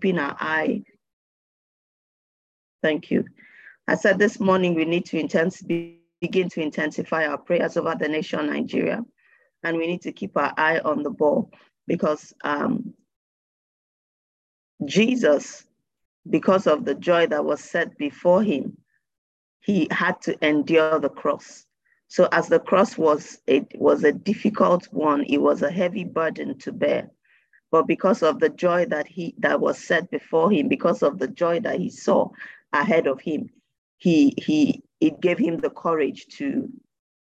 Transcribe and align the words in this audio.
open 0.00 0.18
our 0.18 0.36
eye. 0.40 0.82
Thank 2.82 3.10
you. 3.10 3.26
I 3.86 3.96
said 3.96 4.18
this 4.18 4.40
morning 4.40 4.74
we 4.74 4.86
need 4.86 5.04
to 5.06 5.18
intensify, 5.18 5.90
begin 6.20 6.48
to 6.50 6.62
intensify 6.62 7.26
our 7.26 7.36
prayers 7.36 7.76
over 7.76 7.94
the 7.98 8.08
nation 8.08 8.46
Nigeria, 8.46 9.04
and 9.62 9.76
we 9.76 9.86
need 9.86 10.02
to 10.02 10.12
keep 10.12 10.36
our 10.36 10.54
eye 10.56 10.78
on 10.78 11.02
the 11.02 11.10
ball 11.10 11.50
because 11.86 12.32
um, 12.44 12.94
Jesus, 14.86 15.66
because 16.28 16.66
of 16.66 16.84
the 16.86 16.94
joy 16.94 17.26
that 17.26 17.44
was 17.44 17.60
set 17.60 17.98
before 17.98 18.42
him, 18.42 18.78
he 19.60 19.86
had 19.90 20.22
to 20.22 20.46
endure 20.46 20.98
the 20.98 21.10
cross. 21.10 21.66
So 22.08 22.26
as 22.32 22.48
the 22.48 22.58
cross 22.58 22.96
was 22.96 23.38
it 23.46 23.66
was 23.74 24.04
a 24.04 24.12
difficult 24.12 24.86
one, 24.92 25.24
it 25.24 25.38
was 25.38 25.60
a 25.62 25.70
heavy 25.70 26.04
burden 26.04 26.58
to 26.60 26.72
bear. 26.72 27.10
But 27.70 27.86
because 27.86 28.22
of 28.22 28.40
the 28.40 28.48
joy 28.48 28.86
that 28.86 29.06
he 29.06 29.34
that 29.38 29.60
was 29.60 29.78
set 29.78 30.10
before 30.10 30.50
him, 30.50 30.68
because 30.68 31.02
of 31.02 31.18
the 31.18 31.28
joy 31.28 31.60
that 31.60 31.78
he 31.78 31.88
saw 31.88 32.30
ahead 32.72 33.06
of 33.06 33.20
him, 33.20 33.50
he 33.98 34.34
he 34.36 34.82
it 35.00 35.20
gave 35.20 35.38
him 35.38 35.58
the 35.58 35.70
courage 35.70 36.26
to 36.38 36.68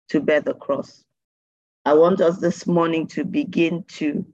to 0.09 0.19
bear 0.19 0.41
the 0.41 0.53
cross. 0.53 1.03
I 1.85 1.93
want 1.93 2.21
us 2.21 2.39
this 2.39 2.65
morning 2.65 3.07
to 3.07 3.25
begin 3.25 3.83
to, 3.99 4.25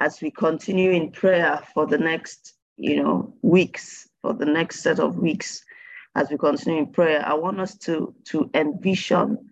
as 0.00 0.22
we 0.22 0.30
continue 0.30 0.90
in 0.90 1.10
prayer 1.10 1.60
for 1.74 1.86
the 1.86 1.98
next, 1.98 2.54
you 2.76 3.02
know, 3.02 3.34
weeks, 3.42 4.08
for 4.22 4.32
the 4.32 4.46
next 4.46 4.80
set 4.80 4.98
of 4.98 5.18
weeks, 5.18 5.62
as 6.14 6.30
we 6.30 6.38
continue 6.38 6.80
in 6.80 6.86
prayer, 6.86 7.22
I 7.26 7.34
want 7.34 7.60
us 7.60 7.76
to, 7.78 8.14
to 8.26 8.50
envision 8.54 9.50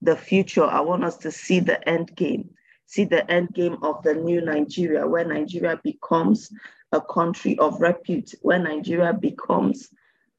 the 0.00 0.16
future. 0.16 0.64
I 0.64 0.80
want 0.80 1.02
us 1.02 1.16
to 1.18 1.32
see 1.32 1.58
the 1.58 1.86
end 1.88 2.14
game, 2.14 2.50
see 2.86 3.04
the 3.04 3.28
end 3.30 3.48
game 3.54 3.78
of 3.82 4.02
the 4.02 4.14
new 4.14 4.40
Nigeria, 4.40 5.06
where 5.06 5.24
Nigeria 5.24 5.80
becomes 5.82 6.52
a 6.92 7.00
country 7.00 7.58
of 7.58 7.80
repute, 7.80 8.34
where 8.42 8.58
Nigeria 8.58 9.12
becomes 9.12 9.88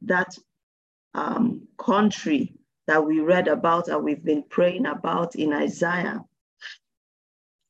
that 0.04 0.38
um, 1.14 1.68
country 1.78 2.54
that 2.88 3.06
we 3.06 3.20
read 3.20 3.48
about 3.48 3.88
and 3.88 4.04
we've 4.04 4.24
been 4.24 4.44
praying 4.50 4.86
about 4.86 5.36
in 5.36 5.54
Isaiah, 5.54 6.24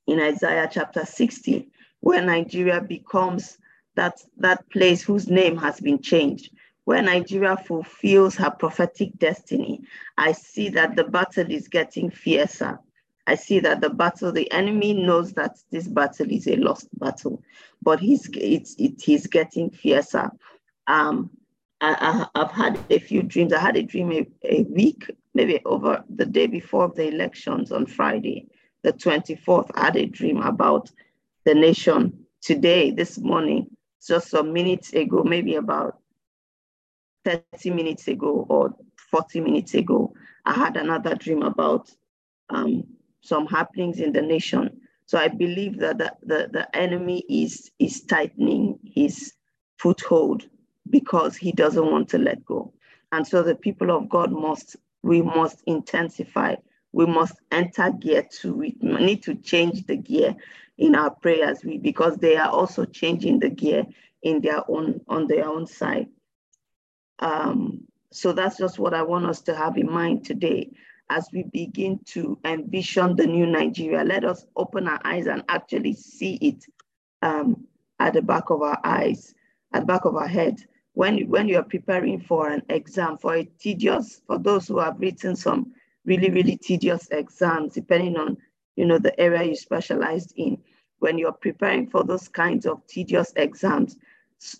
in 0.07 0.19
Isaiah 0.19 0.69
chapter 0.71 1.05
60, 1.05 1.69
where 2.01 2.21
Nigeria 2.21 2.81
becomes 2.81 3.57
that, 3.95 4.21
that 4.37 4.69
place 4.69 5.03
whose 5.03 5.29
name 5.29 5.55
has 5.57 5.79
been 5.79 6.01
changed, 6.01 6.51
where 6.85 7.01
Nigeria 7.01 7.55
fulfills 7.55 8.35
her 8.35 8.51
prophetic 8.51 9.17
destiny, 9.19 9.81
I 10.17 10.33
see 10.33 10.69
that 10.69 10.95
the 10.95 11.05
battle 11.05 11.49
is 11.49 11.67
getting 11.67 12.09
fiercer. 12.09 12.79
I 13.25 13.35
see 13.35 13.59
that 13.59 13.81
the 13.81 13.89
battle, 13.89 14.31
the 14.31 14.51
enemy 14.51 14.93
knows 14.93 15.33
that 15.33 15.57
this 15.71 15.87
battle 15.87 16.29
is 16.29 16.47
a 16.47 16.57
lost 16.57 16.87
battle, 16.99 17.41
but 17.81 17.99
he's 17.99 18.29
it's 18.33 18.75
it, 18.77 19.01
he's 19.01 19.27
getting 19.27 19.69
fiercer. 19.69 20.29
Um, 20.87 21.29
I, 21.79 22.27
I, 22.35 22.39
have 22.39 22.51
had 22.51 22.79
a 22.89 22.99
few 22.99 23.23
dreams. 23.23 23.53
I 23.53 23.59
had 23.59 23.77
a 23.77 23.83
dream 23.83 24.11
a, 24.11 24.25
a 24.43 24.63
week, 24.63 25.09
maybe 25.33 25.61
over 25.65 26.03
the 26.13 26.25
day 26.25 26.47
before 26.47 26.91
the 26.93 27.07
elections 27.07 27.71
on 27.71 27.85
Friday, 27.85 28.47
the 28.83 28.93
24th. 28.93 29.71
I 29.75 29.85
had 29.85 29.95
a 29.95 30.05
dream 30.05 30.41
about 30.41 30.91
the 31.45 31.53
nation. 31.55 32.19
Today, 32.41 32.91
this 32.91 33.17
morning, 33.19 33.67
just 34.05 34.29
some 34.29 34.51
minutes 34.51 34.91
ago, 34.91 35.23
maybe 35.23 35.55
about 35.55 35.97
30 37.23 37.69
minutes 37.69 38.09
ago 38.09 38.45
or 38.49 38.75
40 39.11 39.39
minutes 39.39 39.73
ago, 39.75 40.13
I 40.45 40.53
had 40.53 40.75
another 40.75 41.15
dream 41.15 41.41
about 41.41 41.89
um, 42.49 42.83
some 43.23 43.47
happenings 43.47 43.99
in 43.99 44.11
the 44.11 44.21
nation. 44.21 44.81
So 45.05 45.17
I 45.17 45.29
believe 45.29 45.79
that 45.79 45.97
the, 45.97 46.13
the, 46.23 46.49
the 46.51 46.75
enemy 46.75 47.23
is, 47.29 47.71
is 47.79 48.01
tightening 48.01 48.79
his 48.83 49.33
foothold 49.77 50.47
because 50.89 51.35
he 51.37 51.51
doesn't 51.51 51.89
want 51.89 52.09
to 52.09 52.17
let 52.17 52.43
go. 52.45 52.73
And 53.11 53.25
so 53.25 53.41
the 53.41 53.55
people 53.55 53.91
of 53.91 54.09
God 54.09 54.31
must, 54.31 54.75
we 55.01 55.21
must 55.21 55.63
intensify. 55.65 56.55
We 56.91 57.05
must 57.05 57.35
enter 57.51 57.91
gear 57.91 58.27
two. 58.29 58.53
We 58.53 58.75
need 58.81 59.23
to 59.23 59.35
change 59.35 59.85
the 59.85 59.95
gear 59.95 60.35
in 60.77 60.95
our 60.95 61.11
prayers 61.11 61.63
we, 61.63 61.77
because 61.77 62.17
they 62.17 62.35
are 62.35 62.49
also 62.49 62.85
changing 62.85 63.39
the 63.39 63.49
gear 63.49 63.85
in 64.21 64.41
their 64.41 64.69
own 64.69 65.01
on 65.07 65.27
their 65.27 65.47
own 65.47 65.67
side. 65.67 66.07
Um, 67.19 67.85
so 68.11 68.31
that's 68.31 68.57
just 68.57 68.79
what 68.79 68.93
I 68.93 69.03
want 69.03 69.25
us 69.25 69.41
to 69.41 69.55
have 69.55 69.77
in 69.77 69.89
mind 69.91 70.25
today 70.25 70.71
as 71.09 71.27
we 71.33 71.43
begin 71.43 71.99
to 72.05 72.37
envision 72.45 73.15
the 73.15 73.27
new 73.27 73.45
Nigeria. 73.45 74.03
Let 74.03 74.23
us 74.23 74.45
open 74.55 74.87
our 74.87 74.99
eyes 75.03 75.27
and 75.27 75.43
actually 75.49 75.93
see 75.93 76.35
it 76.35 76.65
um, 77.21 77.65
at 77.99 78.13
the 78.13 78.21
back 78.21 78.49
of 78.49 78.61
our 78.61 78.79
eyes, 78.83 79.33
at 79.73 79.81
the 79.81 79.85
back 79.85 80.05
of 80.05 80.15
our 80.15 80.27
head. 80.27 80.57
When, 80.93 81.27
when 81.27 81.47
you're 81.47 81.63
preparing 81.63 82.19
for 82.19 82.49
an 82.49 82.61
exam, 82.69 83.17
for 83.17 83.35
a 83.35 83.43
tedious, 83.43 84.21
for 84.27 84.37
those 84.37 84.67
who 84.67 84.79
have 84.79 84.99
written 84.99 85.35
some 85.35 85.73
really, 86.05 86.29
really 86.29 86.57
tedious 86.57 87.07
exams, 87.11 87.73
depending 87.73 88.17
on 88.17 88.37
you 88.75 88.85
know 88.85 88.97
the 88.97 89.19
area 89.19 89.43
you 89.43 89.55
specialized 89.55 90.33
in, 90.35 90.57
when 90.99 91.17
you're 91.17 91.31
preparing 91.31 91.89
for 91.89 92.03
those 92.03 92.27
kinds 92.27 92.65
of 92.65 92.85
tedious 92.87 93.33
exams, 93.35 93.97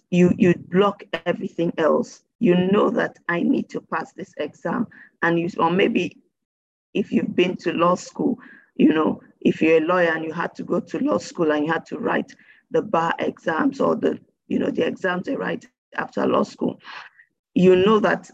you 0.10 0.32
you 0.38 0.56
block 0.70 1.04
everything 1.26 1.72
else 1.78 2.24
you 2.44 2.56
know 2.58 2.90
that 2.90 3.18
I 3.30 3.42
need 3.42 3.70
to 3.70 3.80
pass 3.80 4.12
this 4.12 4.34
exam. 4.38 4.88
And 5.22 5.40
you, 5.40 5.50
or 5.58 5.72
maybe 5.72 6.18
if 6.94 7.12
you've 7.12 7.36
been 7.36 7.56
to 7.58 7.74
law 7.74 7.96
school, 7.96 8.40
you 8.76 8.94
know, 8.94 9.22
if 9.42 9.62
you're 9.62 9.78
a 9.78 9.86
lawyer 9.86 10.12
and 10.12 10.24
you 10.24 10.34
had 10.34 10.56
to 10.56 10.64
go 10.64 10.80
to 10.80 11.00
law 11.00 11.18
school 11.18 11.52
and 11.52 11.66
you 11.66 11.72
had 11.72 11.86
to 11.88 11.98
write 11.98 12.34
the 12.72 12.82
bar 12.82 13.14
exams 13.20 13.80
or 13.80 13.96
the, 13.96 14.20
you 14.48 14.60
know, 14.60 14.70
the 14.70 14.86
exams 14.86 15.26
they 15.26 15.36
write 15.36 15.68
after 15.96 16.26
law 16.26 16.44
school, 16.44 16.80
you 17.54 17.76
know 17.76 18.00
that 18.00 18.30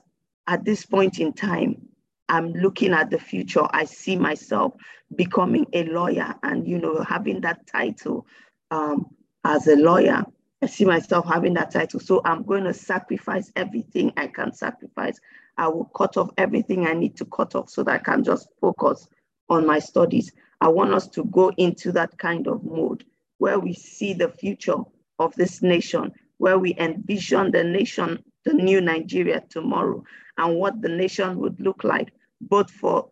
at 0.48 0.64
this 0.64 0.86
point 0.86 1.20
in 1.20 1.34
time, 1.34 1.82
I'm 2.30 2.54
looking 2.54 2.94
at 2.94 3.10
the 3.10 3.20
future. 3.20 3.68
I 3.72 3.86
see 3.86 4.16
myself 4.16 4.74
becoming 5.16 5.66
a 5.74 5.84
lawyer 5.86 6.36
and, 6.44 6.68
you 6.68 6.78
know, 6.78 7.02
having 7.02 7.42
that 7.42 7.66
title 7.68 8.28
um, 8.72 9.08
as 9.44 9.68
a 9.68 9.76
lawyer 9.76 10.24
I 10.62 10.66
see 10.66 10.86
myself 10.86 11.26
having 11.26 11.54
that 11.54 11.72
title. 11.72 12.00
So 12.00 12.22
I'm 12.26 12.44
going 12.44 12.66
to 12.66 12.74
sacrifice 12.74 13.52
everything 13.56 14.12
I 14.18 14.28
can 14.28 14.54
sacrifice. 14.54 15.20
I 15.60 15.68
will 15.68 15.92
cut 15.94 16.16
off 16.16 16.30
everything 16.38 16.88
I 16.88 16.94
need 16.94 17.18
to 17.18 17.26
cut 17.26 17.54
off 17.54 17.70
so 17.70 17.84
that 17.84 17.94
I 17.94 17.98
can 17.98 18.24
just 18.24 18.48
focus 18.62 19.10
on 19.50 19.68
my 19.68 19.80
studies. 19.80 20.32
I 20.62 20.70
want 20.70 20.94
us 20.94 21.06
to 21.10 21.26
go 21.26 21.52
into 21.58 21.92
that 21.92 22.18
kind 22.18 22.48
of 22.48 22.64
mode 22.64 23.04
where 23.40 23.60
we 23.60 23.74
see 23.74 24.14
the 24.14 24.30
future 24.30 24.78
of 25.20 25.36
this 25.36 25.62
nation, 25.62 26.14
where 26.38 26.58
we 26.58 26.76
envision 26.78 27.52
the 27.52 27.66
nation, 27.66 28.24
the 28.46 28.54
new 28.54 28.80
Nigeria 28.80 29.44
tomorrow, 29.50 30.02
and 30.38 30.56
what 30.56 30.82
the 30.82 30.88
nation 30.88 31.38
would 31.40 31.60
look 31.60 31.84
like, 31.84 32.14
both 32.40 32.72
for 32.72 33.10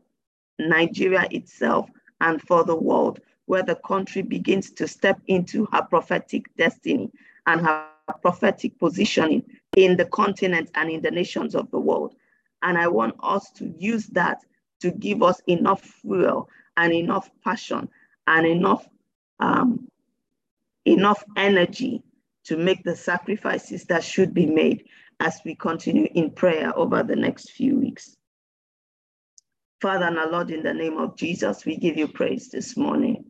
Nigeria 0.57 1.28
itself 1.31 1.90
and 2.22 2.41
for 2.41 2.63
the 2.63 2.75
world, 2.75 3.19
where 3.47 3.63
the 3.63 3.75
country 3.75 4.22
begins 4.22 4.72
to 4.72 4.88
step 4.88 5.19
into 5.28 5.68
her 5.74 5.81
prophetic 5.81 6.46
destiny 6.56 7.12
and 7.46 7.59
her 7.59 7.88
prophetic 8.22 8.80
positioning 8.80 9.44
in 9.75 9.97
the 9.97 10.06
continent 10.06 10.72
and 10.75 10.90
in 10.90 11.02
the 11.02 11.12
nations 11.12 11.53
of 11.53 11.69
the 11.72 11.80
world. 11.80 12.16
And 12.62 12.78
I 12.78 12.88
want 12.88 13.16
us 13.22 13.51
to 13.57 13.73
use 13.78 14.07
that 14.07 14.40
to 14.81 14.91
give 14.91 15.23
us 15.23 15.41
enough 15.47 15.81
fuel 15.81 16.50
and 16.75 16.94
enough 16.94 17.29
passion 17.44 17.90
and 18.28 18.45
enough 18.45 18.88
um, 19.40 19.88
enough 20.85 21.23
energy 21.35 22.01
to 22.45 22.57
make 22.57 22.84
the 22.84 22.95
sacrifices 22.95 23.85
that 23.85 24.03
should 24.03 24.34
be 24.34 24.45
made 24.45 24.85
as 25.19 25.40
we 25.44 25.53
continue 25.56 26.07
in 26.13 26.31
prayer 26.31 26.78
over 26.78 27.03
the 27.03 27.16
next 27.16 27.51
few 27.51 27.78
weeks. 27.78 28.16
Father 29.81 30.06
and 30.06 30.18
our 30.18 30.29
Lord, 30.29 30.50
in 30.50 30.63
the 30.63 30.74
name 30.74 30.97
of 30.97 31.18
Jesus, 31.18 31.66
we 31.66 31.75
give 31.78 31.97
you 31.97 32.07
praise 32.07 32.50
this 32.50 32.78
morning. 32.78 33.25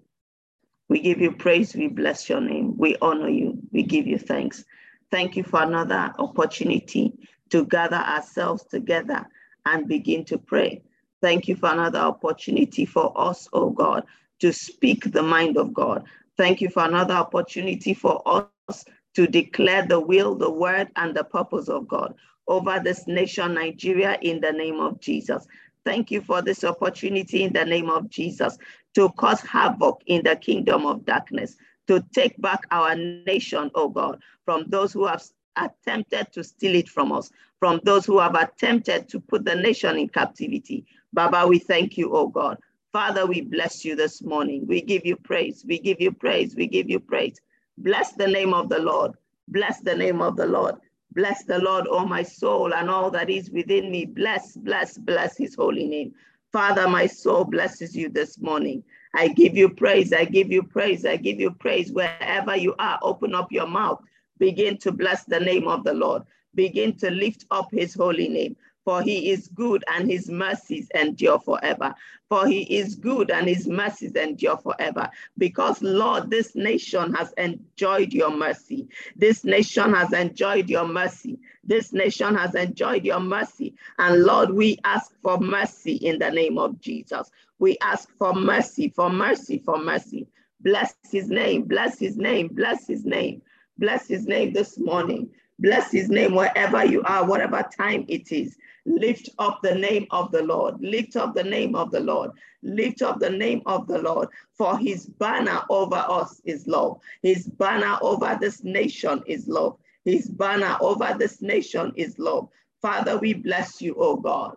We 0.87 1.01
give 1.01 1.19
you 1.19 1.33
praise. 1.33 1.75
We 1.75 1.87
bless 1.87 2.29
your 2.29 2.39
name. 2.39 2.77
We 2.77 2.95
honor 3.01 3.29
you. 3.29 3.59
We 3.71 3.83
give 3.83 4.07
you 4.07 4.17
thanks. 4.17 4.63
Thank 5.11 5.35
you 5.35 5.43
for 5.43 5.61
another 5.61 6.13
opportunity 6.19 7.13
to 7.49 7.65
gather 7.65 7.97
ourselves 7.97 8.63
together 8.65 9.27
and 9.65 9.87
begin 9.87 10.25
to 10.25 10.37
pray. 10.37 10.81
Thank 11.21 11.47
you 11.47 11.55
for 11.55 11.71
another 11.71 11.99
opportunity 11.99 12.85
for 12.85 13.11
us, 13.19 13.47
oh 13.53 13.69
God, 13.69 14.05
to 14.39 14.53
speak 14.53 15.11
the 15.11 15.23
mind 15.23 15.57
of 15.57 15.73
God. 15.73 16.05
Thank 16.37 16.61
you 16.61 16.69
for 16.69 16.83
another 16.83 17.15
opportunity 17.15 17.93
for 17.93 18.21
us 18.25 18.85
to 19.15 19.27
declare 19.27 19.85
the 19.85 19.99
will, 19.99 20.35
the 20.35 20.51
word, 20.51 20.89
and 20.95 21.15
the 21.15 21.23
purpose 21.23 21.69
of 21.69 21.87
God 21.87 22.13
over 22.47 22.79
this 22.79 23.07
nation, 23.07 23.55
Nigeria, 23.55 24.17
in 24.21 24.39
the 24.39 24.51
name 24.51 24.79
of 24.79 24.99
Jesus. 24.99 25.47
Thank 25.85 26.11
you 26.11 26.21
for 26.21 26.41
this 26.41 26.63
opportunity 26.63 27.43
in 27.43 27.53
the 27.53 27.65
name 27.65 27.89
of 27.89 28.09
Jesus 28.09 28.57
to 28.95 29.09
cause 29.09 29.41
havoc 29.41 30.01
in 30.05 30.23
the 30.23 30.35
kingdom 30.35 30.85
of 30.85 31.05
darkness, 31.05 31.55
to 31.87 32.03
take 32.13 32.39
back 32.41 32.61
our 32.71 32.95
nation, 32.95 33.71
oh 33.73 33.89
God, 33.89 34.19
from 34.45 34.65
those 34.69 34.93
who 34.93 35.05
have 35.05 35.23
attempted 35.57 36.31
to 36.33 36.43
steal 36.43 36.75
it 36.75 36.89
from 36.89 37.11
us, 37.11 37.31
from 37.59 37.79
those 37.83 38.05
who 38.05 38.19
have 38.19 38.35
attempted 38.35 39.09
to 39.09 39.19
put 39.19 39.45
the 39.45 39.55
nation 39.55 39.97
in 39.97 40.09
captivity. 40.09 40.85
Baba, 41.13 41.47
we 41.47 41.59
thank 41.59 41.97
you, 41.97 42.15
oh 42.15 42.27
God. 42.27 42.57
Father, 42.91 43.25
we 43.25 43.41
bless 43.41 43.83
you 43.83 43.95
this 43.95 44.23
morning. 44.23 44.65
We 44.67 44.81
give 44.81 45.05
you 45.05 45.15
praise. 45.15 45.65
We 45.67 45.79
give 45.79 45.99
you 45.99 46.11
praise. 46.11 46.55
We 46.55 46.67
give 46.67 46.89
you 46.89 46.99
praise. 46.99 47.39
Bless 47.77 48.13
the 48.13 48.27
name 48.27 48.53
of 48.53 48.69
the 48.69 48.79
Lord. 48.79 49.13
Bless 49.49 49.81
the 49.81 49.95
name 49.95 50.21
of 50.21 50.35
the 50.35 50.45
Lord. 50.45 50.75
Bless 51.13 51.43
the 51.43 51.59
Lord, 51.59 51.87
O 51.89 52.05
my 52.05 52.23
soul, 52.23 52.73
and 52.73 52.89
all 52.89 53.09
that 53.11 53.29
is 53.29 53.49
within 53.49 53.91
me. 53.91 54.05
Bless, 54.05 54.55
bless, 54.55 54.97
bless 54.97 55.37
his 55.37 55.55
holy 55.55 55.87
name. 55.87 56.13
Father, 56.51 56.87
my 56.87 57.07
soul 57.07 57.43
blesses 57.43 57.95
you 57.95 58.09
this 58.09 58.39
morning. 58.39 58.83
I 59.13 59.29
give 59.29 59.55
you 59.55 59.69
praise. 59.69 60.13
I 60.13 60.25
give 60.25 60.51
you 60.51 60.63
praise. 60.63 61.05
I 61.05 61.15
give 61.17 61.39
you 61.39 61.51
praise 61.51 61.91
wherever 61.91 62.55
you 62.55 62.75
are. 62.79 62.99
Open 63.01 63.35
up 63.35 63.51
your 63.51 63.67
mouth. 63.67 64.01
Begin 64.39 64.77
to 64.79 64.91
bless 64.91 65.23
the 65.25 65.39
name 65.39 65.67
of 65.67 65.83
the 65.83 65.93
Lord. 65.93 66.23
Begin 66.55 66.95
to 66.97 67.11
lift 67.11 67.45
up 67.51 67.69
his 67.71 67.93
holy 67.93 68.29
name 68.29 68.55
for 68.87 69.01
he 69.01 69.31
is 69.31 69.49
good 69.49 69.83
and 69.93 70.09
his 70.09 70.29
mercies 70.29 70.89
endure 70.95 71.39
forever. 71.39 71.93
For 72.29 72.47
he 72.47 72.61
is 72.61 72.95
good 72.95 73.31
and 73.31 73.45
his 73.45 73.67
mercies 73.67 74.13
endure 74.13 74.55
forever. 74.55 75.09
Because, 75.37 75.81
Lord, 75.81 76.31
this 76.31 76.55
nation 76.55 77.13
has 77.13 77.33
enjoyed 77.33 78.13
your 78.13 78.31
mercy. 78.31 78.87
This 79.17 79.43
nation 79.43 79.93
has 79.93 80.13
enjoyed 80.13 80.69
your 80.69 80.87
mercy. 80.87 81.37
This 81.65 81.91
nation 81.91 82.33
has 82.35 82.55
enjoyed 82.55 83.03
your 83.03 83.19
mercy. 83.19 83.75
And 83.97 84.23
Lord, 84.23 84.51
we 84.51 84.79
ask 84.85 85.11
for 85.21 85.37
mercy 85.37 85.95
in 85.95 86.17
the 86.17 86.31
name 86.31 86.57
of 86.57 86.79
Jesus. 86.79 87.29
We 87.59 87.77
ask 87.81 88.07
for 88.17 88.33
mercy, 88.33 88.87
for 88.95 89.09
mercy, 89.09 89.61
for 89.65 89.79
mercy. 89.79 90.29
Bless 90.61 90.95
his 91.11 91.27
name, 91.29 91.63
bless 91.63 91.99
his 91.99 92.15
name, 92.15 92.47
bless 92.47 92.87
his 92.87 93.05
name, 93.05 93.41
bless 93.79 94.07
his 94.07 94.25
name 94.27 94.53
this 94.53 94.77
morning. 94.77 95.29
Bless 95.59 95.91
his 95.91 96.09
name 96.09 96.35
wherever 96.35 96.85
you 96.85 97.01
are, 97.03 97.25
whatever 97.25 97.63
time 97.75 98.05
it 98.07 98.31
is. 98.31 98.57
Lift 98.85 99.29
up 99.39 99.59
the 99.63 99.75
name 99.75 100.07
of 100.11 100.31
the 100.31 100.43
Lord. 100.43 100.79
Lift 100.79 101.15
up 101.15 101.35
the 101.35 101.43
name 101.43 101.75
of 101.75 101.91
the 101.91 101.99
Lord. 101.99 102.31
Lift 102.61 103.01
up 103.01 103.19
the 103.19 103.29
name 103.29 103.61
of 103.65 103.87
the 103.87 103.97
Lord. 103.97 104.29
For 104.57 104.77
his 104.77 105.07
banner 105.07 105.61
over 105.69 106.05
us 106.07 106.41
is 106.45 106.67
love. 106.67 106.99
His 107.23 107.47
banner 107.47 107.97
over 108.01 108.37
this 108.39 108.63
nation 108.63 109.23
is 109.25 109.47
love. 109.47 109.77
His 110.05 110.29
banner 110.29 110.77
over 110.79 111.15
this 111.17 111.41
nation 111.41 111.91
is 111.95 112.17
love. 112.19 112.49
Father, 112.81 113.17
we 113.17 113.33
bless 113.33 113.81
you, 113.81 113.95
O 113.95 114.15
God. 114.15 114.55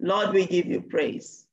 Lord, 0.00 0.34
we 0.34 0.46
give 0.46 0.66
you 0.66 0.80
praise. 0.82 1.46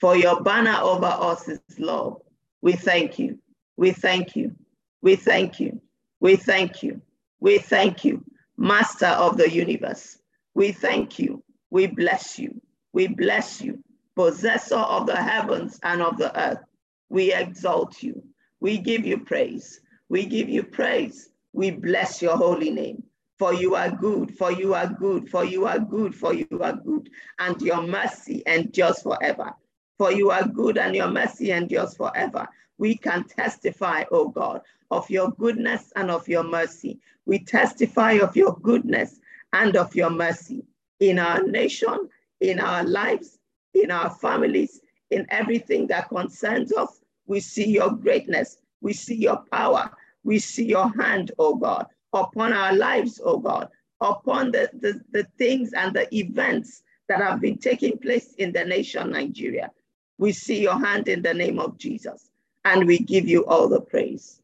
For 0.00 0.16
your 0.16 0.42
banner 0.42 0.78
over 0.82 1.06
us 1.06 1.48
is 1.48 1.60
love. 1.78 2.20
We 2.60 2.72
thank 2.72 3.18
you. 3.18 3.38
We 3.76 3.92
thank 3.92 4.34
you. 4.34 4.56
We 5.04 5.16
thank 5.16 5.60
you. 5.60 5.82
We 6.20 6.36
thank 6.36 6.82
you. 6.82 7.02
We 7.38 7.58
thank 7.58 8.06
you, 8.06 8.24
Master 8.56 9.04
of 9.04 9.36
the 9.36 9.50
universe. 9.50 10.16
We 10.54 10.72
thank 10.72 11.18
you. 11.18 11.44
We 11.68 11.88
bless 11.88 12.38
you. 12.38 12.58
We 12.94 13.08
bless 13.08 13.60
you, 13.60 13.84
possessor 14.16 14.78
of 14.78 15.06
the 15.06 15.16
heavens 15.16 15.78
and 15.82 16.00
of 16.00 16.16
the 16.16 16.34
earth. 16.40 16.64
We 17.10 17.34
exalt 17.34 18.02
you. 18.02 18.22
We 18.60 18.78
give 18.78 19.04
you 19.04 19.18
praise. 19.18 19.78
We 20.08 20.24
give 20.24 20.48
you 20.48 20.62
praise. 20.62 21.28
We 21.52 21.70
bless 21.70 22.22
your 22.22 22.38
holy 22.38 22.70
name. 22.70 23.02
For 23.38 23.52
you 23.52 23.74
are 23.74 23.90
good, 23.90 24.34
for 24.38 24.52
you 24.52 24.72
are 24.72 24.88
good, 24.88 25.28
for 25.28 25.44
you 25.44 25.66
are 25.66 25.80
good, 25.80 26.14
for 26.14 26.32
you 26.32 26.60
are 26.62 26.76
good, 26.76 27.10
and 27.38 27.60
your 27.60 27.82
mercy 27.82 28.42
endures 28.46 29.02
forever. 29.02 29.52
For 29.98 30.12
you 30.12 30.30
are 30.30 30.48
good 30.48 30.78
and 30.78 30.96
your 30.96 31.10
mercy 31.10 31.50
endures 31.50 31.94
forever. 31.94 32.48
We 32.78 32.96
can 32.96 33.24
testify, 33.24 34.04
O 34.10 34.28
God, 34.28 34.62
of 34.90 35.08
your 35.10 35.30
goodness 35.32 35.92
and 35.96 36.10
of 36.10 36.28
your 36.28 36.44
mercy. 36.44 37.00
We 37.26 37.38
testify 37.38 38.12
of 38.12 38.36
your 38.36 38.56
goodness 38.62 39.20
and 39.52 39.76
of 39.76 39.94
your 39.94 40.10
mercy 40.10 40.64
in 41.00 41.18
our 41.18 41.42
nation, 41.42 42.08
in 42.40 42.60
our 42.60 42.84
lives, 42.84 43.38
in 43.74 43.90
our 43.90 44.10
families, 44.10 44.80
in 45.10 45.26
everything 45.30 45.86
that 45.88 46.08
concerns 46.08 46.72
us. 46.72 47.00
We 47.26 47.40
see 47.40 47.68
your 47.70 47.90
greatness. 47.90 48.58
We 48.80 48.92
see 48.92 49.16
your 49.16 49.42
power. 49.52 49.90
We 50.24 50.38
see 50.38 50.64
your 50.64 50.90
hand, 51.00 51.32
oh 51.38 51.54
God, 51.56 51.86
upon 52.12 52.52
our 52.52 52.74
lives, 52.74 53.20
oh 53.24 53.38
God, 53.38 53.68
upon 54.00 54.52
the, 54.52 54.70
the, 54.80 55.00
the 55.12 55.24
things 55.38 55.72
and 55.74 55.94
the 55.94 56.12
events 56.14 56.82
that 57.08 57.20
have 57.20 57.40
been 57.40 57.58
taking 57.58 57.98
place 57.98 58.34
in 58.38 58.52
the 58.52 58.64
nation 58.64 59.10
Nigeria. 59.10 59.70
We 60.18 60.32
see 60.32 60.62
your 60.62 60.78
hand 60.78 61.08
in 61.08 61.22
the 61.22 61.34
name 61.34 61.58
of 61.58 61.76
Jesus, 61.76 62.30
and 62.64 62.86
we 62.86 62.98
give 62.98 63.28
you 63.28 63.46
all 63.46 63.68
the 63.68 63.80
praise. 63.80 64.40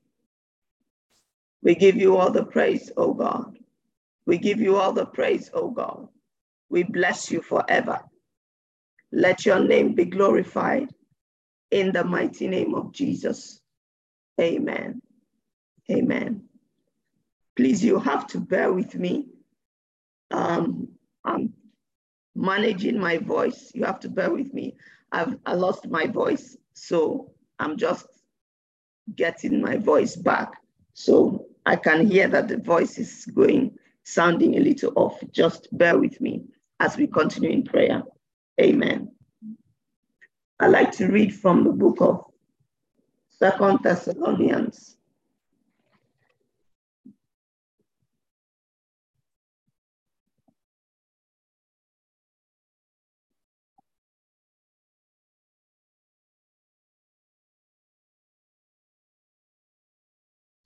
We 1.63 1.75
give 1.75 1.97
you 1.97 2.17
all 2.17 2.31
the 2.31 2.45
praise, 2.45 2.91
oh 2.97 3.15
God. 3.15 3.57
We 4.31 4.39
give 4.39 4.61
you 4.61 4.77
all 4.77 4.93
the 4.93 5.07
praise, 5.07 5.51
O 5.53 5.71
God. 5.71 6.07
We 6.69 6.85
bless 6.85 7.33
you 7.33 7.43
forever. 7.43 8.01
Let 9.11 9.45
your 9.45 9.59
name 9.59 9.97
be 9.97 10.05
glorified 10.05 10.89
in 11.71 11.91
the 11.91 12.05
mighty 12.05 12.47
name 12.47 12.77
of 12.77 12.93
Jesus. 12.93 13.61
Amen. 14.41 15.03
Amen. 15.91 16.45
Please, 17.57 17.83
you 17.83 17.99
have 17.99 18.29
to 18.29 18.39
bear 18.39 18.73
with 18.73 18.95
me. 18.95 19.27
Um, 20.31 20.91
I'm 21.25 21.53
managing 22.37 23.01
my 23.01 23.19
voice. 23.19 23.73
You 23.75 23.85
have 23.85 23.99
to 24.01 24.09
bear 24.09 24.31
with 24.31 24.55
me. 24.55 24.77
I've 25.11 25.37
I 25.45 25.55
lost 25.55 25.89
my 25.89 26.07
voice, 26.07 26.57
so 26.73 27.33
I'm 27.61 27.77
just 27.77 28.07
getting 29.15 29.61
my 29.61 29.77
voice 29.77 30.17
back. 30.17 30.53
So 30.95 31.47
I 31.67 31.77
can 31.77 32.07
hear 32.07 32.27
that 32.29 32.49
the 32.49 32.57
voice 32.57 32.99
is 32.99 33.27
going 33.27 33.77
sounding 34.03 34.57
a 34.57 34.61
little 34.61 34.93
off. 34.97 35.21
Just 35.31 35.69
bear 35.73 35.99
with 35.99 36.21
me 36.21 36.45
as 36.81 36.97
we 36.97 37.07
continue 37.07 37.51
in 37.51 37.63
prayer. 37.63 38.03
Amen. 38.61 39.13
I 40.59 40.67
like 40.69 40.93
to 40.93 41.07
read 41.07 41.35
from 41.35 41.65
the 41.65 41.71
book 41.71 41.99
of 42.01 42.25
Second 43.29 43.81
Thessalonians. 43.83 44.97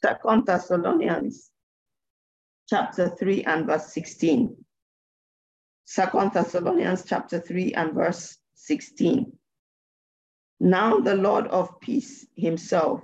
Second 0.05 0.45
Thessalonians 0.45 1.51
chapter 2.69 3.09
3 3.09 3.45
and 3.45 3.67
verse 3.67 3.87
16. 3.95 4.55
Second 5.87 6.31
Thessalonians 6.35 7.05
chapter 7.07 7.41
3 7.41 7.73
and 7.73 7.95
verse 7.95 8.37
16. 8.55 9.33
Now 10.61 10.99
the 10.99 11.15
Lord 11.15 11.47
of 11.47 11.81
peace 11.81 12.27
himself 12.37 13.01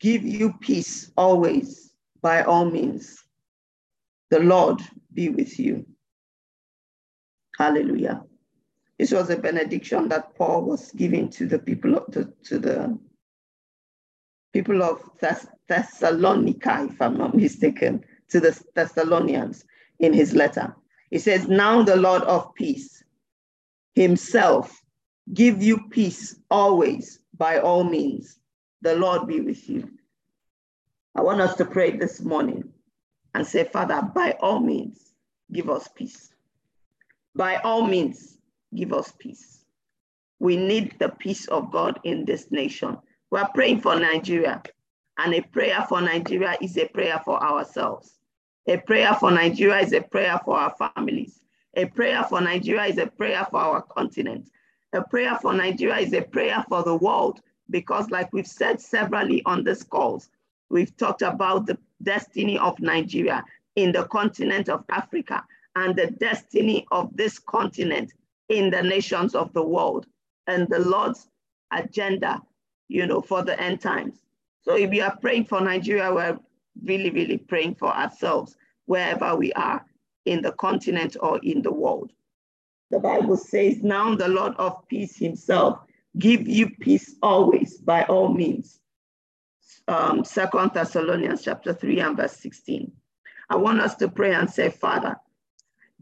give 0.00 0.24
you 0.24 0.52
peace 0.60 1.12
always 1.16 1.94
by 2.20 2.42
all 2.42 2.68
means. 2.68 3.22
The 4.30 4.40
Lord 4.40 4.80
be 5.14 5.28
with 5.28 5.60
you. 5.60 5.86
Hallelujah. 7.56 8.24
This 8.98 9.12
was 9.12 9.30
a 9.30 9.36
benediction 9.36 10.08
that 10.08 10.34
Paul 10.34 10.62
was 10.62 10.90
giving 10.90 11.30
to 11.30 11.46
the 11.46 11.60
people 11.60 12.04
the, 12.08 12.32
to 12.46 12.58
the 12.58 12.98
people 14.52 14.82
of 14.82 15.00
Thess- 15.18 15.46
Thessalonica, 15.68 16.88
if 16.90 17.00
I'm 17.00 17.16
not 17.16 17.34
mistaken 17.34 18.04
to 18.28 18.40
the 18.40 18.58
Thessalonians 18.74 19.64
in 19.98 20.12
his 20.12 20.34
letter. 20.34 20.74
He 21.10 21.18
says, 21.18 21.48
Now 21.48 21.82
the 21.82 21.96
Lord 21.96 22.22
of 22.22 22.54
peace 22.54 23.02
himself 23.94 24.82
give 25.32 25.62
you 25.62 25.88
peace 25.90 26.36
always 26.50 27.20
by 27.36 27.58
all 27.58 27.84
means. 27.84 28.38
The 28.82 28.96
Lord 28.96 29.26
be 29.28 29.40
with 29.40 29.68
you. 29.68 29.90
I 31.14 31.22
want 31.22 31.40
us 31.40 31.56
to 31.56 31.64
pray 31.64 31.96
this 31.96 32.20
morning 32.20 32.72
and 33.34 33.46
say, 33.46 33.64
Father, 33.64 34.02
by 34.14 34.36
all 34.40 34.60
means, 34.60 35.12
give 35.52 35.68
us 35.70 35.88
peace. 35.94 36.34
By 37.34 37.56
all 37.56 37.86
means, 37.86 38.38
give 38.74 38.92
us 38.92 39.12
peace. 39.18 39.64
We 40.38 40.56
need 40.56 40.96
the 40.98 41.10
peace 41.10 41.46
of 41.48 41.70
God 41.70 42.00
in 42.04 42.24
this 42.24 42.50
nation. 42.50 42.98
We're 43.32 43.48
praying 43.54 43.80
for 43.80 43.98
Nigeria, 43.98 44.62
and 45.16 45.32
a 45.32 45.40
prayer 45.40 45.86
for 45.88 46.02
Nigeria 46.02 46.54
is 46.60 46.76
a 46.76 46.86
prayer 46.86 47.18
for 47.24 47.42
ourselves. 47.42 48.18
A 48.68 48.76
prayer 48.76 49.14
for 49.14 49.30
Nigeria 49.30 49.78
is 49.78 49.94
a 49.94 50.02
prayer 50.02 50.38
for 50.44 50.58
our 50.58 50.74
families. 50.94 51.40
A 51.74 51.86
prayer 51.86 52.24
for 52.24 52.42
Nigeria 52.42 52.84
is 52.84 52.98
a 52.98 53.06
prayer 53.06 53.46
for 53.50 53.56
our 53.58 53.80
continent. 53.80 54.50
A 54.92 55.02
prayer 55.02 55.38
for 55.40 55.54
Nigeria 55.54 55.96
is 55.96 56.12
a 56.12 56.20
prayer 56.20 56.62
for 56.68 56.82
the 56.82 56.94
world 56.94 57.40
because, 57.70 58.10
like 58.10 58.30
we've 58.34 58.46
said 58.46 58.82
severally 58.82 59.42
on 59.46 59.64
this 59.64 59.82
calls, 59.82 60.28
we've 60.68 60.94
talked 60.98 61.22
about 61.22 61.64
the 61.64 61.78
destiny 62.02 62.58
of 62.58 62.78
Nigeria 62.80 63.42
in 63.76 63.92
the 63.92 64.04
continent 64.08 64.68
of 64.68 64.84
Africa 64.90 65.42
and 65.74 65.96
the 65.96 66.08
destiny 66.08 66.86
of 66.92 67.08
this 67.16 67.38
continent 67.38 68.12
in 68.50 68.68
the 68.68 68.82
nations 68.82 69.34
of 69.34 69.54
the 69.54 69.62
world 69.62 70.04
and 70.48 70.68
the 70.68 70.80
Lord's 70.80 71.30
agenda, 71.72 72.42
you 72.88 73.06
know, 73.06 73.22
for 73.22 73.42
the 73.44 73.60
end 73.60 73.80
times. 73.80 74.18
So 74.62 74.76
if 74.76 74.92
you 74.92 75.02
are 75.02 75.16
praying 75.16 75.46
for 75.46 75.60
Nigeria, 75.60 76.12
we're 76.12 76.38
really, 76.84 77.10
really 77.10 77.38
praying 77.38 77.76
for 77.76 77.88
ourselves 77.96 78.56
wherever 78.86 79.34
we 79.36 79.52
are 79.54 79.84
in 80.26 80.42
the 80.42 80.52
continent 80.52 81.16
or 81.20 81.40
in 81.42 81.62
the 81.62 81.72
world. 81.72 82.12
The 82.90 83.00
Bible 83.00 83.36
says, 83.36 83.82
Now 83.82 84.14
the 84.14 84.28
Lord 84.28 84.54
of 84.58 84.86
peace 84.88 85.16
himself 85.16 85.80
give 86.18 86.46
you 86.48 86.70
peace 86.80 87.16
always 87.22 87.78
by 87.78 88.04
all 88.04 88.32
means. 88.34 88.80
um, 89.88 90.24
Second 90.24 90.72
Thessalonians 90.74 91.42
chapter 91.42 91.72
3 91.74 92.00
and 92.00 92.16
verse 92.16 92.36
16. 92.38 92.92
I 93.50 93.56
want 93.56 93.80
us 93.80 93.94
to 93.96 94.08
pray 94.08 94.34
and 94.34 94.50
say, 94.50 94.70
Father, 94.70 95.16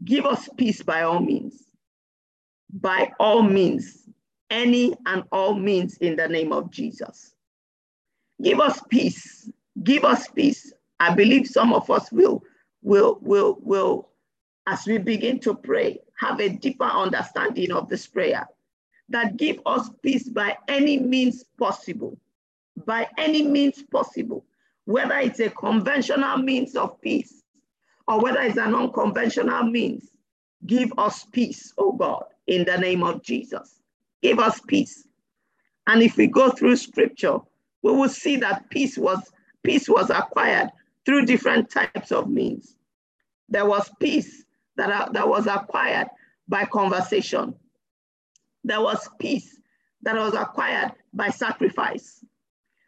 give 0.03 0.25
us 0.25 0.49
peace 0.57 0.83
by 0.83 1.01
all 1.03 1.19
means. 1.19 1.63
By 2.73 3.11
all 3.19 3.43
means, 3.43 4.07
any 4.51 4.93
and 5.07 5.23
all 5.31 5.55
means 5.55 5.97
in 5.97 6.15
the 6.15 6.27
name 6.27 6.53
of 6.53 6.69
Jesus. 6.69 7.33
Give 8.43 8.59
us 8.59 8.79
peace. 8.89 9.49
Give 9.83 10.03
us 10.03 10.27
peace. 10.27 10.71
I 10.99 11.15
believe 11.15 11.47
some 11.47 11.73
of 11.73 11.89
us 11.89 12.11
will, 12.11 12.43
will, 12.83 13.17
will, 13.21 13.57
will, 13.61 14.09
as 14.67 14.85
we 14.85 14.99
begin 14.99 15.39
to 15.39 15.55
pray, 15.55 15.99
have 16.19 16.39
a 16.39 16.49
deeper 16.49 16.85
understanding 16.85 17.71
of 17.71 17.89
this 17.89 18.05
prayer 18.05 18.45
that 19.09 19.37
give 19.37 19.59
us 19.65 19.89
peace 20.03 20.29
by 20.29 20.55
any 20.67 20.99
means 20.99 21.43
possible, 21.57 22.17
by 22.85 23.07
any 23.17 23.41
means 23.41 23.81
possible, 23.91 24.45
whether 24.85 25.17
it's 25.17 25.39
a 25.39 25.49
conventional 25.49 26.37
means 26.37 26.75
of 26.75 27.01
peace 27.01 27.41
or 28.07 28.19
whether 28.21 28.41
it's 28.41 28.57
an 28.57 28.75
unconventional 28.75 29.63
means. 29.63 30.09
Give 30.65 30.91
us 30.97 31.25
peace, 31.31 31.73
oh 31.77 31.93
God, 31.93 32.25
in 32.47 32.65
the 32.65 32.77
name 32.77 33.03
of 33.03 33.23
Jesus. 33.23 33.80
Give 34.21 34.39
us 34.39 34.59
peace. 34.67 35.07
And 35.87 36.01
if 36.01 36.17
we 36.17 36.27
go 36.27 36.51
through 36.51 36.75
scripture, 36.75 37.37
we 37.81 37.91
will 37.91 38.09
see 38.09 38.37
that 38.37 38.69
peace 38.69 38.97
was 38.97 39.31
peace 39.63 39.87
was 39.89 40.09
acquired 40.09 40.69
through 41.05 41.25
different 41.25 41.69
types 41.69 42.11
of 42.11 42.29
means. 42.29 42.75
There 43.49 43.65
was 43.65 43.89
peace 43.99 44.43
that, 44.77 44.89
uh, 44.89 45.11
that 45.11 45.27
was 45.27 45.47
acquired 45.47 46.07
by 46.47 46.65
conversation. 46.65 47.55
There 48.63 48.81
was 48.81 49.07
peace 49.19 49.59
that 50.03 50.15
was 50.15 50.33
acquired 50.33 50.93
by 51.13 51.29
sacrifice. 51.29 52.23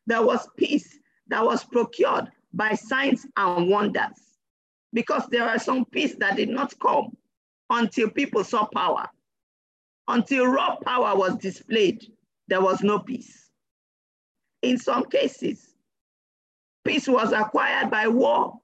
There 0.08 0.24
was 0.24 0.48
peace 0.58 1.00
that 1.28 1.44
was 1.44 1.64
procured 1.64 2.30
by 2.54 2.76
signs 2.76 3.26
and 3.36 3.70
wonders. 3.70 4.38
Because 4.94 5.28
there 5.30 5.48
are 5.48 5.60
some 5.60 5.86
peace 5.86 6.16
that 6.20 6.36
did 6.36 6.50
not 6.50 6.78
come 6.80 7.16
until 7.70 8.10
people 8.10 8.44
saw 8.44 8.66
power. 8.66 9.10
Until 10.08 10.48
raw 10.48 10.76
power 10.76 11.16
was 11.18 11.38
displayed, 11.38 12.12
there 12.48 12.62
was 12.62 12.82
no 12.82 13.00
peace. 13.00 13.50
In 14.62 14.78
some 14.78 15.06
cases, 15.06 15.76
peace 16.84 17.08
was 17.08 17.32
acquired 17.32 17.90
by 17.90 18.08
war 18.08 18.60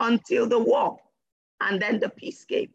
until 0.00 0.48
the 0.48 0.58
war, 0.58 0.98
and 1.60 1.80
then 1.80 2.00
the 2.00 2.08
peace 2.08 2.44
came. 2.44 2.70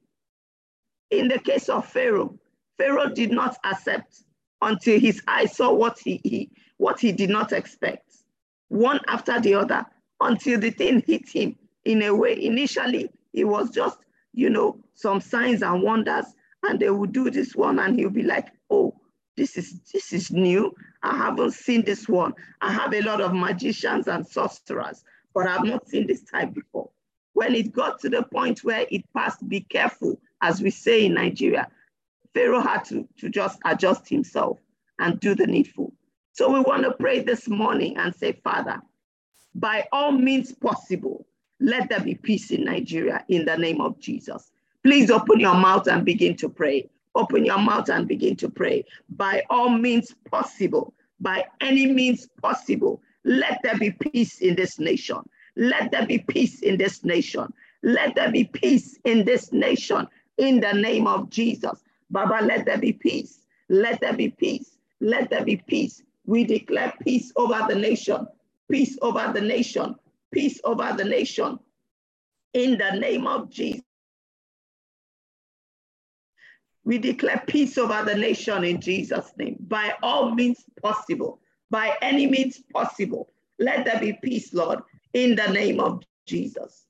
In 1.12 1.28
the 1.28 1.40
case 1.40 1.70
of 1.70 1.86
Pharaoh, 1.88 2.38
Pharaoh 2.78 3.10
did 3.10 3.32
not 3.32 3.58
accept 3.64 4.24
until 4.62 5.00
his 5.00 5.22
eyes 5.28 5.56
saw 5.56 5.74
what 5.74 6.00
he, 6.00 6.22
he, 6.24 6.52
what 6.78 7.00
he 7.00 7.12
did 7.12 7.30
not 7.30 7.52
expect, 7.52 8.12
one 8.70 9.00
after 9.08 9.40
the 9.40 9.54
other, 9.54 9.86
until 10.22 10.60
the 10.60 10.72
thing 10.72 11.04
hit 11.06 11.28
him 11.30 11.56
in 11.86 12.02
a 12.04 12.16
way. 12.16 12.42
Initially, 12.44 13.10
it 13.34 13.46
was 13.46 13.70
just, 13.70 14.00
you 14.34 14.50
know, 14.50 14.80
some 14.94 15.22
signs 15.22 15.62
and 15.62 15.84
wonders, 15.84 16.26
and 16.64 16.80
they 16.80 16.90
would 16.90 17.14
do 17.14 17.30
this 17.30 17.56
one, 17.56 17.80
and 17.80 17.98
he'll 17.98 18.10
be 18.10 18.24
like, 18.24 18.50
oh, 18.70 18.96
this 19.36 19.56
is 19.58 19.80
this 19.94 20.14
is 20.14 20.32
new. 20.32 20.74
I 21.04 21.16
haven't 21.16 21.52
seen 21.52 21.84
this 21.86 22.10
one. 22.10 22.34
I 22.62 22.72
have 22.72 22.94
a 22.94 23.02
lot 23.02 23.22
of 23.22 23.34
magicians 23.34 24.08
and 24.08 24.28
sorcerers, 24.28 25.04
but 25.34 25.48
I've 25.48 25.64
not 25.64 25.88
seen 25.88 26.08
this 26.08 26.24
type 26.24 26.54
before. 26.54 26.90
When 27.34 27.54
it 27.54 27.72
got 27.72 28.00
to 28.00 28.10
the 28.10 28.24
point 28.24 28.64
where 28.64 28.88
it 28.90 29.04
passed, 29.16 29.48
be 29.48 29.62
careful, 29.62 30.20
as 30.42 30.62
we 30.62 30.72
say 30.72 31.06
in 31.06 31.14
Nigeria, 31.14 31.68
Pharaoh 32.34 32.62
had 32.62 32.84
to, 32.86 33.08
to 33.20 33.30
just 33.30 33.60
adjust 33.64 34.10
himself 34.10 34.60
and 35.00 35.20
do 35.20 35.36
the 35.36 35.46
needful. 35.46 35.94
So 36.34 36.52
we 36.52 36.60
want 36.60 36.84
to 36.84 36.92
pray 36.92 37.22
this 37.22 37.48
morning 37.48 37.98
and 37.98 38.16
say, 38.16 38.32
Father, 38.44 38.82
by 39.54 39.88
all 39.92 40.12
means 40.12 40.52
possible, 40.54 41.28
let 41.60 41.90
there 41.90 42.00
be 42.00 42.16
peace 42.16 42.52
in 42.52 42.64
Nigeria 42.64 43.24
in 43.30 43.46
the 43.46 43.58
name 43.58 43.82
of 43.82 44.00
Jesus. 44.00 44.52
Please 44.88 45.12
open 45.12 45.42
your 45.42 45.54
mouth 45.54 45.86
and 45.88 46.06
begin 46.06 46.34
to 46.38 46.48
pray. 46.48 46.90
Open 47.14 47.44
your 47.44 47.58
mouth 47.58 47.90
and 47.90 48.08
begin 48.08 48.38
to 48.38 48.50
pray. 48.50 48.86
By 49.10 49.44
all 49.50 49.68
means 49.70 50.16
possible, 50.32 50.94
by 51.20 51.44
any 51.60 51.88
means 51.92 52.30
possible, 52.42 53.02
let 53.26 53.60
there 53.64 53.78
be 53.78 53.92
peace 53.92 54.40
in 54.40 54.56
this 54.56 54.80
nation. 54.80 55.18
Let 55.58 55.92
there 55.92 56.06
be 56.06 56.20
peace 56.20 56.62
in 56.62 56.78
this 56.78 57.04
nation. 57.04 57.52
Let 57.84 58.16
there 58.16 58.32
be 58.32 58.46
peace 58.46 58.98
in 59.04 59.26
this 59.26 59.52
nation 59.52 60.08
in 60.38 60.62
the 60.62 60.72
name 60.72 61.06
of 61.06 61.30
Jesus. 61.30 61.84
Baba, 62.10 62.46
let 62.46 62.66
there 62.66 62.78
be 62.78 62.94
peace. 62.94 63.42
Let 63.68 64.00
there 64.00 64.14
be 64.14 64.30
peace. 64.30 64.78
Let 65.02 65.30
there 65.30 65.44
be 65.44 65.58
peace. 65.58 66.02
We 66.26 66.46
declare 66.46 66.94
peace 67.04 67.34
over 67.36 67.60
the 67.68 67.76
nation, 67.76 68.26
peace 68.72 68.98
over 69.02 69.34
the 69.34 69.42
nation, 69.42 69.96
peace 70.32 70.62
over 70.64 70.94
the 70.96 71.04
nation 71.04 71.60
in 72.54 72.78
the 72.78 72.92
name 72.92 73.28
of 73.28 73.50
Jesus. 73.50 73.82
We 76.88 77.00
declare 77.00 77.44
peace 77.46 77.78
over 77.78 78.02
the 78.06 78.16
nation 78.16 78.64
in 78.64 78.80
Jesus' 78.80 79.34
name 79.38 79.58
by 79.60 79.96
all 80.02 80.34
means 80.34 80.64
possible, 80.82 81.42
by 81.70 81.98
any 82.02 82.28
means 82.28 82.64
possible. 82.74 83.28
Let 83.60 83.84
there 83.84 84.00
be 84.00 84.18
peace, 84.24 84.54
Lord, 84.54 84.80
in 85.12 85.36
the 85.36 85.48
name 85.48 85.82
of 85.82 86.02
Jesus. 86.26 86.86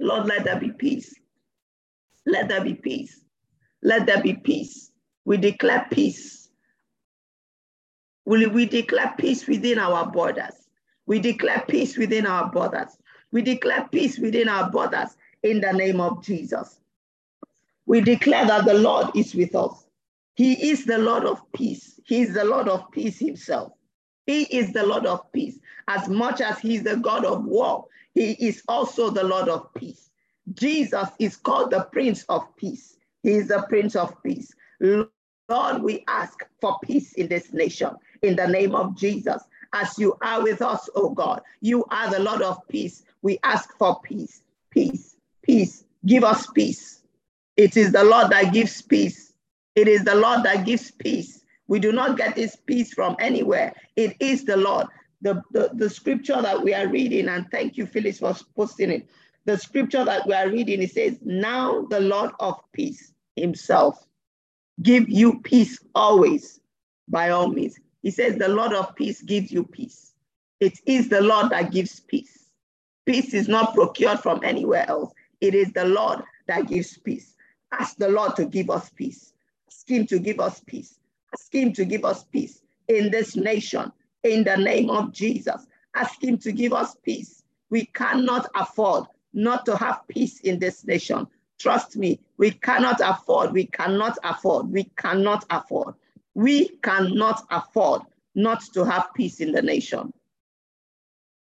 Lord, 0.00 0.24
let 0.24 0.44
there 0.44 0.58
be 0.58 0.72
peace. 0.72 1.14
Let 2.24 2.48
there 2.48 2.64
be 2.64 2.72
peace. 2.72 3.20
Let 3.82 4.06
there 4.06 4.22
be 4.22 4.32
peace. 4.32 4.90
We 5.26 5.36
declare 5.36 5.86
peace. 5.92 6.48
We, 8.24 8.46
we 8.46 8.64
declare 8.64 9.14
peace 9.18 9.46
within 9.46 9.78
our 9.78 10.10
borders. 10.10 10.54
We 11.04 11.18
declare 11.18 11.62
peace 11.68 11.98
within 11.98 12.24
our 12.24 12.50
borders. 12.50 12.96
We 13.32 13.42
declare 13.42 13.88
peace 13.90 14.18
within 14.18 14.48
our 14.48 14.70
borders 14.70 15.16
in 15.42 15.60
the 15.60 15.72
name 15.72 16.00
of 16.00 16.24
Jesus. 16.24 16.80
We 17.86 18.00
declare 18.00 18.46
that 18.46 18.64
the 18.64 18.74
Lord 18.74 19.08
is 19.16 19.34
with 19.34 19.54
us. 19.54 19.86
He 20.34 20.70
is 20.70 20.84
the 20.84 20.98
Lord 20.98 21.24
of 21.24 21.40
peace. 21.52 22.00
He 22.04 22.20
is 22.20 22.34
the 22.34 22.44
Lord 22.44 22.68
of 22.68 22.90
peace 22.92 23.18
himself. 23.18 23.72
He 24.26 24.42
is 24.44 24.72
the 24.72 24.84
Lord 24.86 25.06
of 25.06 25.30
peace. 25.32 25.58
As 25.88 26.08
much 26.08 26.40
as 26.40 26.58
he 26.58 26.76
is 26.76 26.82
the 26.82 26.96
God 26.96 27.24
of 27.24 27.44
war, 27.44 27.86
he 28.14 28.32
is 28.32 28.62
also 28.68 29.10
the 29.10 29.24
Lord 29.24 29.48
of 29.48 29.72
peace. 29.74 30.10
Jesus 30.54 31.08
is 31.18 31.36
called 31.36 31.70
the 31.70 31.88
Prince 31.92 32.24
of 32.28 32.44
Peace. 32.56 32.96
He 33.22 33.30
is 33.30 33.48
the 33.48 33.64
Prince 33.68 33.96
of 33.96 34.22
Peace. 34.22 34.52
Lord, 34.80 35.82
we 35.82 36.04
ask 36.08 36.44
for 36.60 36.78
peace 36.82 37.14
in 37.14 37.28
this 37.28 37.52
nation 37.52 37.90
in 38.22 38.36
the 38.36 38.46
name 38.46 38.74
of 38.74 38.96
Jesus. 38.96 39.42
As 39.72 39.98
you 39.98 40.16
are 40.22 40.42
with 40.42 40.62
us, 40.62 40.88
oh 40.94 41.10
God, 41.10 41.42
you 41.60 41.84
are 41.90 42.10
the 42.10 42.20
Lord 42.20 42.42
of 42.42 42.66
peace. 42.68 43.02
We 43.22 43.38
ask 43.42 43.76
for 43.76 44.00
peace, 44.00 44.42
peace, 44.70 45.16
peace. 45.42 45.84
Give 46.06 46.24
us 46.24 46.46
peace. 46.46 47.02
It 47.56 47.76
is 47.76 47.92
the 47.92 48.04
Lord 48.04 48.30
that 48.30 48.52
gives 48.52 48.80
peace. 48.80 49.32
It 49.74 49.88
is 49.88 50.04
the 50.04 50.14
Lord 50.14 50.44
that 50.44 50.64
gives 50.64 50.90
peace. 50.90 51.44
We 51.66 51.78
do 51.80 51.92
not 51.92 52.16
get 52.16 52.34
this 52.34 52.56
peace 52.56 52.94
from 52.94 53.16
anywhere. 53.18 53.74
It 53.96 54.16
is 54.20 54.44
the 54.44 54.56
Lord. 54.56 54.86
The, 55.20 55.42
the, 55.52 55.70
the 55.74 55.90
scripture 55.90 56.40
that 56.40 56.62
we 56.62 56.72
are 56.72 56.88
reading, 56.88 57.28
and 57.28 57.46
thank 57.50 57.76
you, 57.76 57.86
Phyllis, 57.86 58.20
for 58.20 58.34
posting 58.56 58.90
it. 58.90 59.08
The 59.44 59.58
scripture 59.58 60.04
that 60.04 60.26
we 60.26 60.32
are 60.34 60.48
reading, 60.48 60.82
it 60.82 60.92
says, 60.92 61.18
Now 61.22 61.84
the 61.90 62.00
Lord 62.00 62.30
of 62.40 62.60
peace 62.72 63.12
himself 63.36 64.06
give 64.82 65.08
you 65.08 65.40
peace 65.40 65.78
always, 65.94 66.60
by 67.08 67.30
all 67.30 67.48
means. 67.48 67.78
He 68.02 68.10
says, 68.10 68.36
The 68.36 68.48
Lord 68.48 68.72
of 68.72 68.94
peace 68.94 69.22
gives 69.22 69.50
you 69.50 69.64
peace. 69.64 70.12
It 70.60 70.78
is 70.86 71.08
the 71.08 71.20
Lord 71.20 71.50
that 71.50 71.70
gives 71.72 72.00
peace. 72.00 72.50
Peace 73.06 73.32
is 73.32 73.48
not 73.48 73.74
procured 73.74 74.20
from 74.20 74.40
anywhere 74.42 74.84
else. 74.88 75.12
It 75.40 75.54
is 75.54 75.72
the 75.72 75.84
Lord 75.84 76.22
that 76.46 76.66
gives 76.66 76.98
peace. 76.98 77.36
Ask 77.72 77.96
the 77.96 78.08
Lord 78.08 78.36
to 78.36 78.44
give 78.44 78.70
us 78.70 78.90
peace. 78.90 79.32
Ask 79.68 79.88
Him 79.88 80.06
to 80.06 80.18
give 80.18 80.40
us 80.40 80.60
peace. 80.66 80.98
Ask 81.32 81.54
Him 81.54 81.72
to 81.74 81.84
give 81.84 82.04
us 82.04 82.24
peace 82.24 82.62
in 82.88 83.10
this 83.10 83.36
nation 83.36 83.92
in 84.24 84.44
the 84.44 84.56
name 84.56 84.90
of 84.90 85.12
Jesus. 85.12 85.66
Ask 85.94 86.22
Him 86.22 86.38
to 86.38 86.52
give 86.52 86.72
us 86.72 86.96
peace. 87.02 87.42
We 87.70 87.86
cannot 87.86 88.48
afford 88.54 89.04
not 89.32 89.64
to 89.66 89.76
have 89.76 90.06
peace 90.08 90.40
in 90.40 90.58
this 90.58 90.86
nation. 90.86 91.26
Trust 91.58 91.96
me, 91.96 92.20
we 92.36 92.52
cannot 92.52 93.00
afford, 93.02 93.52
we 93.52 93.66
cannot 93.66 94.16
afford, 94.22 94.70
we 94.70 94.84
cannot 94.96 95.44
afford. 95.50 95.94
We 96.34 96.68
cannot 96.82 97.44
afford 97.50 98.02
not 98.34 98.62
to 98.74 98.84
have 98.84 99.08
peace 99.14 99.40
in 99.40 99.52
the 99.52 99.62
nation. 99.62 100.12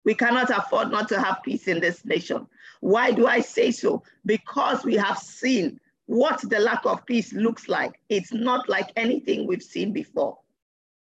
We 0.04 0.14
cannot 0.14 0.50
afford 0.50 0.90
not 0.90 1.08
to 1.08 1.20
have 1.20 1.42
peace 1.44 1.68
in 1.68 1.80
this 1.80 2.04
nation. 2.04 2.46
Why 2.80 3.10
do 3.10 3.26
I 3.26 3.40
say 3.40 3.70
so? 3.70 4.02
Because 4.24 4.84
we 4.84 4.94
have 4.94 5.18
seen 5.18 5.80
what 6.06 6.40
the 6.48 6.60
lack 6.60 6.86
of 6.86 7.04
peace 7.04 7.32
looks 7.32 7.68
like. 7.68 8.00
It's 8.08 8.32
not 8.32 8.68
like 8.68 8.90
anything 8.96 9.46
we've 9.46 9.62
seen 9.62 9.92
before. 9.92 10.38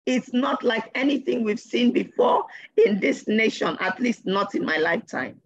It's 0.07 0.33
not 0.33 0.63
like 0.63 0.91
anything 0.95 1.43
we've 1.43 1.61
seen 1.61 1.93
before 1.93 2.45
in 2.87 3.01
this 3.01 3.27
nation, 3.27 3.77
at 3.81 4.01
least 4.01 4.25
not 4.25 4.55
in 4.55 4.65
my 4.65 4.77
lifetime. 4.77 5.41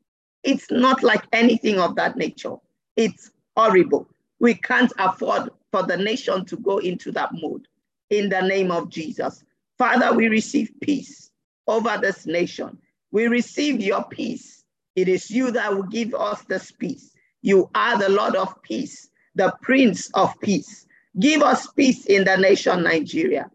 It's 0.44 0.70
not 0.70 1.02
like 1.02 1.24
anything 1.32 1.80
of 1.80 1.96
that 1.96 2.16
nature. 2.16 2.56
It's 2.96 3.30
horrible. 3.56 4.06
We 4.38 4.54
can't 4.54 4.92
afford 4.98 5.50
for 5.72 5.82
the 5.82 5.96
nation 5.96 6.44
to 6.44 6.56
go 6.56 6.78
into 6.78 7.10
that 7.12 7.30
mode. 7.32 7.66
In 8.10 8.28
the 8.28 8.40
name 8.42 8.70
of 8.70 8.90
Jesus. 8.90 9.44
Father, 9.78 10.14
we 10.14 10.28
receive 10.28 10.70
peace 10.80 11.30
over 11.66 11.98
this 12.00 12.26
nation. 12.26 12.76
We 13.12 13.28
receive 13.28 13.80
your 13.80 14.04
peace. 14.04 14.64
It 14.96 15.08
is 15.08 15.30
you 15.30 15.50
that 15.52 15.74
will 15.74 15.84
give 15.84 16.14
us 16.14 16.42
this 16.42 16.70
peace. 16.70 17.12
You 17.42 17.70
are 17.74 17.96
the 17.98 18.08
Lord 18.08 18.36
of 18.36 18.60
peace, 18.62 19.08
the 19.34 19.54
Prince 19.62 20.10
of 20.14 20.38
peace. 20.40 20.86
Give 21.18 21.42
us 21.42 21.68
peace 21.68 22.06
in 22.06 22.24
the 22.24 22.36
nation, 22.36 22.82
Nigeria. 22.82 23.50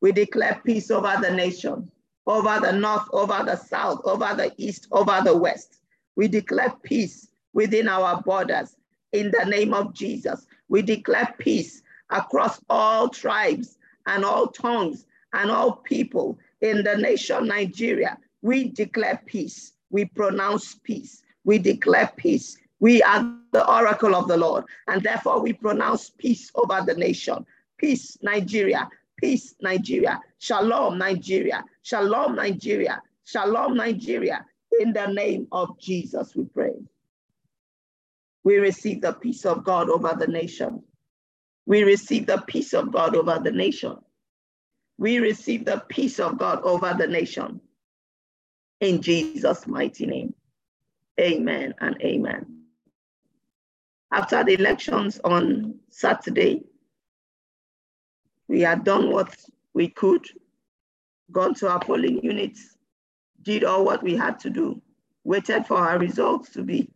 We 0.00 0.12
declare 0.12 0.60
peace 0.64 0.90
over 0.90 1.16
the 1.20 1.30
nation, 1.30 1.90
over 2.26 2.58
the 2.60 2.72
north, 2.72 3.06
over 3.12 3.42
the 3.44 3.56
south, 3.56 4.00
over 4.04 4.34
the 4.34 4.52
east, 4.56 4.88
over 4.90 5.20
the 5.24 5.36
west. 5.36 5.78
We 6.16 6.28
declare 6.28 6.74
peace 6.82 7.28
within 7.52 7.88
our 7.88 8.20
borders 8.22 8.76
in 9.12 9.30
the 9.30 9.44
name 9.44 9.74
of 9.74 9.94
Jesus. 9.94 10.46
We 10.68 10.82
declare 10.82 11.34
peace 11.38 11.82
across 12.10 12.60
all 12.68 13.08
tribes 13.08 13.76
and 14.06 14.24
all 14.24 14.48
tongues 14.48 15.06
and 15.32 15.50
all 15.50 15.76
people 15.76 16.38
in 16.60 16.82
the 16.84 16.96
nation 16.96 17.46
Nigeria. 17.46 18.18
We 18.42 18.68
declare 18.70 19.22
peace. 19.26 19.72
We 19.90 20.04
pronounce 20.06 20.74
peace. 20.82 21.22
We 21.44 21.58
declare 21.58 22.10
peace. 22.16 22.56
We 22.80 23.02
are 23.02 23.34
the 23.52 23.68
oracle 23.70 24.14
of 24.14 24.26
the 24.28 24.36
Lord, 24.36 24.64
and 24.88 25.02
therefore 25.02 25.42
we 25.42 25.52
pronounce 25.52 26.10
peace 26.10 26.50
over 26.54 26.82
the 26.84 26.94
nation. 26.94 27.44
Peace, 27.76 28.16
Nigeria. 28.22 28.88
Peace, 29.18 29.54
Nigeria. 29.60 30.20
Shalom, 30.38 30.96
Nigeria. 30.96 31.62
Shalom, 31.82 32.36
Nigeria. 32.36 33.02
Shalom, 33.24 33.76
Nigeria. 33.76 34.46
In 34.80 34.92
the 34.92 35.06
name 35.08 35.46
of 35.52 35.78
Jesus, 35.78 36.34
we 36.34 36.44
pray. 36.44 36.74
We 38.44 38.56
receive 38.56 39.02
the 39.02 39.12
peace 39.12 39.44
of 39.44 39.64
God 39.64 39.90
over 39.90 40.14
the 40.18 40.26
nation. 40.26 40.82
We 41.70 41.84
receive 41.84 42.26
the 42.26 42.42
peace 42.48 42.74
of 42.74 42.90
God 42.90 43.14
over 43.14 43.38
the 43.38 43.52
nation. 43.52 43.94
We 44.98 45.20
receive 45.20 45.64
the 45.64 45.80
peace 45.88 46.18
of 46.18 46.36
God 46.36 46.62
over 46.64 46.96
the 46.98 47.06
nation. 47.06 47.60
In 48.80 49.00
Jesus' 49.00 49.68
mighty 49.68 50.04
name. 50.06 50.34
Amen 51.20 51.74
and 51.80 51.96
amen. 52.02 52.64
After 54.12 54.42
the 54.42 54.54
elections 54.54 55.20
on 55.22 55.76
Saturday, 55.90 56.64
we 58.48 58.62
had 58.62 58.82
done 58.82 59.12
what 59.12 59.32
we 59.72 59.90
could, 59.90 60.26
gone 61.30 61.54
to 61.54 61.68
our 61.68 61.78
polling 61.78 62.18
units, 62.24 62.76
did 63.42 63.62
all 63.62 63.84
what 63.84 64.02
we 64.02 64.16
had 64.16 64.40
to 64.40 64.50
do, 64.50 64.82
waited 65.22 65.66
for 65.66 65.76
our 65.76 66.00
results 66.00 66.50
to 66.54 66.64
be 66.64 66.90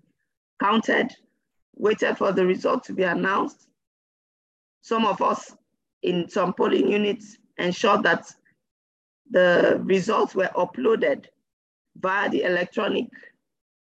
counted, 0.60 1.12
waited 1.76 2.18
for 2.18 2.32
the 2.32 2.44
results 2.44 2.88
to 2.88 2.92
be 2.92 3.04
announced. 3.04 3.68
Some 4.84 5.06
of 5.06 5.22
us 5.22 5.56
in 6.02 6.28
some 6.28 6.52
polling 6.52 6.92
units 6.92 7.38
ensured 7.56 8.02
that 8.02 8.30
the 9.30 9.80
results 9.82 10.34
were 10.34 10.50
uploaded 10.54 11.24
via 11.96 12.28
the 12.28 12.42
electronic 12.42 13.06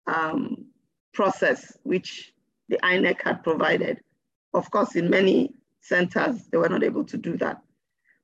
um, 0.06 0.68
process, 1.14 1.78
which 1.84 2.34
the 2.70 2.78
INEC 2.78 3.22
had 3.22 3.44
provided. 3.44 4.00
Of 4.54 4.72
course, 4.72 4.96
in 4.96 5.10
many 5.10 5.54
centers, 5.82 6.48
they 6.54 6.58
were 6.58 6.70
not 6.70 6.86
able 6.86 7.04
to 7.04 7.18
do 7.18 7.36
that. 7.36 7.62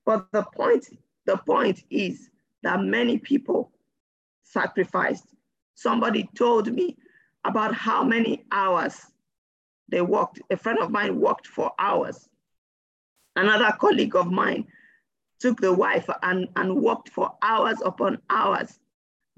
But 0.06 0.32
the 0.32 0.44
point, 0.44 0.88
the 1.26 1.36
point 1.36 1.84
is 1.90 2.30
that 2.62 2.80
many 2.82 3.18
people 3.18 3.74
sacrificed. 4.44 5.26
Somebody 5.76 6.30
told 6.34 6.72
me 6.72 6.96
about 7.44 7.76
how 7.76 8.06
many 8.06 8.46
hours 8.54 9.02
they 9.90 10.02
worked. 10.02 10.40
A 10.50 10.56
friend 10.56 10.80
of 10.80 10.92
mine 10.92 11.20
worked 11.20 11.48
for 11.48 11.74
hours. 11.78 12.30
Another 13.36 13.76
colleague 13.80 14.16
of 14.16 14.32
mine 14.32 14.68
took 15.40 15.60
the 15.60 15.74
wife 15.74 16.10
and, 16.22 16.48
and 16.56 16.82
worked 16.82 17.10
for 17.10 17.34
hours 17.42 17.78
upon 17.84 18.20
hours 18.30 18.80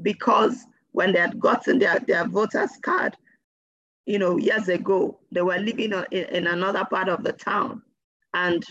because 0.01 0.65
when 0.91 1.11
they 1.11 1.19
had 1.19 1.39
gotten 1.39 1.79
their, 1.79 1.99
their 1.99 2.27
voter's 2.27 2.77
card, 2.81 3.15
you 4.05 4.19
know, 4.19 4.37
years 4.37 4.67
ago, 4.69 5.19
they 5.31 5.41
were 5.41 5.57
living 5.57 5.93
in, 6.11 6.23
in 6.25 6.47
another 6.47 6.85
part 6.85 7.09
of 7.09 7.23
the 7.23 7.33
town 7.33 7.81
and 8.33 8.63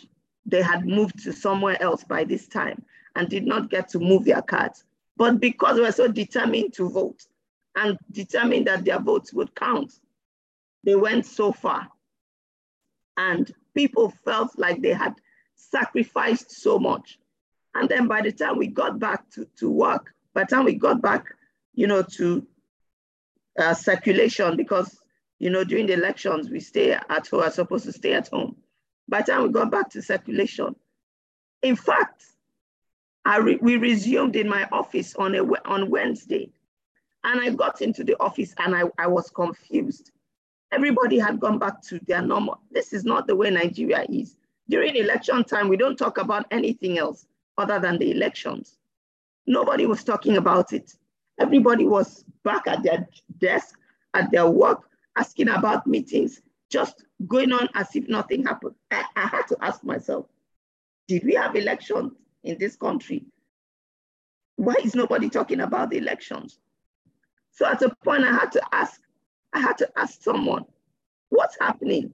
they 0.46 0.62
had 0.62 0.86
moved 0.86 1.22
to 1.24 1.32
somewhere 1.32 1.80
else 1.82 2.04
by 2.04 2.24
this 2.24 2.46
time 2.46 2.84
and 3.16 3.28
did 3.28 3.44
not 3.46 3.70
get 3.70 3.88
to 3.88 3.98
move 3.98 4.24
their 4.24 4.42
cards. 4.42 4.84
But 5.16 5.40
because 5.40 5.76
they 5.76 5.82
were 5.82 5.92
so 5.92 6.08
determined 6.08 6.74
to 6.74 6.88
vote 6.88 7.26
and 7.76 7.98
determined 8.12 8.66
that 8.66 8.84
their 8.84 9.00
votes 9.00 9.32
would 9.32 9.54
count, 9.54 9.92
they 10.84 10.94
went 10.94 11.26
so 11.26 11.52
far. 11.52 11.88
And 13.16 13.52
people 13.74 14.12
felt 14.24 14.58
like 14.58 14.82
they 14.82 14.92
had 14.92 15.14
sacrificed 15.70 16.50
so 16.50 16.78
much. 16.78 17.18
And 17.74 17.88
then 17.88 18.06
by 18.06 18.22
the 18.22 18.32
time 18.32 18.58
we 18.58 18.68
got 18.68 18.98
back 18.98 19.28
to, 19.30 19.46
to 19.58 19.70
work, 19.70 20.14
by 20.32 20.44
the 20.44 20.48
time 20.48 20.64
we 20.64 20.74
got 20.74 21.02
back, 21.02 21.26
you 21.74 21.86
know, 21.86 22.02
to 22.02 22.46
uh, 23.58 23.74
circulation, 23.74 24.56
because, 24.56 24.96
you 25.38 25.50
know, 25.50 25.64
during 25.64 25.86
the 25.86 25.92
elections, 25.94 26.50
we 26.50 26.60
stay 26.60 26.92
at 26.92 27.26
home, 27.26 27.42
are 27.42 27.50
supposed 27.50 27.84
to 27.84 27.92
stay 27.92 28.14
at 28.14 28.28
home. 28.28 28.56
By 29.08 29.22
the 29.22 29.32
time 29.32 29.42
we 29.42 29.48
got 29.50 29.70
back 29.70 29.90
to 29.90 30.02
circulation, 30.02 30.76
in 31.62 31.76
fact, 31.76 32.24
I 33.24 33.38
re 33.38 33.58
we 33.60 33.76
resumed 33.76 34.36
in 34.36 34.48
my 34.48 34.68
office 34.70 35.14
on, 35.16 35.34
a, 35.34 35.42
on 35.64 35.90
Wednesday. 35.90 36.52
And 37.24 37.40
I 37.40 37.50
got 37.50 37.80
into 37.80 38.04
the 38.04 38.20
office 38.20 38.54
and 38.58 38.76
I, 38.76 38.82
I 38.98 39.06
was 39.06 39.30
confused. 39.30 40.10
Everybody 40.70 41.18
had 41.18 41.40
gone 41.40 41.58
back 41.58 41.80
to 41.84 41.98
their 42.00 42.20
normal. 42.20 42.60
This 42.70 42.92
is 42.92 43.04
not 43.04 43.26
the 43.26 43.34
way 43.34 43.50
Nigeria 43.50 44.04
is. 44.08 44.36
During 44.68 44.96
election 44.96 45.44
time, 45.44 45.68
we 45.68 45.76
don't 45.76 45.96
talk 45.96 46.18
about 46.18 46.46
anything 46.50 46.98
else 46.98 47.26
other 47.58 47.78
than 47.78 47.98
the 47.98 48.10
elections. 48.10 48.78
Nobody 49.46 49.86
was 49.86 50.04
talking 50.04 50.36
about 50.36 50.72
it. 50.72 50.94
Everybody 51.38 51.84
was 51.84 52.24
back 52.44 52.66
at 52.66 52.82
their 52.82 53.06
desk, 53.38 53.76
at 54.14 54.30
their 54.30 54.48
work, 54.48 54.88
asking 55.16 55.48
about 55.48 55.86
meetings, 55.86 56.40
just 56.70 57.04
going 57.26 57.52
on 57.52 57.68
as 57.74 57.94
if 57.94 58.08
nothing 58.08 58.44
happened. 58.44 58.74
I, 58.90 59.04
I 59.16 59.26
had 59.26 59.46
to 59.48 59.56
ask 59.60 59.84
myself, 59.84 60.26
did 61.08 61.24
we 61.24 61.34
have 61.34 61.56
elections 61.56 62.12
in 62.42 62.58
this 62.58 62.76
country? 62.76 63.26
Why 64.56 64.76
is 64.82 64.94
nobody 64.94 65.28
talking 65.28 65.60
about 65.60 65.90
the 65.90 65.98
elections? 65.98 66.58
So 67.50 67.66
at 67.66 67.82
a 67.82 67.94
point 68.02 68.24
I 68.24 68.32
had 68.32 68.50
to 68.52 68.62
ask, 68.72 69.00
I 69.52 69.60
had 69.60 69.78
to 69.78 69.90
ask 69.96 70.22
someone, 70.22 70.64
what's 71.28 71.56
happening? 71.60 72.12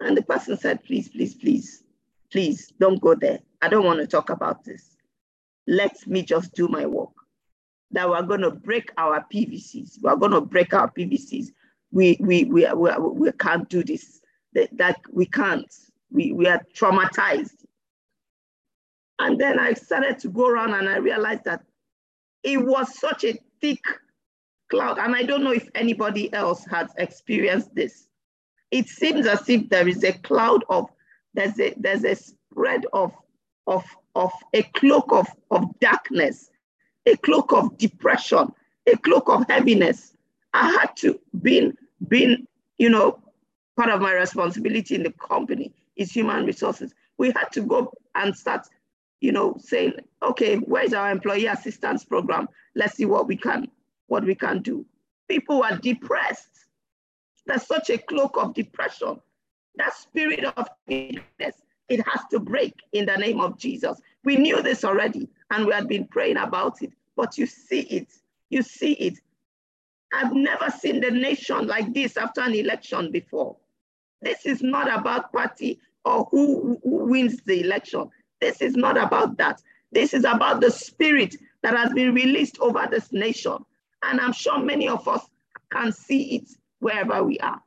And 0.00 0.16
the 0.16 0.22
person 0.22 0.56
said, 0.56 0.84
please, 0.84 1.08
please, 1.08 1.34
please, 1.34 1.82
please 2.30 2.72
don't 2.78 3.00
go 3.00 3.14
there. 3.14 3.40
I 3.62 3.68
don't 3.68 3.84
want 3.84 4.00
to 4.00 4.06
talk 4.06 4.30
about 4.30 4.64
this. 4.64 4.96
Let 5.66 6.06
me 6.06 6.22
just 6.22 6.54
do 6.54 6.68
my 6.68 6.86
work. 6.86 7.10
That 7.92 8.08
we're 8.08 8.22
going 8.22 8.42
to 8.42 8.50
break 8.50 8.90
our 8.98 9.24
PVCs. 9.32 10.02
We're 10.02 10.16
going 10.16 10.32
to 10.32 10.40
break 10.40 10.74
our 10.74 10.90
PVCs. 10.90 11.48
We, 11.92 12.16
we, 12.20 12.44
we, 12.44 12.66
we, 12.72 12.90
we 12.98 13.32
can't 13.32 13.68
do 13.68 13.82
this. 13.82 14.20
That, 14.52 14.76
that 14.76 15.00
we 15.12 15.26
can't. 15.26 15.72
We, 16.10 16.32
we 16.32 16.46
are 16.46 16.62
traumatized. 16.74 17.64
And 19.18 19.40
then 19.40 19.58
I 19.58 19.72
started 19.72 20.18
to 20.20 20.28
go 20.28 20.48
around 20.48 20.74
and 20.74 20.88
I 20.88 20.98
realized 20.98 21.44
that 21.44 21.62
it 22.42 22.58
was 22.58 22.98
such 22.98 23.24
a 23.24 23.38
thick 23.60 23.82
cloud. 24.70 24.98
And 24.98 25.14
I 25.14 25.22
don't 25.22 25.42
know 25.42 25.52
if 25.52 25.68
anybody 25.74 26.32
else 26.32 26.64
has 26.66 26.90
experienced 26.98 27.74
this. 27.74 28.08
It 28.70 28.88
seems 28.88 29.26
as 29.26 29.48
if 29.48 29.68
there 29.68 29.88
is 29.88 30.02
a 30.04 30.12
cloud 30.12 30.64
of, 30.68 30.88
there's 31.34 31.58
a, 31.60 31.74
there's 31.78 32.04
a 32.04 32.16
spread 32.16 32.86
of 32.92 33.12
of, 33.66 33.84
of 34.14 34.32
a 34.52 34.62
cloak 34.62 35.12
of, 35.12 35.26
of 35.50 35.64
darkness, 35.80 36.50
a 37.04 37.16
cloak 37.16 37.52
of 37.52 37.76
depression, 37.78 38.52
a 38.86 38.96
cloak 38.98 39.28
of 39.28 39.46
heaviness. 39.48 40.12
I 40.54 40.70
had 40.70 40.96
to 40.98 41.18
been, 41.42 41.76
been, 42.08 42.46
you 42.78 42.88
know, 42.88 43.18
part 43.76 43.90
of 43.90 44.00
my 44.00 44.12
responsibility 44.12 44.94
in 44.94 45.02
the 45.02 45.12
company 45.12 45.72
is 45.96 46.12
human 46.12 46.46
resources. 46.46 46.94
We 47.18 47.32
had 47.32 47.50
to 47.52 47.62
go 47.62 47.92
and 48.14 48.36
start, 48.36 48.66
you 49.20 49.32
know, 49.32 49.56
saying, 49.58 49.94
okay, 50.22 50.56
where's 50.56 50.92
our 50.92 51.10
employee 51.10 51.46
assistance 51.46 52.04
program? 52.04 52.48
Let's 52.74 52.96
see 52.96 53.04
what 53.04 53.26
we 53.26 53.36
can, 53.36 53.68
what 54.06 54.24
we 54.24 54.34
can 54.34 54.62
do. 54.62 54.86
People 55.28 55.62
are 55.62 55.76
depressed. 55.76 56.50
There's 57.46 57.66
such 57.66 57.90
a 57.90 57.98
cloak 57.98 58.36
of 58.36 58.54
depression. 58.54 59.20
That 59.76 59.94
spirit 59.94 60.44
of 60.44 60.68
weakness 60.86 61.54
it 61.88 62.04
has 62.06 62.22
to 62.30 62.40
break 62.40 62.74
in 62.92 63.06
the 63.06 63.16
name 63.16 63.40
of 63.40 63.58
Jesus. 63.58 64.00
We 64.24 64.36
knew 64.36 64.62
this 64.62 64.84
already 64.84 65.28
and 65.50 65.66
we 65.66 65.72
had 65.72 65.88
been 65.88 66.06
praying 66.06 66.36
about 66.36 66.82
it, 66.82 66.92
but 67.16 67.38
you 67.38 67.46
see 67.46 67.82
it. 67.82 68.12
You 68.50 68.62
see 68.62 68.92
it. 68.94 69.18
I've 70.12 70.32
never 70.32 70.70
seen 70.70 71.00
the 71.00 71.10
nation 71.10 71.66
like 71.66 71.92
this 71.92 72.16
after 72.16 72.40
an 72.40 72.54
election 72.54 73.12
before. 73.12 73.56
This 74.22 74.46
is 74.46 74.62
not 74.62 74.92
about 74.92 75.32
party 75.32 75.78
or 76.04 76.26
who, 76.30 76.78
who 76.82 77.04
wins 77.06 77.42
the 77.44 77.60
election. 77.60 78.08
This 78.40 78.62
is 78.62 78.76
not 78.76 78.96
about 78.96 79.36
that. 79.38 79.62
This 79.92 80.14
is 80.14 80.24
about 80.24 80.60
the 80.60 80.70
spirit 80.70 81.36
that 81.62 81.76
has 81.76 81.92
been 81.92 82.14
released 82.14 82.58
over 82.60 82.86
this 82.90 83.12
nation. 83.12 83.58
And 84.02 84.20
I'm 84.20 84.32
sure 84.32 84.58
many 84.58 84.88
of 84.88 85.06
us 85.06 85.24
can 85.70 85.92
see 85.92 86.36
it 86.36 86.50
wherever 86.86 87.24
we 87.24 87.36
are. 87.40 87.60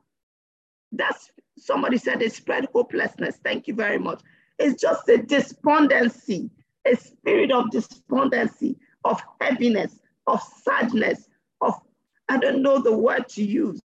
That's 0.92 1.30
somebody 1.58 1.98
said 1.98 2.20
they 2.20 2.30
spread 2.30 2.66
hopelessness. 2.72 3.36
Thank 3.44 3.68
you 3.68 3.74
very 3.74 3.98
much. 3.98 4.22
It's 4.58 4.80
just 4.80 5.06
a 5.10 5.18
despondency, 5.18 6.50
a 6.86 6.96
spirit 6.96 7.52
of 7.52 7.70
despondency, 7.70 8.78
of 9.04 9.20
heaviness, 9.38 9.92
of 10.26 10.40
sadness, 10.64 11.28
of 11.60 11.74
I 12.30 12.38
don't 12.38 12.62
know 12.62 12.80
the 12.80 12.96
word 12.96 13.28
to 13.30 13.44
use. 13.44 13.82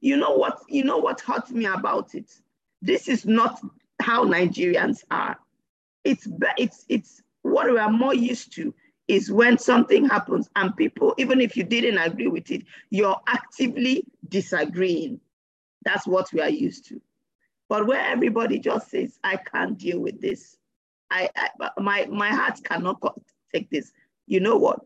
You 0.00 0.16
know 0.16 0.36
what? 0.36 0.60
You 0.68 0.84
know 0.84 0.98
what 0.98 1.20
hurts 1.20 1.50
me 1.50 1.66
about 1.66 2.14
it. 2.14 2.30
This 2.80 3.08
is 3.08 3.26
not 3.26 3.60
how 4.00 4.24
Nigerians 4.24 5.02
are. 5.10 5.36
It's 6.04 6.28
it's 6.56 6.84
it's 6.88 7.20
what 7.42 7.68
we 7.68 7.78
are 7.80 7.90
more 7.90 8.14
used 8.14 8.52
to 8.54 8.72
is 9.08 9.32
when 9.32 9.58
something 9.58 10.06
happens 10.06 10.48
and 10.54 10.76
people, 10.76 11.14
even 11.16 11.40
if 11.40 11.56
you 11.56 11.64
didn't 11.64 11.98
agree 11.98 12.28
with 12.28 12.50
it, 12.50 12.62
you're 12.90 13.16
actively 13.26 14.04
disagreeing. 14.28 15.18
That's 15.84 16.06
what 16.06 16.30
we 16.32 16.40
are 16.40 16.50
used 16.50 16.86
to. 16.88 17.00
But 17.68 17.86
where 17.86 18.00
everybody 18.00 18.58
just 18.58 18.90
says, 18.90 19.18
I 19.24 19.36
can't 19.36 19.78
deal 19.78 19.98
with 20.00 20.20
this. 20.20 20.56
I, 21.10 21.30
I 21.34 21.70
my 21.78 22.06
my 22.06 22.28
heart 22.28 22.60
cannot 22.64 23.02
take 23.54 23.70
this. 23.70 23.92
You 24.26 24.40
know 24.40 24.56
what? 24.56 24.80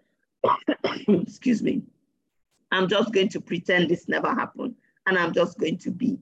Excuse 1.08 1.62
me. 1.62 1.82
I'm 2.70 2.88
just 2.88 3.12
going 3.12 3.28
to 3.30 3.40
pretend 3.40 3.88
this 3.88 4.08
never 4.08 4.32
happened. 4.34 4.74
And 5.06 5.18
I'm 5.18 5.32
just 5.32 5.58
going 5.58 5.78
to 5.78 5.90
be, 5.90 6.18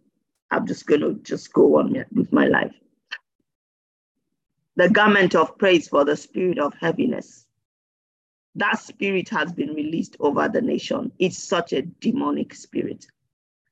I'm 0.51 0.67
just 0.67 0.87
going 0.87 1.03
to 1.03 1.15
just 1.23 1.53
go 1.53 1.79
on 1.79 2.05
with 2.13 2.33
my 2.33 2.47
life. 2.47 2.75
The 4.77 4.89
garment 4.89 5.35
of 5.35 5.59
praise 5.59 5.89
for 5.89 6.05
the 6.05 6.17
spirit 6.17 6.59
of 6.59 6.75
heaviness. 6.81 7.47
That 8.57 8.79
spirit 8.81 9.29
has 9.29 9.53
been 9.53 9.75
released 9.75 10.17
over 10.21 10.49
the 10.49 10.61
nation. 10.61 11.13
It's 11.19 11.43
such 11.43 11.73
a 11.73 11.83
demonic 11.83 12.55
spirit. 12.55 13.07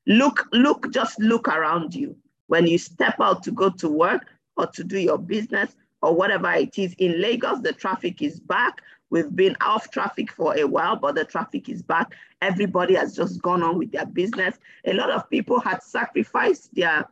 Look, 0.07 0.47
look, 0.53 0.91
just 0.91 1.19
look 1.19 1.47
around 1.47 1.93
you. 1.93 2.15
When 2.47 2.65
you 2.65 2.77
step 2.77 3.15
out 3.19 3.43
to 3.43 3.51
go 3.51 3.69
to 3.69 3.89
work 3.89 4.25
or 4.57 4.67
to 4.67 4.83
do 4.83 4.97
your 4.97 5.17
business 5.19 5.75
or 6.01 6.15
whatever 6.15 6.51
it 6.53 6.79
is 6.79 6.95
in 6.97 7.21
Lagos, 7.21 7.59
the 7.59 7.73
traffic 7.73 8.21
is 8.21 8.39
back. 8.39 8.81
We've 9.11 9.35
been 9.35 9.57
off 9.61 9.91
traffic 9.91 10.31
for 10.31 10.57
a 10.57 10.65
while, 10.65 10.95
but 10.95 11.15
the 11.15 11.25
traffic 11.25 11.67
is 11.67 11.81
back. 11.81 12.15
Everybody 12.41 12.95
has 12.95 13.15
just 13.15 13.41
gone 13.41 13.63
on 13.63 13.77
with 13.77 13.91
their 13.91 14.05
business. 14.05 14.57
A 14.85 14.93
lot 14.93 15.09
of 15.09 15.29
people 15.29 15.59
had 15.59 15.83
sacrificed 15.83 16.73
their 16.73 17.07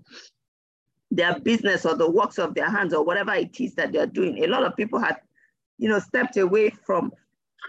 their 1.10 1.40
business 1.40 1.86
or 1.86 1.96
the 1.96 2.10
works 2.10 2.38
of 2.38 2.54
their 2.54 2.70
hands 2.70 2.94
or 2.94 3.04
whatever 3.04 3.34
it 3.34 3.60
is 3.62 3.74
that 3.76 3.92
they're 3.94 4.06
doing. 4.06 4.44
A 4.44 4.48
lot 4.48 4.64
of 4.64 4.76
people 4.76 5.00
had, 5.00 5.18
you 5.78 5.88
know, 5.88 6.00
stepped 6.00 6.36
away 6.36 6.70
from 6.70 7.14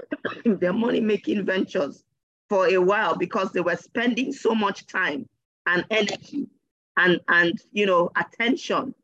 their 0.45 0.73
money 0.73 1.01
making 1.01 1.45
ventures 1.45 2.05
for 2.49 2.67
a 2.69 2.79
while 2.79 3.17
because 3.17 3.53
they 3.53 3.61
were 3.61 3.77
spending 3.77 4.33
so 4.33 4.55
much 4.55 4.87
time 4.87 5.29
and 5.67 5.85
energy 5.91 6.49
and 6.97 7.21
and 7.29 7.61
you 7.73 7.87
know 7.87 8.11
attention. 8.17 8.95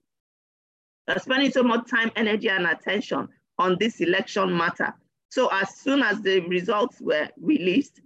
They're 1.06 1.18
spending 1.18 1.50
so 1.50 1.62
much 1.62 1.88
time 1.90 2.10
energy 2.16 2.48
and 2.48 2.66
attention 2.66 3.28
on 3.58 3.76
this 3.78 4.00
election 4.00 4.56
matter. 4.56 4.94
So 5.28 5.48
as 5.52 5.76
soon 5.76 6.02
as 6.02 6.22
the 6.22 6.40
results 6.40 7.00
were 7.00 7.28
released 7.40 8.00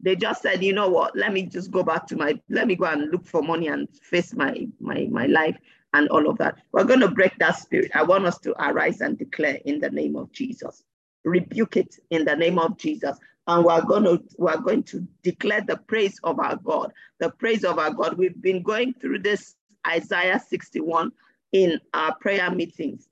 they 0.00 0.14
just 0.14 0.42
said 0.42 0.62
you 0.62 0.72
know 0.72 0.88
what? 0.88 1.16
Let 1.16 1.32
me 1.32 1.42
just 1.42 1.70
go 1.70 1.82
back 1.82 2.06
to 2.08 2.16
my 2.16 2.40
let 2.48 2.66
me 2.66 2.76
go 2.76 2.86
and 2.86 3.10
look 3.10 3.26
for 3.26 3.42
money 3.42 3.68
and 3.68 3.88
face 4.02 4.32
my 4.34 4.66
my 4.80 5.08
my 5.10 5.26
life 5.26 5.56
and 5.92 6.08
all 6.08 6.28
of 6.28 6.38
that. 6.38 6.58
We're 6.72 6.84
going 6.84 7.00
to 7.00 7.08
break 7.08 7.36
that 7.38 7.58
spirit. 7.58 7.90
I 7.94 8.02
want 8.04 8.26
us 8.26 8.38
to 8.40 8.52
arise 8.62 9.00
and 9.00 9.18
declare 9.18 9.58
in 9.64 9.80
the 9.80 9.90
name 9.90 10.16
of 10.16 10.30
jesus 10.32 10.84
rebuke 11.24 11.76
it 11.76 11.96
in 12.10 12.24
the 12.24 12.36
name 12.36 12.58
of 12.58 12.76
Jesus. 12.78 13.18
And 13.46 13.64
we're 13.64 13.82
going 13.82 14.04
to 14.04 14.22
we're 14.36 14.58
going 14.58 14.82
to 14.84 15.06
declare 15.22 15.62
the 15.62 15.78
praise 15.78 16.20
of 16.22 16.38
our 16.38 16.56
God, 16.56 16.92
the 17.18 17.30
praise 17.30 17.64
of 17.64 17.78
our 17.78 17.92
God. 17.92 18.18
We've 18.18 18.40
been 18.40 18.62
going 18.62 18.94
through 18.94 19.20
this 19.20 19.56
Isaiah 19.86 20.40
61 20.40 21.12
in 21.52 21.80
our 21.94 22.14
prayer 22.16 22.50
meetings. 22.50 23.08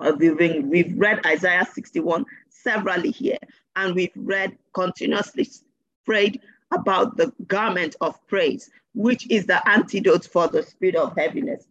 We've, 0.00 0.36
been, 0.36 0.68
we've 0.68 0.92
read 0.96 1.24
Isaiah 1.24 1.66
61 1.72 2.24
severally 2.50 3.10
here, 3.10 3.38
and 3.76 3.94
we've 3.94 4.10
read 4.16 4.56
continuously 4.72 5.48
prayed 6.04 6.40
about 6.72 7.16
the 7.16 7.32
garment 7.46 7.96
of 8.00 8.14
praise, 8.26 8.70
which 8.94 9.30
is 9.30 9.46
the 9.46 9.66
antidote 9.68 10.26
for 10.26 10.48
the 10.48 10.62
spirit 10.62 10.96
of 10.96 11.16
heaviness. 11.16 11.66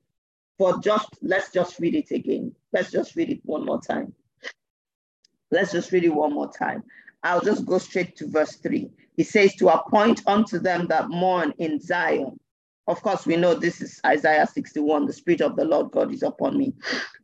For 0.57 0.79
just 0.79 1.09
let's 1.21 1.51
just 1.51 1.79
read 1.79 1.95
it 1.95 2.11
again. 2.11 2.55
Let's 2.71 2.91
just 2.91 3.15
read 3.15 3.29
it 3.29 3.41
one 3.43 3.65
more 3.65 3.81
time. 3.81 4.13
Let's 5.53 5.71
just 5.71 5.91
read 5.91 6.03
it 6.03 6.09
one 6.09 6.33
more 6.33 6.51
time. 6.51 6.83
I'll 7.21 7.39
just 7.41 7.65
go 7.67 7.77
straight 7.77 8.15
to 8.17 8.27
verse 8.27 8.55
3. 8.55 8.89
He 9.15 9.23
says, 9.23 9.55
To 9.55 9.69
appoint 9.69 10.23
unto 10.25 10.57
them 10.57 10.87
that 10.87 11.09
mourn 11.09 11.53
in 11.59 11.79
Zion. 11.79 12.39
Of 12.87 13.03
course, 13.03 13.27
we 13.27 13.35
know 13.35 13.53
this 13.53 13.79
is 13.79 14.01
Isaiah 14.03 14.47
61, 14.47 15.05
the 15.05 15.13
Spirit 15.13 15.41
of 15.41 15.55
the 15.55 15.63
Lord 15.63 15.91
God 15.91 16.11
is 16.11 16.23
upon 16.23 16.57
me. 16.57 16.73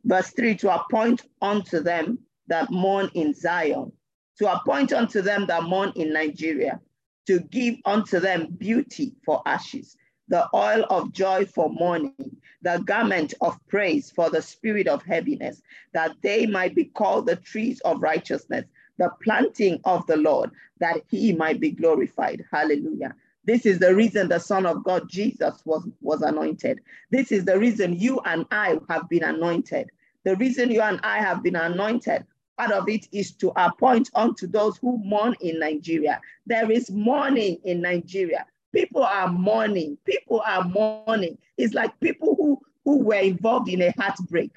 Verse 0.04 0.30
3 0.30 0.54
To 0.58 0.72
appoint 0.74 1.22
unto 1.42 1.80
them 1.80 2.20
that 2.46 2.70
mourn 2.70 3.10
in 3.14 3.34
Zion, 3.34 3.90
to 4.38 4.52
appoint 4.52 4.92
unto 4.92 5.22
them 5.22 5.46
that 5.48 5.64
mourn 5.64 5.92
in 5.96 6.12
Nigeria, 6.12 6.80
to 7.26 7.40
give 7.40 7.74
unto 7.84 8.20
them 8.20 8.54
beauty 8.58 9.12
for 9.26 9.42
ashes, 9.44 9.96
the 10.30 10.48
oil 10.54 10.86
of 10.90 11.12
joy 11.12 11.44
for 11.44 11.68
mourning, 11.68 12.36
the 12.62 12.82
garment 12.86 13.34
of 13.40 13.58
praise 13.68 14.10
for 14.10 14.30
the 14.30 14.40
spirit 14.40 14.86
of 14.86 15.02
heaviness, 15.04 15.60
that 15.92 16.16
they 16.22 16.46
might 16.46 16.74
be 16.74 16.84
called 16.84 17.26
the 17.26 17.36
trees 17.36 17.80
of 17.80 18.00
righteousness, 18.00 18.64
the 18.98 19.10
planting 19.22 19.80
of 19.84 20.06
the 20.06 20.16
Lord, 20.16 20.50
that 20.78 21.02
he 21.08 21.32
might 21.34 21.60
be 21.60 21.70
glorified. 21.70 22.44
Hallelujah. 22.50 23.14
This 23.44 23.66
is 23.66 23.78
the 23.78 23.94
reason 23.94 24.28
the 24.28 24.38
Son 24.38 24.64
of 24.66 24.84
God, 24.84 25.08
Jesus, 25.08 25.60
was, 25.64 25.86
was 26.00 26.22
anointed. 26.22 26.80
This 27.10 27.32
is 27.32 27.44
the 27.44 27.58
reason 27.58 27.98
you 27.98 28.20
and 28.24 28.46
I 28.50 28.78
have 28.88 29.08
been 29.08 29.24
anointed. 29.24 29.90
The 30.24 30.36
reason 30.36 30.70
you 30.70 30.80
and 30.82 31.00
I 31.02 31.18
have 31.18 31.42
been 31.42 31.56
anointed 31.56 32.24
part 32.60 32.72
of 32.72 32.88
it 32.90 33.08
is 33.10 33.32
to 33.32 33.52
appoint 33.56 34.10
unto 34.14 34.46
those 34.46 34.76
who 34.76 34.98
mourn 34.98 35.34
in 35.40 35.58
Nigeria. 35.58 36.20
There 36.46 36.70
is 36.70 36.90
mourning 36.90 37.58
in 37.64 37.80
Nigeria. 37.80 38.44
People 38.72 39.02
are 39.02 39.28
mourning. 39.28 39.98
People 40.04 40.42
are 40.46 40.64
mourning. 40.64 41.38
It's 41.56 41.74
like 41.74 41.98
people 42.00 42.34
who, 42.36 42.60
who 42.84 42.98
were 42.98 43.14
involved 43.14 43.68
in 43.68 43.82
a 43.82 43.92
heartbreak. 43.98 44.52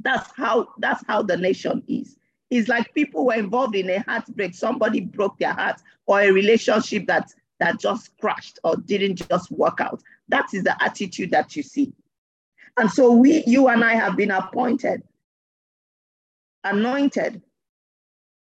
That's 0.00 0.30
how 0.36 0.68
that's 0.78 1.02
how 1.06 1.22
the 1.22 1.36
nation 1.36 1.82
is. 1.88 2.16
It's 2.50 2.68
like 2.68 2.94
people 2.94 3.26
were 3.26 3.34
involved 3.34 3.74
in 3.74 3.90
a 3.90 4.00
heartbreak. 4.00 4.54
Somebody 4.54 5.00
broke 5.00 5.38
their 5.38 5.54
heart, 5.54 5.80
or 6.06 6.20
a 6.20 6.30
relationship 6.30 7.06
that 7.06 7.32
that 7.58 7.80
just 7.80 8.16
crashed 8.18 8.58
or 8.62 8.76
didn't 8.76 9.26
just 9.28 9.50
work 9.50 9.80
out. 9.80 10.02
That 10.28 10.46
is 10.52 10.64
the 10.64 10.80
attitude 10.82 11.30
that 11.30 11.56
you 11.56 11.62
see. 11.62 11.92
And 12.76 12.90
so 12.90 13.12
we, 13.12 13.42
you 13.46 13.68
and 13.68 13.82
I 13.82 13.94
have 13.94 14.16
been 14.16 14.30
appointed, 14.30 15.02
anointed 16.64 17.40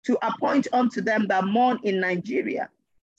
to 0.05 0.19
appoint 0.23 0.69
unto 0.73 1.01
them 1.01 1.27
that 1.29 1.45
mourn 1.45 1.81
in 1.83 2.01
Nigeria 2.01 2.69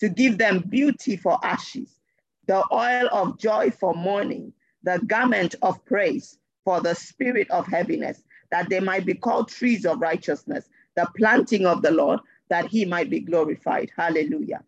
to 0.01 0.09
give 0.09 0.39
them 0.39 0.59
beauty 0.67 1.15
for 1.15 1.37
ashes, 1.43 1.99
the 2.47 2.65
oil 2.73 3.07
of 3.11 3.37
joy 3.37 3.69
for 3.69 3.93
mourning, 3.93 4.51
the 4.81 4.99
garment 5.05 5.53
of 5.61 5.85
praise 5.85 6.39
for 6.65 6.81
the 6.81 6.95
spirit 6.95 7.49
of 7.51 7.67
heaviness, 7.67 8.23
that 8.49 8.67
they 8.67 8.79
might 8.79 9.05
be 9.05 9.13
called 9.13 9.47
trees 9.47 9.85
of 9.85 10.01
righteousness, 10.01 10.67
the 10.95 11.07
planting 11.15 11.67
of 11.67 11.83
the 11.83 11.91
Lord, 11.91 12.19
that 12.49 12.65
he 12.65 12.83
might 12.83 13.11
be 13.11 13.19
glorified. 13.19 13.91
Hallelujah. 13.95 14.63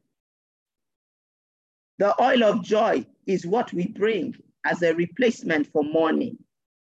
The 1.98 2.13
oil 2.22 2.43
of 2.43 2.63
joy 2.63 3.04
is 3.26 3.46
what 3.46 3.74
we 3.74 3.88
bring 3.88 4.36
as 4.65 4.84
a 4.84 4.93
replacement 4.93 5.65
for 5.65 5.84
mourning. 5.84 6.38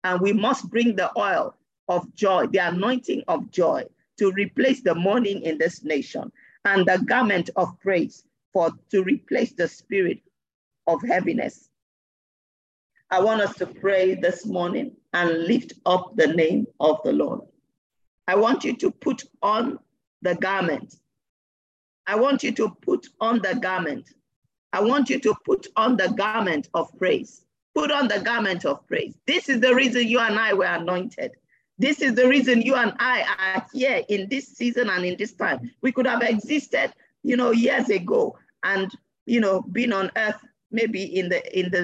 And 0.03 0.21
we 0.21 0.33
must 0.33 0.69
bring 0.71 0.95
the 0.95 1.11
oil 1.17 1.55
of 1.87 2.11
joy, 2.15 2.47
the 2.47 2.59
anointing 2.59 3.23
of 3.27 3.51
joy, 3.51 3.83
to 4.17 4.31
replace 4.31 4.81
the 4.81 4.95
mourning 4.95 5.43
in 5.43 5.59
this 5.59 5.83
nation, 5.83 6.31
and 6.65 6.85
the 6.85 6.97
garment 7.05 7.51
of 7.55 7.79
praise 7.79 8.23
for 8.53 8.71
to 8.91 9.03
replace 9.03 9.53
the 9.53 9.67
spirit 9.67 10.21
of 10.87 11.01
heaviness. 11.07 11.69
I 13.11 13.21
want 13.21 13.41
us 13.41 13.55
to 13.55 13.65
pray 13.65 14.15
this 14.15 14.45
morning 14.45 14.95
and 15.13 15.45
lift 15.45 15.73
up 15.85 16.15
the 16.15 16.27
name 16.27 16.67
of 16.79 16.99
the 17.03 17.13
Lord. 17.13 17.41
I 18.27 18.35
want 18.35 18.63
you 18.63 18.75
to 18.77 18.91
put 18.91 19.23
on 19.41 19.79
the 20.21 20.35
garment. 20.35 20.95
I 22.05 22.15
want 22.15 22.43
you 22.43 22.51
to 22.53 22.69
put 22.81 23.07
on 23.19 23.41
the 23.41 23.55
garment. 23.55 24.13
I 24.73 24.81
want 24.81 25.09
you 25.09 25.19
to 25.19 25.35
put 25.45 25.67
on 25.75 25.97
the 25.97 26.09
garment 26.09 26.69
of 26.73 26.95
praise. 26.97 27.45
Put 27.73 27.91
on 27.91 28.07
the 28.07 28.19
garment 28.19 28.65
of 28.65 28.85
praise. 28.87 29.15
This 29.25 29.49
is 29.49 29.61
the 29.61 29.73
reason 29.73 30.07
you 30.07 30.19
and 30.19 30.37
I 30.37 30.53
were 30.53 30.65
anointed. 30.65 31.31
This 31.79 32.01
is 32.01 32.13
the 32.13 32.27
reason 32.27 32.61
you 32.61 32.75
and 32.75 32.93
I 32.99 33.23
are 33.39 33.65
here 33.73 34.03
in 34.09 34.27
this 34.29 34.47
season 34.49 34.89
and 34.89 35.05
in 35.05 35.17
this 35.17 35.33
time. 35.33 35.71
We 35.81 35.91
could 35.91 36.05
have 36.05 36.21
existed 36.21 36.93
you 37.23 37.37
know, 37.37 37.51
years 37.51 37.89
ago 37.89 38.37
and, 38.63 38.91
you 39.25 39.39
know, 39.39 39.61
been 39.61 39.93
on 39.93 40.11
earth 40.15 40.43
maybe 40.71 41.03
in 41.03 41.29
the 41.29 41.59
in 41.59 41.71
the 41.71 41.83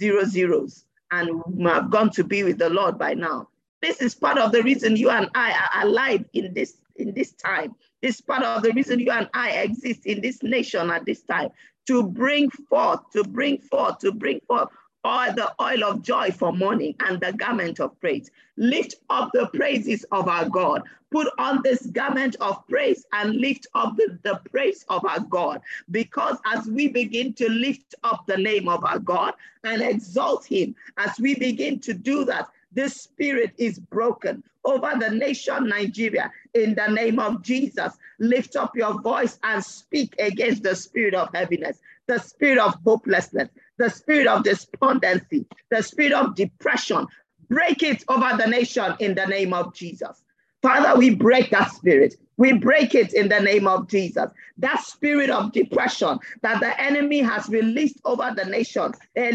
1900s 0.00 0.84
and 1.10 1.42
have 1.66 1.90
gone 1.90 2.10
to 2.10 2.24
be 2.24 2.42
with 2.42 2.58
the 2.58 2.70
Lord 2.70 2.98
by 2.98 3.14
now. 3.14 3.48
This 3.82 4.00
is 4.00 4.14
part 4.14 4.38
of 4.38 4.52
the 4.52 4.62
reason 4.62 4.96
you 4.96 5.10
and 5.10 5.28
I 5.34 5.52
are 5.52 5.86
alive 5.86 6.24
in 6.32 6.54
this 6.54 6.76
in 6.96 7.12
this 7.14 7.32
time. 7.32 7.74
This 8.00 8.16
is 8.16 8.20
part 8.20 8.42
of 8.42 8.62
the 8.62 8.72
reason 8.72 9.00
you 9.00 9.10
and 9.10 9.28
I 9.34 9.50
exist 9.50 10.06
in 10.06 10.20
this 10.20 10.42
nation 10.42 10.90
at 10.90 11.04
this 11.04 11.22
time 11.22 11.50
to 11.86 12.02
bring 12.02 12.50
forth, 12.50 13.00
to 13.12 13.24
bring 13.24 13.58
forth, 13.58 13.98
to 13.98 14.12
bring 14.12 14.40
forth 14.40 14.68
oil, 15.06 15.32
the 15.34 15.52
oil 15.60 15.84
of 15.84 16.02
joy 16.02 16.30
for 16.30 16.52
mourning 16.52 16.94
and 17.00 17.20
the 17.20 17.32
garment 17.32 17.80
of 17.80 17.98
praise. 18.00 18.30
Lift 18.56 18.96
up 19.10 19.30
the 19.32 19.48
praises 19.54 20.04
of 20.12 20.28
our 20.28 20.48
God. 20.48 20.82
Put 21.10 21.28
on 21.38 21.60
this 21.62 21.86
garment 21.86 22.36
of 22.40 22.66
praise 22.68 23.04
and 23.12 23.34
lift 23.34 23.66
up 23.74 23.96
the, 23.96 24.18
the 24.22 24.40
praise 24.50 24.84
of 24.88 25.04
our 25.04 25.20
God. 25.20 25.60
Because 25.90 26.38
as 26.46 26.66
we 26.66 26.88
begin 26.88 27.34
to 27.34 27.48
lift 27.48 27.94
up 28.02 28.24
the 28.26 28.36
name 28.36 28.68
of 28.68 28.84
our 28.84 28.98
God 28.98 29.34
and 29.64 29.82
exalt 29.82 30.46
him, 30.46 30.74
as 30.96 31.18
we 31.20 31.34
begin 31.34 31.80
to 31.80 31.94
do 31.94 32.24
that, 32.26 32.48
this 32.72 32.94
spirit 32.94 33.52
is 33.58 33.78
broken 33.78 34.42
over 34.64 34.92
the 34.98 35.10
nation 35.10 35.68
Nigeria 35.68 36.30
in 36.54 36.74
the 36.74 36.86
name 36.88 37.18
of 37.18 37.42
Jesus. 37.42 37.92
Lift 38.18 38.56
up 38.56 38.74
your 38.76 39.00
voice 39.02 39.38
and 39.42 39.62
speak 39.62 40.14
against 40.18 40.62
the 40.62 40.74
spirit 40.74 41.14
of 41.14 41.28
heaviness, 41.34 41.78
the 42.06 42.18
spirit 42.18 42.58
of 42.58 42.74
hopelessness, 42.84 43.48
the 43.78 43.90
spirit 43.90 44.26
of 44.26 44.44
despondency, 44.44 45.46
the 45.70 45.82
spirit 45.82 46.12
of 46.12 46.34
depression. 46.34 47.06
Break 47.48 47.82
it 47.82 48.04
over 48.08 48.36
the 48.36 48.46
nation 48.46 48.94
in 49.00 49.14
the 49.14 49.26
name 49.26 49.52
of 49.52 49.74
Jesus. 49.74 50.22
Father, 50.62 50.96
we 50.96 51.14
break 51.14 51.50
that 51.50 51.72
spirit. 51.72 52.14
We 52.36 52.52
break 52.52 52.94
it 52.94 53.12
in 53.12 53.28
the 53.28 53.40
name 53.40 53.66
of 53.66 53.88
Jesus. 53.88 54.30
That 54.58 54.80
spirit 54.80 55.28
of 55.28 55.52
depression 55.52 56.18
that 56.42 56.60
the 56.60 56.80
enemy 56.80 57.20
has 57.20 57.48
released 57.48 58.00
over 58.04 58.32
the 58.34 58.44
nation. 58.44 58.92
Eh, 59.16 59.32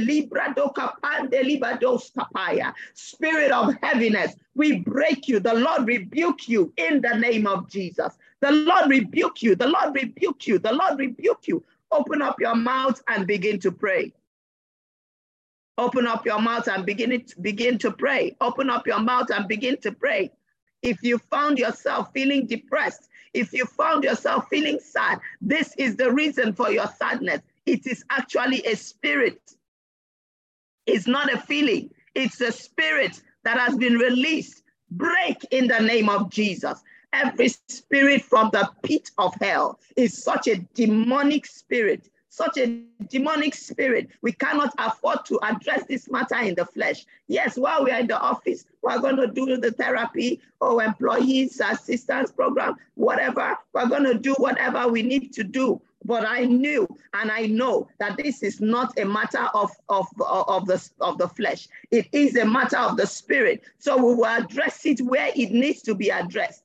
spirit 2.93 3.51
of 3.51 3.75
heaviness, 3.83 4.35
we 4.55 4.79
break 4.79 5.27
you. 5.27 5.39
The 5.39 5.53
Lord 5.53 5.85
rebuke 5.87 6.47
you 6.47 6.73
in 6.77 7.01
the 7.01 7.15
name 7.15 7.45
of 7.45 7.69
Jesus. 7.69 8.17
The 8.39 8.51
Lord 8.51 8.89
rebuke 8.89 9.41
you. 9.41 9.55
The 9.55 9.67
Lord 9.67 9.95
rebuke 9.95 10.47
you. 10.47 10.59
The 10.59 10.71
Lord 10.71 10.97
rebuke 10.97 11.47
you. 11.47 11.63
Open 11.91 12.21
up 12.21 12.39
your 12.39 12.55
mouth 12.55 13.01
and 13.07 13.27
begin 13.27 13.59
to 13.59 13.71
pray. 13.71 14.13
Open 15.77 16.07
up 16.07 16.25
your 16.25 16.41
mouth 16.41 16.67
and 16.67 16.85
begin, 16.85 17.11
it, 17.11 17.33
begin 17.41 17.77
to 17.79 17.91
pray. 17.91 18.35
Open 18.41 18.69
up 18.69 18.87
your 18.87 18.99
mouth 18.99 19.29
and 19.29 19.47
begin 19.47 19.77
to 19.81 19.91
pray. 19.91 20.31
If 20.81 21.03
you 21.03 21.17
found 21.17 21.59
yourself 21.59 22.11
feeling 22.13 22.47
depressed, 22.47 23.09
if 23.33 23.53
you 23.53 23.65
found 23.65 24.03
yourself 24.03 24.45
feeling 24.49 24.79
sad, 24.79 25.19
this 25.41 25.75
is 25.77 25.95
the 25.95 26.11
reason 26.11 26.53
for 26.53 26.71
your 26.71 26.87
sadness. 26.87 27.41
It 27.65 27.85
is 27.85 28.03
actually 28.09 28.65
a 28.65 28.75
spirit. 28.75 29.41
It's 30.87 31.05
not 31.05 31.31
a 31.31 31.37
feeling, 31.37 31.91
it's 32.15 32.41
a 32.41 32.51
spirit 32.51 33.21
that 33.43 33.59
has 33.59 33.75
been 33.77 33.95
released. 33.95 34.63
Break 34.89 35.43
in 35.51 35.67
the 35.67 35.79
name 35.79 36.09
of 36.09 36.29
Jesus. 36.29 36.81
Every 37.13 37.49
spirit 37.67 38.23
from 38.23 38.49
the 38.51 38.69
pit 38.83 39.11
of 39.17 39.33
hell 39.41 39.79
is 39.95 40.23
such 40.23 40.47
a 40.47 40.57
demonic 40.73 41.45
spirit 41.45 42.09
such 42.37 42.57
a 42.59 42.83
demonic 43.09 43.55
spirit. 43.55 44.09
We 44.21 44.31
cannot 44.31 44.71
afford 44.77 45.25
to 45.25 45.39
address 45.41 45.85
this 45.87 46.09
matter 46.09 46.37
in 46.37 46.53
the 46.53 46.65
flesh. 46.65 47.05
Yes, 47.27 47.57
while 47.57 47.83
we 47.83 47.89
are 47.89 47.99
in 47.99 48.07
the 48.07 48.19
office, 48.19 48.65
we're 48.83 48.99
going 48.99 49.15
to 49.17 49.27
do 49.27 49.57
the 49.57 49.71
therapy 49.71 50.39
or 50.61 50.83
employees 50.83 51.59
assistance 51.59 52.31
program, 52.31 52.75
whatever. 52.93 53.57
We're 53.73 53.89
going 53.89 54.03
to 54.03 54.13
do 54.13 54.33
whatever 54.33 54.87
we 54.87 55.01
need 55.01 55.33
to 55.33 55.43
do. 55.43 55.81
But 56.05 56.27
I 56.27 56.45
knew 56.45 56.87
and 57.15 57.31
I 57.31 57.47
know 57.47 57.89
that 57.99 58.17
this 58.17 58.43
is 58.43 58.61
not 58.61 58.97
a 58.99 59.05
matter 59.05 59.49
of, 59.55 59.71
of, 59.89 60.05
of, 60.19 60.67
the, 60.67 60.89
of 61.01 61.17
the 61.17 61.27
flesh. 61.27 61.67
It 61.89 62.07
is 62.11 62.35
a 62.37 62.45
matter 62.45 62.77
of 62.77 62.97
the 62.97 63.07
spirit. 63.07 63.63
So 63.79 63.97
we 63.97 64.13
will 64.13 64.27
address 64.27 64.85
it 64.85 65.01
where 65.01 65.31
it 65.35 65.51
needs 65.51 65.81
to 65.81 65.95
be 65.95 66.09
addressed. 66.09 66.63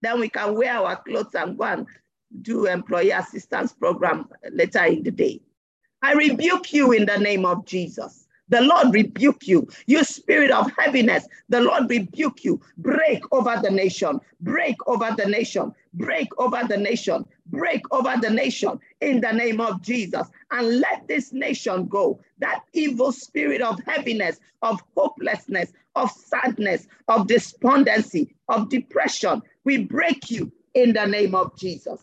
Then 0.00 0.18
we 0.18 0.30
can 0.30 0.56
wear 0.56 0.72
our 0.72 0.96
clothes 0.96 1.34
and 1.34 1.56
go 1.56 1.64
and 1.64 1.86
do 2.40 2.66
employee 2.66 3.10
assistance 3.10 3.72
program 3.72 4.28
later 4.52 4.84
in 4.84 5.02
the 5.02 5.10
day. 5.10 5.40
I 6.02 6.14
rebuke 6.14 6.72
you 6.72 6.92
in 6.92 7.06
the 7.06 7.18
name 7.18 7.44
of 7.44 7.64
Jesus. 7.64 8.26
The 8.48 8.60
Lord 8.60 8.92
rebuke 8.92 9.46
you. 9.46 9.68
You 9.86 10.04
spirit 10.04 10.50
of 10.50 10.70
heaviness, 10.76 11.26
the 11.48 11.60
Lord 11.60 11.88
rebuke 11.88 12.44
you. 12.44 12.60
Break 12.76 13.22
over 13.32 13.58
the 13.62 13.70
nation. 13.70 14.20
Break 14.40 14.76
over 14.86 15.14
the 15.16 15.26
nation. 15.26 15.72
Break 15.94 16.28
over 16.38 16.60
the 16.68 16.76
nation. 16.76 17.24
Break 17.46 17.82
over 17.90 18.14
the 18.20 18.28
nation 18.28 18.78
in 19.00 19.20
the 19.20 19.32
name 19.32 19.60
of 19.60 19.80
Jesus. 19.80 20.28
And 20.50 20.80
let 20.80 21.06
this 21.08 21.32
nation 21.32 21.86
go. 21.86 22.20
That 22.40 22.62
evil 22.72 23.12
spirit 23.12 23.62
of 23.62 23.80
heaviness, 23.86 24.38
of 24.60 24.82
hopelessness, 24.96 25.72
of 25.94 26.10
sadness, 26.10 26.86
of 27.08 27.28
despondency, 27.28 28.34
of 28.48 28.68
depression, 28.68 29.40
we 29.64 29.84
break 29.84 30.30
you 30.30 30.52
in 30.74 30.92
the 30.92 31.06
name 31.06 31.34
of 31.34 31.56
Jesus. 31.56 32.02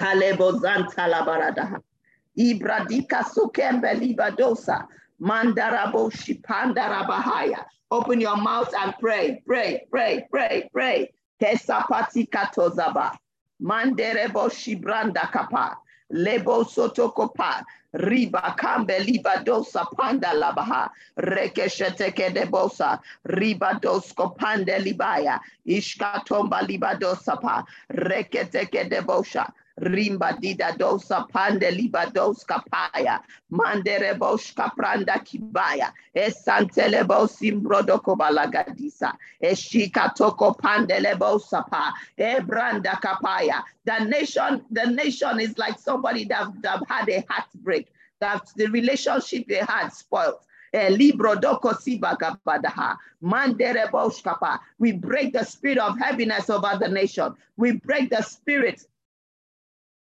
Kalebo 0.00 0.58
Zantala 0.60 1.20
Baradaha. 1.26 1.78
Ibradika 2.38 3.22
Sukembe 3.24 3.92
Libadosa. 4.00 4.86
Mandarabo 5.20 6.08
Shipandarabahaya. 6.10 7.66
Open 7.90 8.20
your 8.20 8.36
mouth 8.36 8.72
and 8.80 8.94
pray, 8.98 9.42
pray, 9.46 9.84
pray, 9.90 10.26
pray, 10.30 10.70
pray. 10.72 11.12
Kesapati 11.42 12.30
katozaba. 12.30 13.18
Manderebo 13.62 14.48
shibranda 14.48 15.30
kapa. 15.30 15.76
Lebo 16.10 16.64
sotokopa. 16.64 17.62
Riba 17.94 18.56
kambe 18.56 19.04
liba 19.04 19.42
dosa 19.44 19.84
panda 19.96 20.28
labaha. 20.32 20.88
Rekesheteke 21.18 22.32
debosa. 22.32 23.00
Riba 23.26 23.80
dosko 23.82 24.36
pande 24.38 24.78
libaya. 24.78 25.40
Ishkatomba 25.66 26.66
liba 26.66 26.94
dosa 26.98 27.40
pa. 27.40 27.64
Reketeke 27.92 28.88
debosha. 28.88 29.50
Rimba 29.80 30.38
dida 30.38 30.76
dosa 30.76 31.26
pande 31.32 31.70
liba 31.74 32.10
dos 32.12 32.44
kapaya. 32.44 33.22
Mandere 33.50 34.18
bosh 34.18 34.54
kapranda 34.54 35.18
kibaya. 35.24 35.92
Esantele 36.14 37.02
simbrodo 37.28 37.98
kobalagadisa. 38.02 39.16
Eshika 39.42 40.14
toko 40.14 40.52
pandele 40.52 41.14
bosapa. 41.16 41.92
Ebranda 42.18 43.00
kapaya. 43.00 43.62
The 43.86 44.04
nation, 44.04 44.64
the 44.70 44.86
nation 44.86 45.40
is 45.40 45.56
like 45.56 45.78
somebody 45.78 46.24
that, 46.24 46.48
that 46.62 46.82
had 46.86 47.08
a 47.08 47.24
heartbreak. 47.28 47.88
That 48.20 48.46
the 48.56 48.66
relationship 48.66 49.46
they 49.48 49.64
had 49.66 49.88
spoiled. 49.88 50.40
Libro. 50.72 51.34
We 54.78 54.92
break 54.92 55.32
the 55.32 55.44
spirit 55.44 55.78
of 55.78 55.98
heaviness 55.98 56.50
over 56.50 56.78
the 56.78 56.88
nation. 56.88 57.34
We 57.56 57.72
break 57.72 58.10
the 58.10 58.22
spirit 58.22 58.86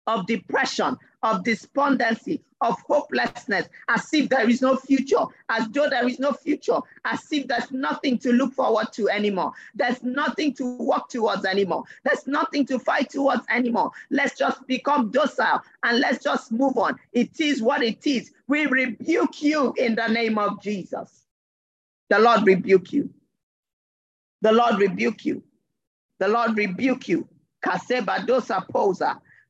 of 0.06 0.26
depression, 0.26 0.96
of 1.22 1.44
despondency, 1.44 2.42
of 2.60 2.80
hopelessness, 2.82 3.68
as 3.88 4.08
if 4.12 4.28
there 4.28 4.48
is 4.48 4.62
no 4.62 4.76
future, 4.76 5.24
as 5.48 5.68
though 5.68 5.88
there 5.88 6.06
is 6.08 6.18
no 6.18 6.32
future, 6.32 6.78
as 7.04 7.20
if 7.30 7.46
there's 7.46 7.70
nothing 7.70 8.18
to 8.18 8.32
look 8.32 8.54
forward 8.54 8.86
to 8.92 9.08
anymore. 9.08 9.52
There's 9.74 10.02
nothing 10.02 10.54
to 10.54 10.76
work 10.78 11.08
towards 11.08 11.44
anymore. 11.44 11.84
There's 12.04 12.26
nothing 12.26 12.66
to 12.66 12.78
fight 12.78 13.10
towards 13.10 13.42
anymore. 13.50 13.90
Let's 14.10 14.36
just 14.36 14.66
become 14.66 15.10
docile 15.10 15.62
and 15.82 16.00
let's 16.00 16.22
just 16.22 16.52
move 16.52 16.76
on. 16.78 16.98
It 17.12 17.40
is 17.40 17.62
what 17.62 17.82
it 17.82 18.06
is. 18.06 18.32
We 18.48 18.66
rebuke 18.66 19.42
you 19.42 19.74
in 19.76 19.94
the 19.94 20.08
name 20.08 20.38
of 20.38 20.62
Jesus. 20.62 21.24
The 22.10 22.18
Lord 22.18 22.46
rebuke 22.46 22.92
you. 22.92 23.10
The 24.40 24.52
Lord 24.52 24.78
rebuke 24.78 25.24
you. 25.24 25.42
The 26.18 26.28
Lord 26.28 26.56
rebuke 26.56 27.08
you. 27.08 27.28
Kaseba 27.64 28.26
dosa 28.26 28.68
posa 28.68 29.20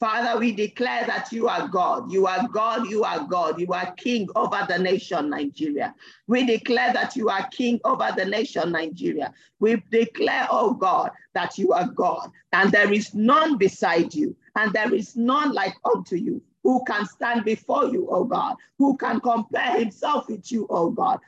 Father, 0.00 0.40
we 0.40 0.52
declare 0.52 1.04
that 1.06 1.30
you 1.30 1.46
are 1.46 1.68
God. 1.68 2.10
You 2.10 2.26
are 2.26 2.48
God. 2.48 2.88
You 2.88 3.04
are 3.04 3.22
God. 3.26 3.60
You 3.60 3.66
are 3.74 3.92
King 3.96 4.28
over 4.34 4.64
the 4.66 4.78
nation, 4.78 5.28
Nigeria. 5.28 5.94
We 6.26 6.46
declare 6.46 6.90
that 6.94 7.16
you 7.16 7.28
are 7.28 7.46
King 7.48 7.78
over 7.84 8.08
the 8.16 8.24
nation, 8.24 8.72
Nigeria. 8.72 9.34
We 9.58 9.82
declare, 9.90 10.48
oh 10.50 10.72
God, 10.72 11.10
that 11.34 11.58
you 11.58 11.72
are 11.72 11.86
God, 11.86 12.30
and 12.54 12.72
there 12.72 12.90
is 12.90 13.14
none 13.14 13.58
beside 13.58 14.14
you, 14.14 14.34
and 14.56 14.72
there 14.72 14.94
is 14.94 15.16
none 15.16 15.52
like 15.52 15.74
unto 15.84 16.16
you. 16.16 16.40
Who 16.62 16.82
can 16.86 17.04
stand 17.04 17.44
before 17.44 17.86
you, 17.86 18.08
oh 18.10 18.24
God? 18.24 18.56
Who 18.78 18.96
can 18.96 19.20
compare 19.20 19.78
himself 19.78 20.28
with 20.28 20.50
you, 20.50 20.66
oh 20.70 20.90
God? 20.90 21.20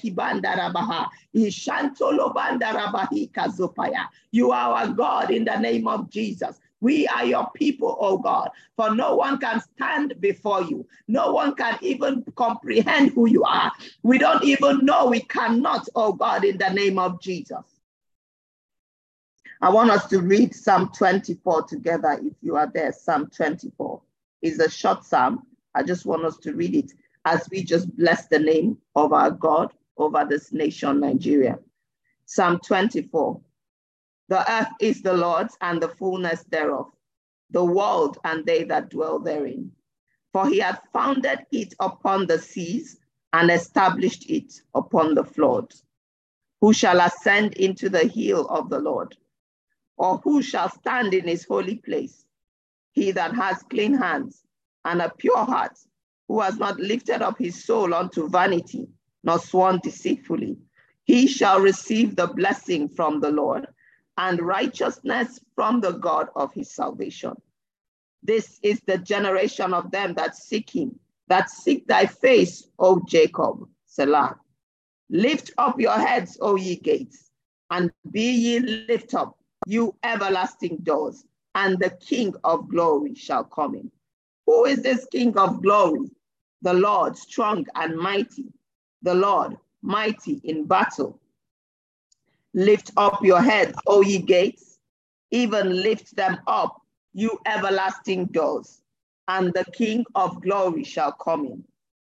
Kibanda. 0.00 0.56
You 4.32 4.52
are 4.52 4.72
our 4.74 4.88
God 4.88 5.30
in 5.30 5.44
the 5.44 5.56
name 5.58 5.88
of 5.88 6.10
Jesus. 6.10 6.60
We 6.84 7.06
are 7.06 7.24
your 7.24 7.50
people, 7.54 7.96
oh 7.98 8.18
God, 8.18 8.50
for 8.76 8.94
no 8.94 9.16
one 9.16 9.38
can 9.38 9.58
stand 9.74 10.20
before 10.20 10.60
you. 10.64 10.86
No 11.08 11.32
one 11.32 11.54
can 11.54 11.78
even 11.80 12.22
comprehend 12.36 13.12
who 13.12 13.26
you 13.26 13.42
are. 13.42 13.72
We 14.02 14.18
don't 14.18 14.44
even 14.44 14.84
know, 14.84 15.06
we 15.06 15.20
cannot, 15.20 15.88
oh 15.94 16.12
God, 16.12 16.44
in 16.44 16.58
the 16.58 16.68
name 16.68 16.98
of 16.98 17.22
Jesus. 17.22 17.64
I 19.62 19.70
want 19.70 19.92
us 19.92 20.06
to 20.08 20.20
read 20.20 20.54
Psalm 20.54 20.90
24 20.94 21.62
together 21.62 22.20
if 22.22 22.34
you 22.42 22.56
are 22.56 22.70
there. 22.74 22.92
Psalm 22.92 23.30
24 23.34 24.02
is 24.42 24.58
a 24.58 24.68
short 24.68 25.06
psalm. 25.06 25.46
I 25.74 25.84
just 25.84 26.04
want 26.04 26.26
us 26.26 26.36
to 26.40 26.52
read 26.52 26.74
it 26.74 26.92
as 27.24 27.48
we 27.50 27.64
just 27.64 27.96
bless 27.96 28.26
the 28.26 28.40
name 28.40 28.76
of 28.94 29.14
our 29.14 29.30
God 29.30 29.72
over 29.96 30.26
this 30.28 30.52
nation, 30.52 31.00
Nigeria. 31.00 31.58
Psalm 32.26 32.60
24 32.62 33.40
The 34.28 34.50
earth 34.50 34.72
is 34.80 35.02
the 35.02 35.12
Lord's 35.12 35.56
and 35.60 35.82
the 35.82 35.88
fullness 35.88 36.44
thereof, 36.44 36.90
the 37.50 37.64
world 37.64 38.18
and 38.24 38.44
they 38.46 38.64
that 38.64 38.88
dwell 38.88 39.18
therein. 39.18 39.72
For 40.32 40.48
he 40.48 40.58
hath 40.58 40.80
founded 40.92 41.46
it 41.52 41.74
upon 41.78 42.26
the 42.26 42.38
seas 42.38 42.98
and 43.32 43.50
established 43.50 44.28
it 44.30 44.62
upon 44.74 45.14
the 45.14 45.24
floods. 45.24 45.84
Who 46.60 46.72
shall 46.72 47.00
ascend 47.00 47.54
into 47.54 47.88
the 47.90 48.06
hill 48.08 48.46
of 48.46 48.70
the 48.70 48.78
Lord? 48.78 49.14
Or 49.96 50.18
who 50.18 50.40
shall 50.42 50.70
stand 50.70 51.12
in 51.12 51.28
his 51.28 51.44
holy 51.44 51.76
place? 51.76 52.24
He 52.92 53.10
that 53.12 53.34
has 53.34 53.62
clean 53.64 53.94
hands 53.94 54.42
and 54.84 55.02
a 55.02 55.10
pure 55.10 55.44
heart, 55.44 55.78
who 56.28 56.40
has 56.40 56.58
not 56.58 56.80
lifted 56.80 57.20
up 57.22 57.38
his 57.38 57.64
soul 57.64 57.92
unto 57.92 58.28
vanity, 58.28 58.88
nor 59.22 59.38
sworn 59.38 59.80
deceitfully, 59.82 60.56
he 61.04 61.26
shall 61.26 61.60
receive 61.60 62.16
the 62.16 62.26
blessing 62.28 62.88
from 62.88 63.20
the 63.20 63.30
Lord 63.30 63.66
and 64.16 64.40
righteousness 64.40 65.40
from 65.54 65.80
the 65.80 65.92
God 65.92 66.28
of 66.36 66.52
his 66.52 66.72
salvation. 66.72 67.34
This 68.22 68.58
is 68.62 68.80
the 68.86 68.98
generation 68.98 69.74
of 69.74 69.90
them 69.90 70.14
that 70.14 70.36
seek 70.36 70.70
him, 70.70 70.98
that 71.28 71.50
seek 71.50 71.86
thy 71.86 72.06
face, 72.06 72.68
O 72.78 73.02
Jacob, 73.06 73.68
Selah. 73.86 74.38
Lift 75.10 75.52
up 75.58 75.78
your 75.78 75.98
heads, 75.98 76.38
O 76.40 76.56
ye 76.56 76.76
gates, 76.76 77.30
and 77.70 77.90
be 78.10 78.30
ye 78.30 78.58
lift 78.60 79.14
up, 79.14 79.36
you 79.66 79.94
everlasting 80.02 80.78
doors, 80.82 81.24
and 81.54 81.78
the 81.78 81.90
King 81.90 82.34
of 82.44 82.68
glory 82.68 83.14
shall 83.14 83.44
come 83.44 83.74
in. 83.74 83.90
Who 84.46 84.64
is 84.64 84.82
this 84.82 85.06
King 85.12 85.36
of 85.36 85.62
glory? 85.62 86.10
The 86.62 86.72
Lord, 86.72 87.16
strong 87.16 87.66
and 87.74 87.96
mighty, 87.96 88.46
the 89.02 89.14
Lord, 89.14 89.56
mighty 89.82 90.40
in 90.44 90.64
battle. 90.64 91.20
Lift 92.54 92.92
up 92.96 93.20
your 93.24 93.42
heads, 93.42 93.76
O 93.88 94.00
ye 94.02 94.18
gates, 94.18 94.78
even 95.32 95.82
lift 95.82 96.14
them 96.16 96.38
up, 96.46 96.80
you 97.12 97.38
everlasting 97.46 98.26
doors, 98.26 98.80
and 99.28 99.52
the 99.54 99.64
King 99.74 100.04
of 100.14 100.40
glory 100.40 100.84
shall 100.84 101.12
come 101.12 101.46
in. 101.46 101.64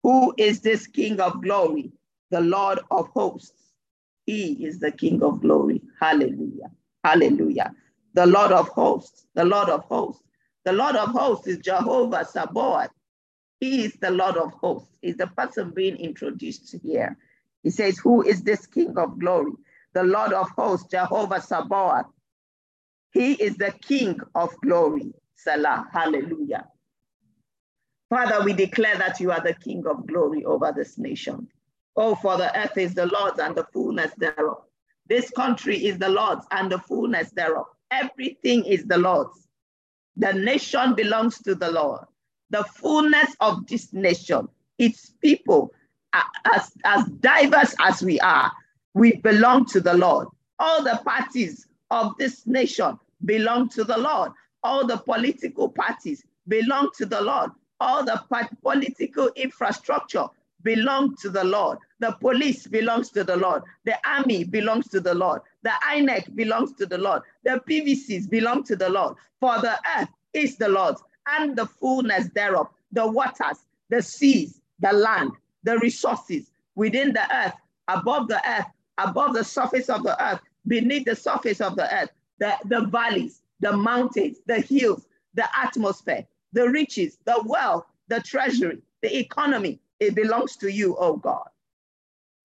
Who 0.04 0.32
is 0.38 0.60
this 0.60 0.86
King 0.86 1.20
of 1.20 1.42
glory? 1.42 1.92
The 2.30 2.40
Lord 2.40 2.78
of 2.90 3.08
hosts. 3.08 3.72
He 4.26 4.64
is 4.64 4.78
the 4.78 4.92
King 4.92 5.22
of 5.22 5.40
glory. 5.40 5.82
Hallelujah. 6.00 6.70
Hallelujah. 7.02 7.74
The 8.14 8.26
Lord 8.26 8.52
of 8.52 8.68
hosts, 8.68 9.26
the 9.34 9.44
Lord 9.44 9.68
of 9.68 9.84
hosts. 9.84 10.22
The 10.64 10.72
Lord 10.72 10.96
of 10.96 11.10
hosts 11.10 11.46
is 11.48 11.58
Jehovah 11.58 12.24
Sabaoth. 12.24 12.90
He 13.60 13.84
is 13.86 13.94
the 13.94 14.10
Lord 14.10 14.36
of 14.36 14.52
hosts. 14.52 14.98
Is 15.02 15.16
the 15.16 15.26
person 15.28 15.70
being 15.70 15.96
introduced 15.96 16.74
here. 16.82 17.16
He 17.64 17.70
says, 17.70 17.98
Who 17.98 18.22
is 18.22 18.42
this 18.42 18.66
King 18.66 18.96
of 18.98 19.18
glory? 19.18 19.52
The 19.94 20.04
Lord 20.04 20.32
of 20.32 20.50
hosts, 20.50 20.88
Jehovah 20.90 21.40
Sabaoth. 21.40 22.06
He 23.12 23.32
is 23.34 23.56
the 23.56 23.72
King 23.82 24.20
of 24.34 24.50
glory. 24.62 25.12
Selah. 25.34 25.86
Hallelujah. 25.92 26.66
Father, 28.10 28.44
we 28.44 28.52
declare 28.52 28.96
that 28.98 29.20
you 29.20 29.30
are 29.30 29.42
the 29.42 29.54
King 29.54 29.86
of 29.86 30.06
glory 30.06 30.44
over 30.44 30.72
this 30.74 30.98
nation. 30.98 31.48
Oh, 31.96 32.14
for 32.14 32.36
the 32.36 32.56
earth 32.58 32.76
is 32.76 32.94
the 32.94 33.06
Lord's 33.06 33.38
and 33.38 33.54
the 33.56 33.66
fullness 33.72 34.12
thereof 34.18 34.62
this 35.08 35.30
country 35.30 35.86
is 35.86 35.98
the 35.98 36.08
Lord's 36.08 36.46
and 36.50 36.70
the 36.70 36.78
fullness 36.78 37.30
thereof. 37.30 37.66
Everything 37.90 38.64
is 38.64 38.84
the 38.84 38.98
Lord's. 38.98 39.48
The 40.16 40.32
nation 40.32 40.94
belongs 40.94 41.38
to 41.42 41.54
the 41.54 41.70
Lord. 41.70 42.04
The 42.50 42.64
fullness 42.64 43.34
of 43.40 43.66
this 43.66 43.92
nation, 43.92 44.48
its 44.78 45.14
people, 45.22 45.72
as, 46.12 46.70
as 46.84 47.06
diverse 47.20 47.74
as 47.80 48.02
we 48.02 48.20
are, 48.20 48.52
we 48.94 49.16
belong 49.16 49.66
to 49.66 49.80
the 49.80 49.94
Lord. 49.94 50.28
All 50.58 50.82
the 50.82 51.00
parties 51.04 51.66
of 51.90 52.16
this 52.18 52.46
nation 52.46 52.98
belong 53.24 53.68
to 53.70 53.84
the 53.84 53.96
Lord. 53.98 54.32
All 54.62 54.86
the 54.86 54.98
political 54.98 55.68
parties 55.68 56.24
belong 56.48 56.88
to 56.98 57.06
the 57.06 57.20
Lord. 57.20 57.50
All 57.80 58.04
the 58.04 58.20
political 58.62 59.30
infrastructure 59.36 60.26
belong 60.62 61.16
to 61.16 61.30
the 61.30 61.44
Lord. 61.44 61.78
The 62.00 62.12
police 62.20 62.66
belongs 62.66 63.10
to 63.10 63.24
the 63.24 63.36
Lord. 63.36 63.62
The 63.84 63.96
army 64.06 64.44
belongs 64.44 64.88
to 64.88 65.00
the 65.00 65.14
Lord. 65.14 65.42
The 65.62 65.72
INEC 65.88 66.34
belongs 66.34 66.72
to 66.74 66.86
the 66.86 66.98
Lord. 66.98 67.22
The 67.44 67.62
PVCs 67.68 68.28
belong 68.28 68.64
to 68.64 68.76
the 68.76 68.88
Lord. 68.88 69.16
For 69.40 69.60
the 69.60 69.78
earth 69.98 70.08
is 70.32 70.56
the 70.56 70.68
Lord's 70.68 71.02
and 71.28 71.56
the 71.56 71.66
fullness 71.66 72.28
thereof, 72.34 72.68
the 72.92 73.06
waters, 73.06 73.58
the 73.90 74.02
seas, 74.02 74.60
the 74.80 74.92
land, 74.92 75.32
the 75.62 75.78
resources 75.78 76.50
within 76.74 77.12
the 77.12 77.36
earth, 77.36 77.54
above 77.88 78.28
the 78.28 78.40
earth, 78.48 78.66
above 78.98 79.34
the 79.34 79.44
surface 79.44 79.88
of 79.88 80.02
the 80.02 80.22
earth, 80.22 80.40
beneath 80.66 81.04
the 81.04 81.16
surface 81.16 81.60
of 81.60 81.76
the 81.76 81.92
earth, 81.94 82.10
the, 82.38 82.54
the 82.66 82.82
valleys, 82.86 83.42
the 83.60 83.76
mountains, 83.76 84.38
the 84.46 84.60
hills, 84.60 85.06
the 85.34 85.48
atmosphere, 85.56 86.26
the 86.52 86.68
riches, 86.68 87.18
the 87.24 87.42
wealth, 87.46 87.86
the 88.08 88.20
treasury, 88.20 88.78
the 89.02 89.18
economy, 89.18 89.80
it 90.00 90.14
belongs 90.14 90.56
to 90.56 90.72
you, 90.72 90.96
oh 90.98 91.16
God. 91.16 91.48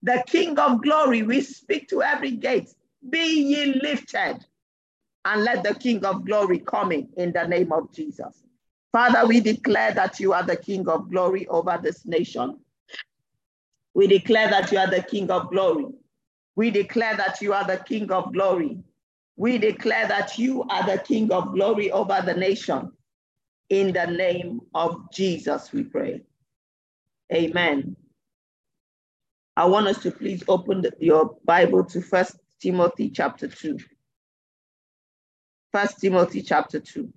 The 0.03 0.23
King 0.27 0.59
of 0.59 0.81
glory, 0.81 1.23
we 1.23 1.41
speak 1.41 1.87
to 1.89 2.03
every 2.03 2.31
gate, 2.31 2.73
be 3.09 3.53
ye 3.53 3.79
lifted, 3.81 4.39
and 5.25 5.43
let 5.43 5.63
the 5.63 5.75
King 5.75 6.03
of 6.03 6.25
glory 6.25 6.59
come 6.59 6.91
in 6.91 7.07
in 7.15 7.31
the 7.31 7.47
name 7.47 7.71
of 7.71 7.93
Jesus. 7.93 8.43
Father, 8.91 9.25
we 9.25 9.39
declare 9.39 9.93
that 9.93 10.19
you 10.19 10.33
are 10.33 10.43
the 10.43 10.57
King 10.57 10.87
of 10.87 11.09
glory 11.09 11.47
over 11.47 11.79
this 11.81 12.05
nation. 12.05 12.59
We 13.93 14.07
declare 14.07 14.49
that 14.49 14.71
you 14.71 14.77
are 14.77 14.89
the 14.89 15.01
King 15.01 15.31
of 15.31 15.49
glory. 15.49 15.85
We 16.55 16.69
declare 16.71 17.17
that 17.17 17.41
you 17.41 17.53
are 17.53 17.65
the 17.65 17.77
King 17.77 18.11
of 18.11 18.33
glory. 18.33 18.77
We 19.35 19.57
declare 19.57 20.07
that 20.07 20.37
you 20.37 20.63
are 20.69 20.85
the 20.85 20.99
King 20.99 21.31
of 21.31 21.53
glory 21.53 21.91
over 21.91 22.21
the 22.23 22.33
nation. 22.35 22.91
In 23.69 23.93
the 23.93 24.05
name 24.05 24.61
of 24.75 25.11
Jesus, 25.11 25.71
we 25.71 25.83
pray. 25.83 26.21
Amen. 27.33 27.95
I 29.55 29.65
want 29.65 29.87
us 29.87 30.01
to 30.03 30.11
please 30.11 30.43
open 30.47 30.85
your 30.99 31.37
Bible 31.45 31.83
to 31.85 32.01
First 32.01 32.37
Timothy 32.61 33.09
chapter 33.09 33.47
2. 33.47 33.77
First 35.71 35.99
Timothy 36.01 36.41
chapter 36.43 36.79
2. 36.79 37.11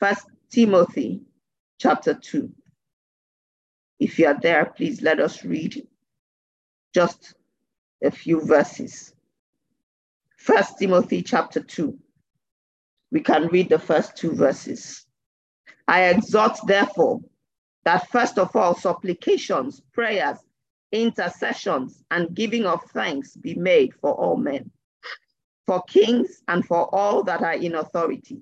First 0.00 0.26
Timothy 0.50 1.22
chapter 1.78 2.14
2. 2.14 2.50
If 4.00 4.18
you 4.18 4.26
are 4.26 4.38
there, 4.40 4.64
please 4.66 5.00
let 5.00 5.20
us 5.20 5.44
read 5.44 5.86
just 6.94 7.34
a 8.02 8.10
few 8.10 8.40
verses. 8.44 9.14
First 10.36 10.78
Timothy 10.78 11.22
chapter 11.22 11.60
2. 11.60 11.96
We 13.10 13.20
can 13.20 13.48
read 13.48 13.68
the 13.68 13.78
first 13.78 14.16
two 14.16 14.34
verses. 14.34 15.06
I 15.86 16.04
exhort, 16.04 16.58
therefore, 16.66 17.20
that 17.84 18.08
first 18.10 18.38
of 18.38 18.54
all, 18.56 18.74
supplications, 18.74 19.82
prayers, 19.92 20.38
intercessions, 20.92 22.02
and 22.10 22.34
giving 22.34 22.64
of 22.64 22.82
thanks 22.92 23.36
be 23.36 23.54
made 23.54 23.94
for 24.00 24.12
all 24.12 24.36
men, 24.36 24.70
for 25.66 25.82
kings 25.82 26.42
and 26.48 26.64
for 26.64 26.94
all 26.94 27.22
that 27.24 27.42
are 27.42 27.54
in 27.54 27.74
authority, 27.74 28.40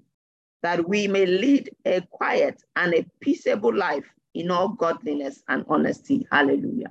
that 0.62 0.88
we 0.88 1.08
may 1.08 1.26
lead 1.26 1.70
a 1.84 2.00
quiet 2.10 2.62
and 2.76 2.94
a 2.94 3.06
peaceable 3.20 3.74
life 3.74 4.06
in 4.34 4.50
all 4.50 4.68
godliness 4.68 5.42
and 5.48 5.64
honesty. 5.68 6.26
Hallelujah. 6.30 6.90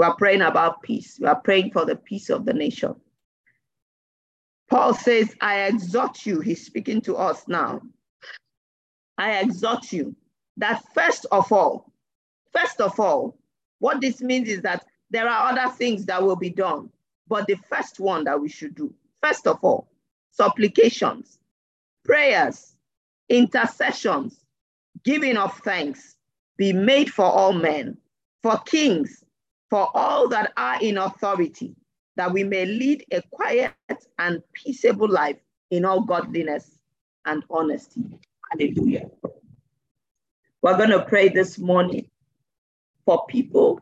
We 0.00 0.06
are 0.06 0.16
praying 0.16 0.40
about 0.40 0.80
peace. 0.80 1.18
We 1.20 1.26
are 1.26 1.38
praying 1.38 1.72
for 1.72 1.84
the 1.84 1.94
peace 1.94 2.30
of 2.30 2.46
the 2.46 2.54
nation. 2.54 2.94
Paul 4.70 4.94
says, 4.94 5.34
I 5.42 5.64
exhort 5.64 6.24
you. 6.24 6.40
He's 6.40 6.64
speaking 6.64 7.02
to 7.02 7.16
us 7.16 7.46
now. 7.48 7.82
I 9.18 9.40
exhort 9.40 9.92
you 9.92 10.16
that 10.56 10.82
first 10.94 11.26
of 11.30 11.52
all, 11.52 11.92
first 12.50 12.80
of 12.80 12.98
all, 12.98 13.36
what 13.78 14.00
this 14.00 14.22
means 14.22 14.48
is 14.48 14.62
that 14.62 14.86
there 15.10 15.28
are 15.28 15.52
other 15.52 15.70
things 15.70 16.06
that 16.06 16.22
will 16.22 16.34
be 16.34 16.48
done, 16.48 16.88
but 17.28 17.46
the 17.46 17.58
first 17.68 18.00
one 18.00 18.24
that 18.24 18.40
we 18.40 18.48
should 18.48 18.74
do, 18.74 18.94
first 19.22 19.46
of 19.46 19.58
all, 19.60 19.90
supplications, 20.30 21.40
prayers, 22.06 22.74
intercessions, 23.28 24.46
giving 25.04 25.36
of 25.36 25.54
thanks 25.58 26.16
be 26.56 26.72
made 26.72 27.12
for 27.12 27.26
all 27.26 27.52
men, 27.52 27.98
for 28.42 28.56
kings, 28.60 29.24
for 29.70 29.88
all 29.94 30.28
that 30.28 30.52
are 30.56 30.82
in 30.82 30.98
authority, 30.98 31.74
that 32.16 32.32
we 32.32 32.42
may 32.44 32.66
lead 32.66 33.04
a 33.12 33.22
quiet 33.30 33.72
and 34.18 34.42
peaceable 34.52 35.08
life 35.08 35.38
in 35.70 35.84
all 35.84 36.02
godliness 36.02 36.78
and 37.24 37.44
honesty. 37.48 38.04
Hallelujah. 38.50 39.08
We're 40.60 40.76
going 40.76 40.90
to 40.90 41.04
pray 41.04 41.28
this 41.28 41.58
morning 41.58 42.10
for 43.06 43.24
people 43.26 43.80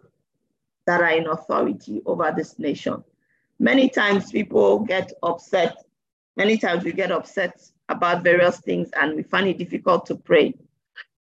that 0.86 1.00
are 1.00 1.10
in 1.10 1.26
authority 1.26 2.02
over 2.06 2.32
this 2.36 2.58
nation. 2.58 3.02
Many 3.58 3.88
times 3.88 4.30
people 4.30 4.80
get 4.80 5.12
upset. 5.22 5.76
Many 6.36 6.56
times 6.58 6.84
we 6.84 6.92
get 6.92 7.10
upset 7.10 7.60
about 7.88 8.22
various 8.22 8.60
things 8.60 8.90
and 9.00 9.16
we 9.16 9.22
find 9.22 9.48
it 9.48 9.58
difficult 9.58 10.06
to 10.06 10.14
pray 10.14 10.54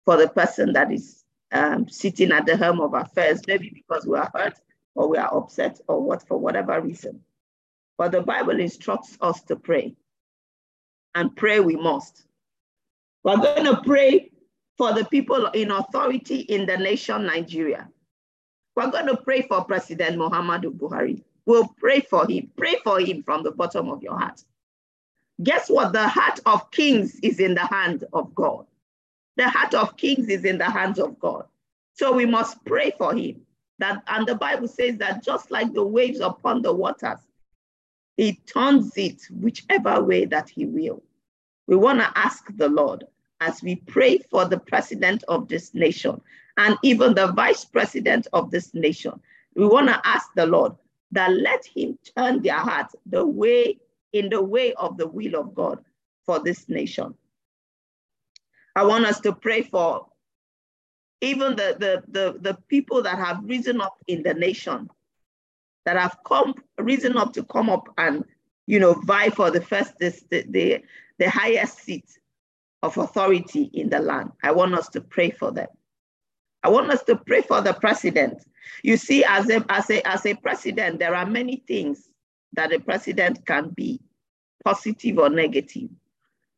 for 0.06 0.18
the 0.18 0.30
person 0.30 0.74
that 0.74 0.92
is 0.92 1.23
um, 1.54 1.88
sitting 1.88 2.32
at 2.32 2.46
the 2.46 2.58
helm 2.58 2.82
of 2.82 2.94
affairs, 2.94 3.42
maybe 3.48 3.70
because 3.74 4.06
we 4.06 4.18
are 4.18 4.30
hurt 4.34 4.56
or 4.96 5.08
we 5.08 5.18
are 5.18 5.34
upset 5.36 5.80
or 5.88 6.02
what 6.02 6.28
for 6.28 6.38
whatever 6.38 6.82
reason. 6.82 7.22
But 7.98 8.12
the 8.12 8.22
Bible 8.22 8.60
instructs 8.60 9.18
us 9.22 9.42
to 9.44 9.56
pray. 9.56 9.96
And 11.16 11.36
pray 11.36 11.60
we 11.60 11.76
must. 11.76 12.26
We're 13.24 13.38
going 13.38 13.66
to 13.66 13.82
pray 13.84 14.32
for 14.78 14.94
the 14.94 15.06
people 15.06 15.46
in 15.48 15.70
authority 15.70 16.40
in 16.40 16.66
the 16.66 16.76
nation 16.78 17.26
Nigeria. 17.28 17.88
We're 18.76 18.90
going 18.90 19.06
to 19.08 19.18
pray 19.18 19.44
for 19.44 19.64
President 19.64 20.18
Muhammadu 20.18 20.76
Buhari. 20.76 21.24
We'll 21.46 21.68
pray 21.78 22.02
for 22.02 22.26
him. 22.28 22.50
Pray 22.58 22.78
for 22.84 23.00
him 23.00 23.22
from 23.22 23.44
the 23.44 23.52
bottom 23.52 23.90
of 23.90 24.02
your 24.02 24.18
heart. 24.18 24.42
Guess 25.44 25.70
what? 25.70 25.94
The 25.94 26.08
heart 26.08 26.40
of 26.48 26.72
kings 26.72 27.20
is 27.22 27.40
in 27.40 27.54
the 27.54 27.66
hand 27.66 28.06
of 28.12 28.34
God. 28.34 28.66
The 29.36 29.50
heart 29.50 29.74
of 29.74 29.98
kings 29.98 30.30
is 30.30 30.46
in 30.46 30.58
the 30.58 30.70
hands 30.70 31.00
of 31.00 31.20
God. 31.20 31.46
So 31.94 32.14
we 32.14 32.26
must 32.26 32.64
pray 32.66 32.92
for 32.98 33.14
him. 33.14 33.42
That 33.80 34.04
and 34.08 34.28
the 34.28 34.36
Bible 34.36 34.68
says 34.68 34.98
that 34.98 35.24
just 35.24 35.52
like 35.52 35.74
the 35.74 35.84
waves 35.84 36.20
upon 36.20 36.62
the 36.62 36.74
waters, 36.74 37.20
he 38.18 38.34
turns 38.46 38.96
it 38.96 39.22
whichever 39.32 40.04
way 40.04 40.26
that 40.26 40.50
he 40.50 40.66
will. 40.66 41.04
We 41.68 41.76
want 41.76 42.00
to 42.00 42.12
ask 42.16 42.46
the 42.56 42.70
Lord 42.70 43.06
as 43.42 43.64
we 43.64 43.76
pray 43.76 44.20
for 44.30 44.46
the 44.46 44.60
president 44.60 45.24
of 45.28 45.48
this 45.48 45.74
nation 45.74 46.22
and 46.58 46.78
even 46.84 47.16
the 47.16 47.32
vice 47.32 47.66
president 47.66 48.28
of 48.34 48.52
this 48.52 48.74
nation. 48.74 49.20
We 49.56 49.66
want 49.66 49.88
to 49.88 50.02
ask 50.06 50.30
the 50.36 50.46
Lord 50.46 50.74
that 51.12 51.32
let 51.32 51.66
him 51.66 51.98
turn 52.18 52.42
their 52.42 52.58
hearts 52.58 52.96
the 53.06 53.26
way 53.26 53.80
in 54.14 54.30
the 54.30 54.42
way 54.42 54.74
of 54.74 54.98
the 54.98 55.08
will 55.08 55.36
of 55.36 55.56
God 55.56 55.84
for 56.26 56.40
this 56.40 56.70
nation. 56.70 57.16
I 58.76 58.84
want 58.84 59.06
us 59.06 59.20
to 59.22 59.34
pray 59.34 59.62
for 59.64 60.08
even 61.22 61.56
the, 61.56 61.78
the, 61.80 62.04
the, 62.08 62.40
the 62.40 62.58
people 62.68 63.02
that 63.04 63.18
have 63.18 63.44
risen 63.44 63.80
up 63.80 63.98
in 64.08 64.24
the 64.24 64.34
nation, 64.34 64.90
that 65.86 65.96
have 65.98 66.18
come 66.26 66.54
risen 66.78 67.18
up 67.18 67.34
to 67.34 67.44
come 67.44 67.70
up 67.70 67.88
and 67.98 68.26
you 68.66 68.80
know 68.80 68.94
vie 68.94 69.30
for 69.30 69.52
the 69.52 69.62
first 69.62 69.98
this, 70.00 70.24
the, 70.30 70.46
the, 70.50 70.84
the 71.20 71.30
highest 71.30 71.80
seat 71.80 72.06
of 72.82 72.98
authority 72.98 73.70
in 73.74 73.90
the 73.90 74.00
land. 74.00 74.32
I 74.44 74.52
want 74.52 74.76
us 74.76 74.90
to 74.90 75.02
pray 75.02 75.32
for 75.32 75.52
them. 75.52 75.68
I 76.64 76.70
want 76.70 76.92
us 76.92 77.04
to 77.04 77.16
pray 77.16 77.42
for 77.42 77.62
the 77.62 77.74
president. 77.74 78.44
You 78.84 78.98
see, 78.98 79.24
as 79.26 79.50
a, 79.50 79.66
as 79.70 79.90
a, 79.90 80.06
as 80.08 80.26
a 80.26 80.34
president, 80.36 81.00
there 81.00 81.16
are 81.16 81.26
many 81.26 81.64
things 81.68 82.10
that 82.54 82.74
a 82.74 82.80
president 82.80 83.46
can 83.46 83.70
be, 83.70 84.00
positive 84.64 85.18
or 85.18 85.30
negative. 85.30 85.90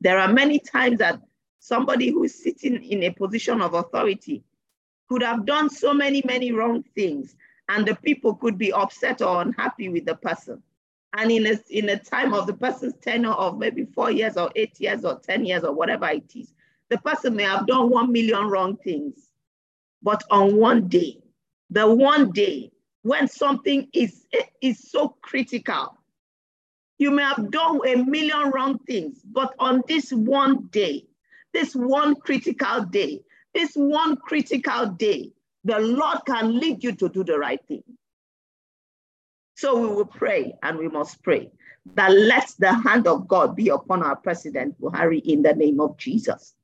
There 0.01 0.19
are 0.19 0.31
many 0.31 0.59
times 0.59 0.99
that 0.99 1.19
somebody 1.65 2.11
who 2.11 2.23
is 2.23 2.43
sitting 2.43 2.83
in 2.83 3.03
a 3.03 3.09
position 3.09 3.59
of 3.59 3.73
authority 3.73 4.43
could 5.09 5.23
have 5.23 5.45
done 5.47 5.67
so 5.67 5.93
many, 5.93 6.21
many 6.25 6.51
wrong 6.51 6.83
things, 6.93 7.35
and 7.69 7.87
the 7.87 7.95
people 7.95 8.35
could 8.35 8.55
be 8.55 8.71
upset 8.71 9.21
or 9.21 9.41
unhappy 9.41 9.89
with 9.89 10.05
the 10.05 10.15
person. 10.15 10.61
And 11.17 11.31
in 11.31 11.47
a, 11.47 11.57
in 11.69 11.89
a 11.89 11.97
time 11.97 12.35
of 12.35 12.45
the 12.45 12.53
person's 12.53 12.95
tenure 13.01 13.31
of 13.31 13.57
maybe 13.57 13.85
four 13.85 14.11
years 14.11 14.37
or 14.37 14.51
eight 14.55 14.79
years 14.79 15.05
or 15.05 15.19
10 15.19 15.45
years 15.45 15.63
or 15.63 15.73
whatever 15.73 16.07
it 16.09 16.35
is, 16.35 16.53
the 16.89 16.99
person 16.99 17.35
may 17.35 17.43
have 17.43 17.65
done 17.65 17.89
one 17.89 18.11
million 18.11 18.47
wrong 18.47 18.77
things. 18.77 19.29
But 20.03 20.23
on 20.29 20.57
one 20.57 20.87
day, 20.87 21.17
the 21.71 21.91
one 21.91 22.31
day 22.31 22.71
when 23.01 23.27
something 23.27 23.87
is, 23.91 24.27
is 24.61 24.91
so 24.91 25.15
critical, 25.21 25.97
you 26.99 27.09
may 27.09 27.23
have 27.23 27.49
done 27.49 27.79
a 27.87 27.95
million 27.95 28.51
wrong 28.51 28.77
things, 28.79 29.21
but 29.25 29.55
on 29.57 29.81
this 29.87 30.11
one 30.11 30.67
day, 30.67 31.05
this 31.55 31.73
one 31.73 32.15
critical 32.17 32.83
day, 32.83 33.21
this 33.53 33.75
one 33.75 34.17
critical 34.17 34.87
day, 34.87 35.31
the 35.63 35.79
Lord 35.79 36.17
can 36.27 36.59
lead 36.59 36.83
you 36.83 36.91
to 36.91 37.07
do 37.07 37.23
the 37.23 37.39
right 37.39 37.65
thing. 37.65 37.81
So 39.55 39.79
we 39.79 39.87
will 39.87 40.05
pray 40.05 40.53
and 40.63 40.77
we 40.77 40.89
must 40.89 41.23
pray 41.23 41.49
that 41.93 42.11
let 42.11 42.53
the 42.59 42.73
hand 42.73 43.07
of 43.07 43.29
God 43.29 43.55
be 43.55 43.69
upon 43.69 44.03
our 44.03 44.17
President 44.17 44.79
Buhari 44.81 45.21
in 45.21 45.43
the 45.43 45.53
name 45.53 45.79
of 45.79 45.95
Jesus. 45.97 46.55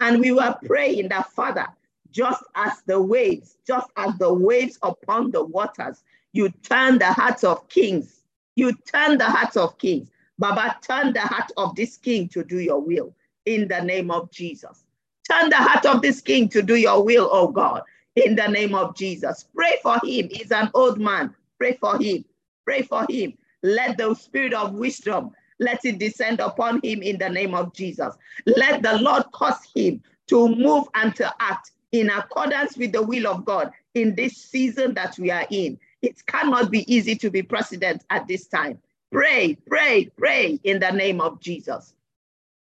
And 0.00 0.18
we 0.18 0.32
will 0.32 0.56
pray 0.66 0.98
in 0.98 1.08
that, 1.10 1.30
Father, 1.30 1.68
just 2.10 2.42
as 2.56 2.82
the 2.84 3.00
waves, 3.00 3.58
just 3.64 3.86
as 3.96 4.18
the 4.18 4.34
waves 4.34 4.76
upon 4.82 5.30
the 5.30 5.44
waters, 5.44 6.02
you 6.32 6.48
turn 6.64 6.98
the 6.98 7.12
hearts 7.12 7.44
of 7.44 7.68
kings. 7.68 8.24
You 8.56 8.72
turn 8.92 9.18
the 9.18 9.26
hearts 9.26 9.56
of 9.56 9.78
kings. 9.78 10.10
Baba, 10.36 10.76
turn 10.82 11.12
the 11.12 11.20
heart 11.20 11.52
of 11.56 11.76
this 11.76 11.96
king 11.96 12.28
to 12.30 12.42
do 12.42 12.58
your 12.58 12.80
will 12.80 13.14
in 13.46 13.68
the 13.68 13.80
name 13.80 14.10
of 14.10 14.30
Jesus. 14.30 14.84
Turn 15.30 15.50
the 15.50 15.56
heart 15.56 15.86
of 15.86 16.02
this 16.02 16.20
king 16.20 16.48
to 16.50 16.62
do 16.62 16.76
your 16.76 17.04
will, 17.04 17.28
oh 17.30 17.48
God, 17.48 17.82
in 18.16 18.34
the 18.34 18.46
name 18.48 18.74
of 18.74 18.96
Jesus. 18.96 19.46
Pray 19.54 19.78
for 19.82 19.94
him. 20.04 20.28
He's 20.30 20.52
an 20.52 20.70
old 20.74 20.98
man. 21.00 21.34
Pray 21.58 21.76
for 21.80 21.98
him. 22.00 22.24
Pray 22.64 22.82
for 22.82 23.06
him. 23.08 23.34
Let 23.62 23.96
the 23.98 24.14
spirit 24.14 24.52
of 24.52 24.74
wisdom, 24.74 25.30
let 25.60 25.84
it 25.84 25.98
descend 25.98 26.40
upon 26.40 26.80
him 26.82 27.02
in 27.02 27.18
the 27.18 27.28
name 27.28 27.54
of 27.54 27.72
Jesus. 27.72 28.14
Let 28.46 28.82
the 28.82 28.98
Lord 28.98 29.24
cause 29.32 29.60
him 29.74 30.02
to 30.28 30.48
move 30.48 30.88
and 30.94 31.14
to 31.16 31.32
act 31.40 31.72
in 31.92 32.10
accordance 32.10 32.76
with 32.76 32.92
the 32.92 33.02
will 33.02 33.26
of 33.26 33.44
God 33.44 33.70
in 33.94 34.14
this 34.14 34.36
season 34.36 34.94
that 34.94 35.18
we 35.18 35.30
are 35.30 35.46
in. 35.50 35.78
It 36.00 36.24
cannot 36.26 36.70
be 36.70 36.92
easy 36.92 37.14
to 37.16 37.30
be 37.30 37.42
president 37.42 38.04
at 38.10 38.26
this 38.26 38.46
time. 38.46 38.78
Pray, 39.12 39.56
pray, 39.68 40.06
pray 40.16 40.58
in 40.64 40.80
the 40.80 40.90
name 40.90 41.20
of 41.20 41.38
Jesus. 41.40 41.94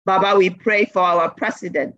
Baba, 0.07 0.37
we 0.37 0.49
pray 0.49 0.85
for 0.85 1.01
our 1.01 1.29
president, 1.29 1.93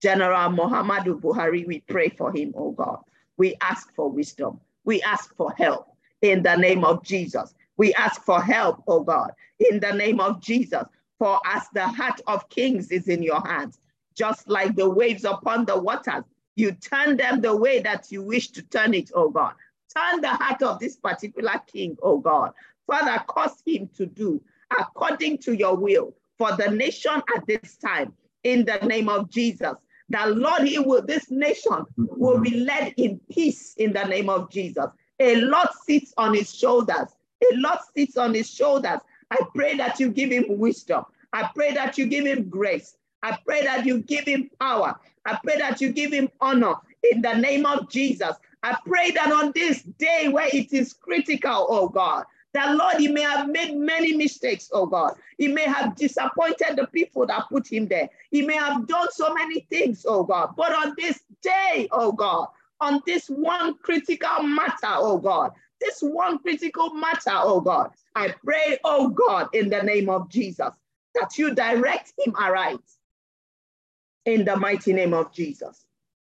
General 0.00 0.48
Muhammadu 0.50 1.20
Buhari. 1.20 1.66
We 1.66 1.80
pray 1.80 2.08
for 2.08 2.32
him, 2.34 2.54
oh 2.56 2.70
God. 2.70 3.00
We 3.36 3.54
ask 3.60 3.94
for 3.94 4.10
wisdom. 4.10 4.58
We 4.86 5.02
ask 5.02 5.36
for 5.36 5.52
help 5.58 5.88
in 6.22 6.42
the 6.42 6.56
name 6.56 6.86
of 6.86 7.04
Jesus. 7.04 7.54
We 7.76 7.92
ask 7.92 8.22
for 8.22 8.40
help, 8.40 8.82
oh 8.88 9.00
God, 9.00 9.32
in 9.70 9.78
the 9.78 9.92
name 9.92 10.20
of 10.20 10.40
Jesus. 10.40 10.84
For 11.18 11.38
as 11.44 11.64
the 11.74 11.86
heart 11.86 12.18
of 12.26 12.48
kings 12.48 12.90
is 12.90 13.08
in 13.08 13.22
your 13.22 13.46
hands, 13.46 13.78
just 14.14 14.48
like 14.48 14.74
the 14.74 14.88
waves 14.88 15.24
upon 15.26 15.66
the 15.66 15.78
waters, 15.78 16.24
you 16.56 16.72
turn 16.72 17.18
them 17.18 17.42
the 17.42 17.54
way 17.54 17.80
that 17.80 18.10
you 18.10 18.22
wish 18.22 18.48
to 18.52 18.62
turn 18.62 18.94
it, 18.94 19.10
oh 19.14 19.28
God. 19.28 19.52
Turn 19.94 20.22
the 20.22 20.30
heart 20.30 20.62
of 20.62 20.78
this 20.78 20.96
particular 20.96 21.60
king, 21.70 21.98
oh 22.02 22.20
God. 22.20 22.52
Father, 22.86 23.22
cause 23.26 23.62
him 23.66 23.90
to 23.98 24.06
do 24.06 24.40
according 24.80 25.36
to 25.38 25.52
your 25.54 25.76
will 25.76 26.14
for 26.38 26.52
the 26.56 26.70
nation 26.70 27.20
at 27.36 27.46
this 27.46 27.76
time 27.76 28.12
in 28.44 28.64
the 28.64 28.78
name 28.86 29.08
of 29.08 29.28
Jesus. 29.30 29.74
That 30.10 30.36
Lord, 30.36 30.62
He 30.62 30.78
will, 30.78 31.04
this 31.04 31.30
nation 31.30 31.84
will 31.96 32.40
be 32.40 32.60
led 32.60 32.94
in 32.96 33.20
peace 33.30 33.74
in 33.76 33.92
the 33.92 34.04
name 34.04 34.30
of 34.30 34.50
Jesus. 34.50 34.86
A 35.20 35.36
lot 35.36 35.74
sits 35.84 36.14
on 36.16 36.34
his 36.34 36.54
shoulders. 36.54 37.08
A 37.52 37.56
lot 37.56 37.80
sits 37.96 38.16
on 38.16 38.34
his 38.34 38.48
shoulders. 38.48 39.00
I 39.30 39.38
pray 39.54 39.76
that 39.76 40.00
you 40.00 40.10
give 40.10 40.30
him 40.30 40.44
wisdom. 40.48 41.04
I 41.32 41.50
pray 41.54 41.74
that 41.74 41.98
you 41.98 42.06
give 42.06 42.24
him 42.24 42.48
grace. 42.48 42.96
I 43.22 43.36
pray 43.44 43.64
that 43.64 43.84
you 43.84 44.00
give 44.02 44.24
him 44.24 44.50
power. 44.60 44.98
I 45.26 45.38
pray 45.42 45.58
that 45.58 45.80
you 45.80 45.92
give 45.92 46.12
him 46.12 46.28
honor 46.40 46.74
in 47.10 47.20
the 47.20 47.34
name 47.34 47.66
of 47.66 47.90
Jesus. 47.90 48.36
I 48.62 48.76
pray 48.86 49.10
that 49.12 49.30
on 49.32 49.52
this 49.54 49.82
day 49.82 50.28
where 50.28 50.48
it 50.52 50.72
is 50.72 50.92
critical, 50.92 51.66
oh 51.68 51.88
God, 51.88 52.24
that 52.54 52.76
Lord, 52.76 52.96
he 52.96 53.08
may 53.08 53.22
have 53.22 53.48
made 53.48 53.76
many 53.76 54.16
mistakes, 54.16 54.70
oh 54.72 54.86
God. 54.86 55.14
He 55.36 55.48
may 55.48 55.64
have 55.64 55.94
disappointed 55.96 56.76
the 56.76 56.86
people 56.86 57.26
that 57.26 57.48
put 57.48 57.70
him 57.70 57.86
there. 57.86 58.08
He 58.30 58.42
may 58.42 58.56
have 58.56 58.86
done 58.86 59.08
so 59.12 59.34
many 59.34 59.60
things, 59.70 60.04
oh 60.08 60.24
God. 60.24 60.54
But 60.56 60.72
on 60.72 60.94
this 60.98 61.20
day, 61.42 61.88
oh 61.92 62.12
God, 62.12 62.48
on 62.80 63.02
this 63.06 63.28
one 63.28 63.74
critical 63.78 64.42
matter, 64.42 64.86
oh 64.86 65.18
God, 65.18 65.52
this 65.80 66.00
one 66.00 66.38
critical 66.38 66.94
matter, 66.94 67.32
oh 67.34 67.60
God, 67.60 67.90
I 68.14 68.34
pray, 68.44 68.78
oh 68.84 69.08
God, 69.08 69.48
in 69.52 69.68
the 69.68 69.82
name 69.82 70.08
of 70.08 70.28
Jesus, 70.30 70.70
that 71.14 71.36
you 71.36 71.54
direct 71.54 72.12
him 72.18 72.34
aright 72.36 72.80
in 74.24 74.44
the 74.44 74.56
mighty 74.56 74.92
name 74.92 75.12
of 75.12 75.32
Jesus. 75.32 75.84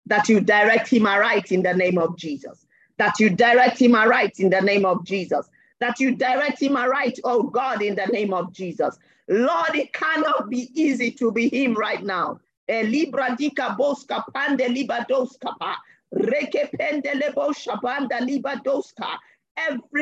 That 0.05 0.27
you 0.27 0.41
direct 0.41 0.89
him 0.89 1.05
aright 1.05 1.51
in 1.51 1.63
the 1.63 1.73
name 1.73 1.97
of 1.97 2.17
Jesus. 2.17 2.65
That 2.97 3.19
you 3.19 3.29
direct 3.29 3.79
him 3.79 3.95
aright 3.95 4.39
in 4.39 4.49
the 4.49 4.61
name 4.61 4.85
of 4.85 5.05
Jesus 5.05 5.49
that 5.79 5.99
you 5.99 6.15
direct 6.15 6.61
him 6.61 6.77
aright, 6.77 7.19
oh 7.23 7.43
God, 7.43 7.81
in 7.81 7.95
the 7.95 8.05
name 8.07 8.33
of 8.33 8.53
Jesus. 8.53 8.97
Lord, 9.27 9.75
it 9.75 9.93
cannot 9.93 10.49
be 10.49 10.69
easy 10.73 11.11
to 11.11 11.31
be 11.31 11.49
him 11.49 11.73
right 11.75 12.03
now. 12.03 12.39
Every 12.67 13.05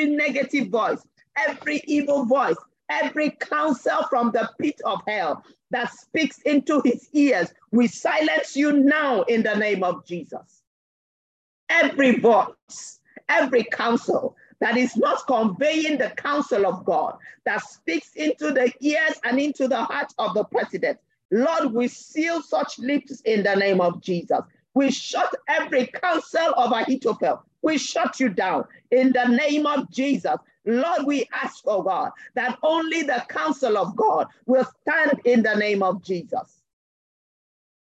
negative 0.05 0.67
voice, 0.67 1.01
every 1.37 1.81
evil 1.85 2.25
voice, 2.25 2.55
every 2.89 3.31
counsel 3.31 4.03
from 4.09 4.31
the 4.31 4.49
pit 4.59 4.79
of 4.85 5.01
hell 5.07 5.43
that 5.71 5.91
speaks 5.91 6.39
into 6.43 6.81
his 6.85 7.09
ears, 7.13 7.53
we 7.71 7.87
silence 7.87 8.55
you 8.55 8.71
now 8.71 9.23
in 9.23 9.43
the 9.43 9.55
name 9.55 9.83
of 9.83 10.05
Jesus. 10.05 10.61
Every 11.69 12.19
voice, 12.19 12.99
every 13.27 13.63
counsel 13.65 14.35
that 14.59 14.77
is 14.77 14.95
not 14.97 15.25
conveying 15.27 15.97
the 15.97 16.09
counsel 16.17 16.65
of 16.65 16.83
God, 16.85 17.17
that 17.45 17.61
speaks 17.61 18.11
into 18.15 18.51
the 18.51 18.71
ears 18.79 19.19
and 19.23 19.39
into 19.39 19.67
the 19.67 19.83
heart 19.83 20.13
of 20.17 20.33
the 20.33 20.43
president. 20.45 20.99
Lord, 21.31 21.73
we 21.73 21.87
seal 21.87 22.41
such 22.41 22.79
lips 22.79 23.21
in 23.21 23.43
the 23.43 23.55
name 23.55 23.81
of 23.81 24.01
Jesus. 24.01 24.39
We 24.73 24.91
shut 24.91 25.33
every 25.47 25.87
counsel 25.87 26.53
of 26.55 26.71
Ahithophel. 26.71 27.43
We 27.61 27.77
shut 27.77 28.19
you 28.19 28.29
down 28.29 28.65
in 28.91 29.11
the 29.11 29.25
name 29.25 29.65
of 29.65 29.89
Jesus. 29.91 30.37
Lord, 30.65 31.05
we 31.05 31.27
ask, 31.33 31.63
oh 31.65 31.81
God, 31.81 32.11
that 32.35 32.57
only 32.61 33.01
the 33.01 33.25
counsel 33.29 33.77
of 33.77 33.95
God 33.95 34.27
will 34.45 34.67
stand 34.81 35.19
in 35.25 35.41
the 35.43 35.55
name 35.55 35.81
of 35.81 36.03
Jesus. 36.03 36.61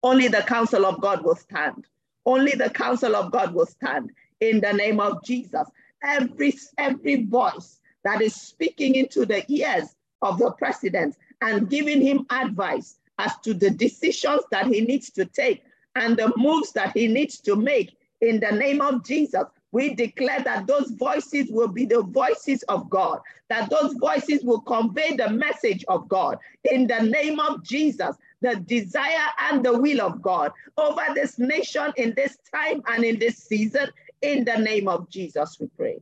Only 0.04 0.28
the 0.28 0.44
counsel 0.44 0.86
of 0.86 1.02
God 1.02 1.24
will 1.24 1.36
stand. 1.36 1.86
Only 2.26 2.52
the 2.52 2.70
counsel 2.70 3.16
of 3.16 3.32
God 3.32 3.54
will 3.54 3.66
stand 3.66 4.12
in 4.40 4.62
the 4.62 4.72
name 4.74 5.00
of 5.00 5.24
Jesus. 5.24 5.68
Every, 6.04 6.54
every 6.78 7.24
voice 7.24 7.80
that 8.04 8.22
is 8.22 8.36
speaking 8.36 8.96
into 8.96 9.26
the 9.26 9.44
ears 9.52 9.96
of 10.22 10.38
the 10.40 10.52
president 10.52 11.18
and 11.42 11.70
giving 11.70 12.02
him 12.02 12.26
advice 12.30 13.00
as 13.20 13.38
to 13.44 13.54
the 13.54 13.70
decisions 13.70 14.42
that 14.52 14.68
he 14.68 14.82
needs 14.82 15.10
to 15.12 15.26
take 15.26 15.64
and 15.96 16.18
the 16.18 16.32
moves 16.38 16.72
that 16.74 16.96
he 16.96 17.08
needs 17.08 17.40
to 17.40 17.56
make 17.56 17.98
in 18.22 18.40
the 18.40 18.52
name 18.52 18.82
of 18.82 19.04
Jesus. 19.06 19.44
We 19.72 19.94
declare 19.94 20.42
that 20.42 20.68
those 20.68 20.92
voices 20.92 21.50
will 21.50 21.68
be 21.68 21.86
the 21.86 22.02
voices 22.02 22.64
of 22.64 22.90
God, 22.90 23.20
that 23.50 23.70
those 23.70 23.94
voices 23.94 24.44
will 24.44 24.62
convey 24.62 25.16
the 25.16 25.30
message 25.30 25.84
of 25.90 26.08
God 26.08 26.38
in 26.64 26.88
the 26.88 27.02
name 27.02 27.40
of 27.40 27.62
Jesus, 27.64 28.16
the 28.42 28.56
desire 28.56 29.30
and 29.42 29.66
the 29.66 29.78
will 29.78 30.02
of 30.02 30.22
God 30.22 30.52
over 30.78 31.02
this 31.14 31.40
nation 31.40 31.92
in 31.98 32.14
this 32.16 32.38
time 32.54 32.84
and 32.88 33.04
in 33.04 33.20
this 33.20 33.38
season. 33.38 33.90
In 34.22 34.46
the 34.46 34.58
name 34.58 34.88
of 34.88 35.10
Jesus, 35.10 35.58
we 35.60 35.68
pray. 35.68 36.00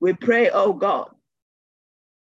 We 0.00 0.14
pray, 0.14 0.50
oh 0.50 0.72
God. 0.72 1.10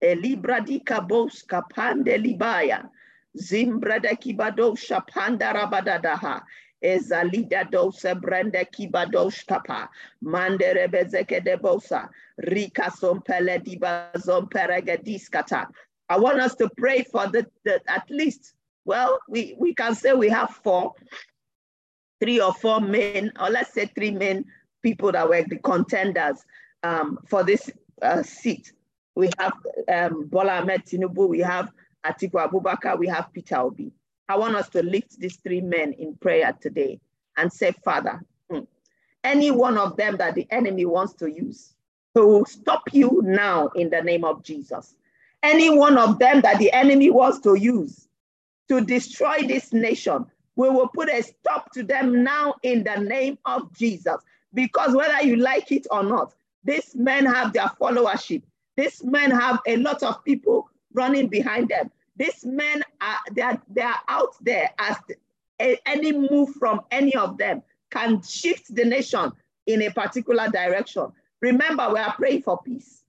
Elibradika 0.02 1.06
bos 1.06 1.44
kapande 1.48 2.16
libaya. 2.18 2.88
Zimbrada 3.36 4.16
kibado 4.18 4.76
shapanda 4.76 5.52
rabadadaha. 5.54 6.42
Ezalida 6.82 7.70
dosa 7.70 8.14
brenda 8.20 8.64
kibadosh 8.64 9.46
kapa. 9.46 9.88
Mandere 10.22 10.88
bezeke 10.88 11.42
de. 11.42 11.56
Rika 12.38 12.90
sompele 12.90 13.62
diba 13.64 14.12
zomperega 14.14 15.02
diskata. 15.02 15.66
I 16.08 16.18
want 16.18 16.40
us 16.40 16.54
to 16.56 16.68
pray 16.76 17.02
for 17.02 17.26
the, 17.28 17.46
the 17.64 17.80
at 17.88 18.08
least, 18.10 18.54
well, 18.84 19.18
we, 19.28 19.56
we 19.58 19.74
can 19.74 19.94
say 19.94 20.12
we 20.12 20.28
have 20.28 20.50
four, 20.62 20.92
three 22.20 22.40
or 22.40 22.52
four 22.54 22.80
men, 22.80 23.32
or 23.40 23.50
let's 23.50 23.72
say 23.72 23.86
three 23.86 24.10
men, 24.10 24.44
people 24.82 25.12
that 25.12 25.28
were 25.28 25.42
the 25.42 25.58
contenders 25.58 26.44
um, 26.82 27.18
for 27.28 27.42
this 27.42 27.70
uh, 28.02 28.22
seat. 28.22 28.72
We 29.14 29.30
have 29.38 29.54
um, 29.92 30.26
Bola 30.26 30.60
Ahmed 30.60 30.84
Tinubu, 30.84 31.28
we 31.28 31.40
have 31.40 31.70
Atiku 32.04 32.48
Abubakar, 32.50 32.98
we 32.98 33.06
have 33.08 33.32
Peter 33.32 33.56
Obi. 33.56 33.92
I 34.28 34.36
want 34.36 34.56
us 34.56 34.68
to 34.70 34.82
lift 34.82 35.18
these 35.18 35.36
three 35.36 35.60
men 35.60 35.92
in 35.94 36.16
prayer 36.16 36.56
today 36.60 37.00
and 37.36 37.52
say, 37.52 37.72
Father, 37.84 38.24
hmm, 38.50 38.60
any 39.24 39.50
one 39.50 39.78
of 39.78 39.96
them 39.96 40.16
that 40.18 40.34
the 40.34 40.46
enemy 40.50 40.84
wants 40.84 41.14
to 41.14 41.26
use 41.30 41.74
to 42.16 42.44
stop 42.48 42.82
you 42.92 43.20
now 43.24 43.68
in 43.68 43.90
the 43.90 44.02
name 44.02 44.24
of 44.24 44.42
Jesus. 44.42 44.94
Any 45.42 45.70
one 45.76 45.98
of 45.98 46.18
them 46.18 46.40
that 46.40 46.58
the 46.58 46.72
enemy 46.72 47.10
wants 47.10 47.40
to 47.40 47.54
use 47.54 48.08
to 48.68 48.80
destroy 48.80 49.46
this 49.46 49.72
nation, 49.72 50.26
we 50.56 50.68
will 50.70 50.88
put 50.88 51.08
a 51.08 51.22
stop 51.22 51.70
to 51.72 51.82
them 51.82 52.24
now 52.24 52.54
in 52.62 52.82
the 52.82 52.96
name 52.96 53.38
of 53.44 53.72
Jesus. 53.76 54.16
Because 54.54 54.94
whether 54.94 55.22
you 55.22 55.36
like 55.36 55.70
it 55.70 55.86
or 55.90 56.02
not, 56.02 56.34
these 56.64 56.94
men 56.96 57.26
have 57.26 57.52
their 57.52 57.70
followership. 57.80 58.42
These 58.76 59.04
men 59.04 59.30
have 59.30 59.60
a 59.66 59.76
lot 59.76 60.02
of 60.02 60.24
people 60.24 60.68
running 60.92 61.28
behind 61.28 61.68
them. 61.68 61.90
These 62.16 62.44
men 62.44 62.82
are 63.00 63.18
they 63.32 63.42
are, 63.42 63.62
they 63.68 63.82
are 63.82 64.00
out 64.08 64.34
there 64.40 64.70
as 64.78 64.96
a, 65.60 65.78
any 65.86 66.12
move 66.12 66.50
from 66.54 66.80
any 66.90 67.14
of 67.14 67.36
them 67.38 67.62
can 67.90 68.22
shift 68.22 68.74
the 68.74 68.84
nation 68.84 69.32
in 69.66 69.82
a 69.82 69.90
particular 69.90 70.48
direction. 70.48 71.12
Remember, 71.40 71.90
we 71.92 72.00
are 72.00 72.14
praying 72.14 72.42
for 72.42 72.60
peace. 72.62 73.04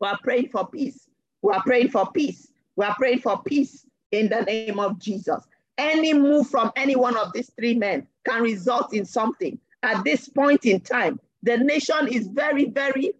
We 0.00 0.08
are 0.08 0.18
praying 0.22 0.48
for 0.48 0.66
peace. 0.66 1.08
We 1.42 1.52
are 1.52 1.62
praying 1.62 1.90
for 1.90 2.10
peace. 2.10 2.50
We 2.76 2.84
are 2.84 2.94
praying 2.94 3.20
for 3.20 3.42
peace 3.42 3.86
in 4.10 4.28
the 4.28 4.42
name 4.42 4.80
of 4.80 4.98
Jesus. 4.98 5.46
Any 5.78 6.12
move 6.12 6.48
from 6.48 6.72
any 6.76 6.96
one 6.96 7.16
of 7.16 7.32
these 7.32 7.50
three 7.56 7.74
men 7.74 8.06
can 8.26 8.42
result 8.42 8.92
in 8.92 9.04
something. 9.04 9.58
At 9.82 10.04
this 10.04 10.28
point 10.28 10.66
in 10.66 10.80
time, 10.80 11.20
the 11.42 11.56
nation 11.56 12.08
is 12.08 12.26
very, 12.26 12.66
very 12.66 13.12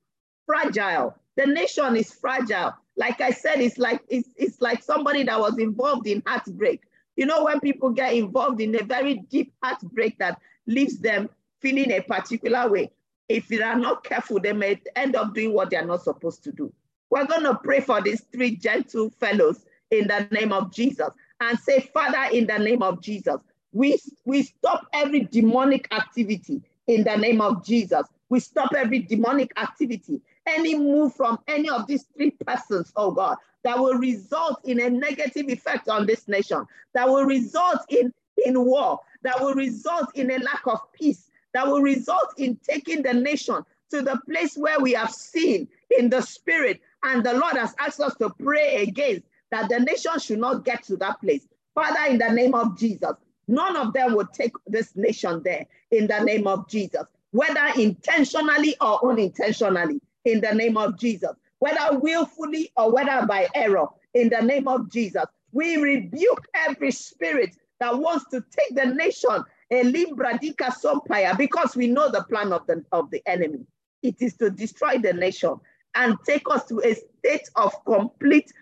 fragile. 0.44 1.16
The 1.36 1.46
nation 1.46 1.96
is 1.96 2.12
fragile 2.12 2.74
like 2.98 3.20
I 3.20 3.30
said, 3.30 3.60
it's 3.60 3.78
like 3.78 4.02
it's, 4.08 4.28
it's 4.36 4.60
like 4.60 4.82
somebody 4.82 5.22
that 5.22 5.38
was 5.38 5.56
involved 5.58 6.08
in 6.08 6.22
heartbreak. 6.26 6.82
You 7.16 7.26
know, 7.26 7.44
when 7.44 7.60
people 7.60 7.90
get 7.90 8.12
involved 8.12 8.60
in 8.60 8.74
a 8.74 8.82
very 8.84 9.22
deep 9.30 9.54
heartbreak 9.62 10.18
that 10.18 10.40
leaves 10.66 10.98
them 10.98 11.30
feeling 11.60 11.92
a 11.92 12.00
particular 12.00 12.68
way, 12.68 12.90
if 13.28 13.46
they 13.46 13.62
are 13.62 13.78
not 13.78 14.02
careful, 14.02 14.40
they 14.40 14.52
may 14.52 14.80
end 14.96 15.14
up 15.14 15.32
doing 15.32 15.52
what 15.54 15.70
they 15.70 15.76
are 15.76 15.84
not 15.84 16.02
supposed 16.02 16.42
to 16.44 16.52
do. 16.52 16.72
We're 17.08 17.26
going 17.26 17.44
to 17.44 17.54
pray 17.54 17.80
for 17.80 18.02
these 18.02 18.22
three 18.32 18.56
gentle 18.56 19.10
fellows 19.10 19.64
in 19.92 20.08
the 20.08 20.28
name 20.32 20.52
of 20.52 20.72
Jesus 20.72 21.08
and 21.40 21.58
say, 21.58 21.80
Father, 21.92 22.34
in 22.34 22.46
the 22.46 22.58
name 22.58 22.82
of 22.82 23.00
Jesus, 23.00 23.36
we, 23.72 23.98
we 24.24 24.42
stop 24.42 24.86
every 24.92 25.20
demonic 25.20 25.92
activity 25.92 26.62
in 26.86 27.04
the 27.04 27.16
name 27.16 27.40
of 27.40 27.64
Jesus. 27.64 28.06
We 28.28 28.40
stop 28.40 28.72
every 28.74 29.00
demonic 29.00 29.52
activity 29.56 30.20
any 30.48 30.74
move 30.76 31.14
from 31.14 31.38
any 31.46 31.68
of 31.68 31.86
these 31.86 32.04
three 32.16 32.30
persons, 32.30 32.92
oh 32.96 33.10
God, 33.10 33.36
that 33.64 33.78
will 33.78 33.94
result 33.94 34.60
in 34.64 34.80
a 34.80 34.90
negative 34.90 35.48
effect 35.48 35.88
on 35.88 36.06
this 36.06 36.26
nation, 36.28 36.66
that 36.94 37.08
will 37.08 37.24
result 37.24 37.80
in, 37.90 38.12
in 38.44 38.64
war, 38.64 39.00
that 39.22 39.40
will 39.40 39.54
result 39.54 40.08
in 40.14 40.30
a 40.30 40.38
lack 40.38 40.66
of 40.66 40.80
peace, 40.92 41.30
that 41.52 41.66
will 41.66 41.82
result 41.82 42.34
in 42.38 42.56
taking 42.56 43.02
the 43.02 43.12
nation 43.12 43.62
to 43.90 44.02
the 44.02 44.18
place 44.28 44.56
where 44.56 44.80
we 44.80 44.92
have 44.92 45.10
seen 45.10 45.68
in 45.98 46.08
the 46.10 46.20
spirit, 46.20 46.80
and 47.04 47.24
the 47.24 47.34
Lord 47.34 47.56
has 47.56 47.74
asked 47.78 48.00
us 48.00 48.14
to 48.16 48.30
pray 48.42 48.82
against 48.82 49.24
that 49.50 49.68
the 49.68 49.80
nation 49.80 50.18
should 50.18 50.38
not 50.38 50.64
get 50.64 50.82
to 50.84 50.96
that 50.98 51.20
place. 51.20 51.46
Father, 51.74 52.10
in 52.10 52.18
the 52.18 52.30
name 52.30 52.54
of 52.54 52.78
Jesus, 52.78 53.12
none 53.46 53.76
of 53.76 53.92
them 53.92 54.14
will 54.14 54.26
take 54.26 54.52
this 54.66 54.96
nation 54.96 55.42
there 55.44 55.66
in 55.90 56.06
the 56.06 56.20
name 56.20 56.46
of 56.46 56.68
Jesus, 56.68 57.04
whether 57.30 57.66
intentionally 57.76 58.76
or 58.80 59.10
unintentionally 59.10 60.00
in 60.24 60.40
the 60.40 60.52
name 60.52 60.76
of 60.76 60.98
Jesus, 60.98 61.32
whether 61.60 61.98
willfully 61.98 62.70
or 62.76 62.92
whether 62.92 63.26
by 63.26 63.48
error, 63.54 63.86
in 64.14 64.28
the 64.28 64.40
name 64.40 64.68
of 64.68 64.90
Jesus. 64.90 65.24
We 65.52 65.76
rebuke 65.76 66.46
every 66.54 66.90
spirit 66.90 67.56
that 67.80 67.98
wants 67.98 68.26
to 68.30 68.44
take 68.50 68.76
the 68.76 68.86
nation 68.92 69.44
Elimbradika 69.72 70.72
Sompire 70.72 71.34
because 71.36 71.76
we 71.76 71.86
know 71.86 72.10
the 72.10 72.24
plan 72.24 72.52
of 72.52 72.66
the, 72.66 72.84
of 72.92 73.10
the 73.10 73.22
enemy. 73.26 73.66
It 74.02 74.16
is 74.20 74.34
to 74.36 74.50
destroy 74.50 74.98
the 74.98 75.12
nation 75.12 75.54
and 75.94 76.16
take 76.26 76.44
us 76.50 76.64
to 76.66 76.80
a 76.84 76.94
state 76.94 77.48
of 77.56 77.72
complete 77.84 78.52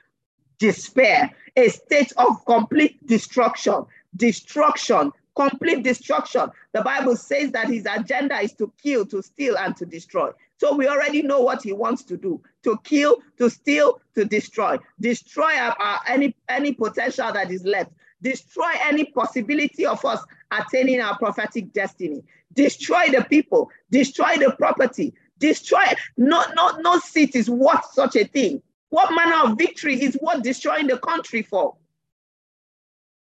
despair, 0.58 1.30
a 1.56 1.68
state 1.68 2.12
of 2.16 2.44
complete 2.44 3.04
destruction, 3.06 3.84
destruction, 4.16 5.12
complete 5.34 5.82
destruction. 5.82 6.48
The 6.72 6.82
Bible 6.82 7.16
says 7.16 7.52
that 7.52 7.68
his 7.68 7.86
agenda 7.86 8.38
is 8.40 8.52
to 8.54 8.72
kill, 8.82 9.06
to 9.06 9.22
steal, 9.22 9.56
and 9.58 9.76
to 9.76 9.86
destroy. 9.86 10.30
So 10.58 10.74
we 10.74 10.88
already 10.88 11.22
know 11.22 11.40
what 11.40 11.62
he 11.62 11.72
wants 11.72 12.02
to 12.04 12.16
do 12.16 12.40
to 12.64 12.78
kill, 12.82 13.18
to 13.38 13.50
steal, 13.50 14.00
to 14.14 14.24
destroy. 14.24 14.78
Destroy 15.00 15.52
our, 15.54 16.00
any, 16.08 16.34
any 16.48 16.72
potential 16.72 17.30
that 17.32 17.50
is 17.50 17.64
left. 17.64 17.92
Destroy 18.22 18.70
any 18.82 19.04
possibility 19.04 19.84
of 19.84 20.02
us 20.04 20.24
attaining 20.50 21.00
our 21.00 21.18
prophetic 21.18 21.72
destiny. 21.72 22.24
Destroy 22.54 23.10
the 23.12 23.24
people, 23.28 23.70
destroy 23.90 24.36
the 24.38 24.54
property, 24.56 25.12
destroy. 25.38 25.84
No, 26.16 26.42
no, 26.56 26.78
no 26.78 26.98
seat 26.98 27.36
is 27.36 27.50
worth 27.50 27.84
such 27.92 28.16
a 28.16 28.24
thing. 28.24 28.62
What 28.90 29.14
manner 29.14 29.50
of 29.50 29.58
victory 29.58 30.00
is 30.00 30.18
worth 30.20 30.42
destroying 30.42 30.86
the 30.86 30.98
country 30.98 31.42
for? 31.42 31.76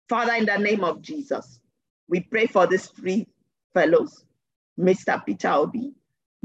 Father, 0.08 0.34
in 0.34 0.46
the 0.46 0.56
name 0.56 0.84
of 0.84 1.02
Jesus, 1.02 1.60
we 2.08 2.20
pray 2.20 2.46
for 2.46 2.66
these 2.66 2.86
three 2.86 3.26
fellows, 3.74 4.24
Mr. 4.78 5.24
Peter 5.24 5.50
Obi, 5.50 5.92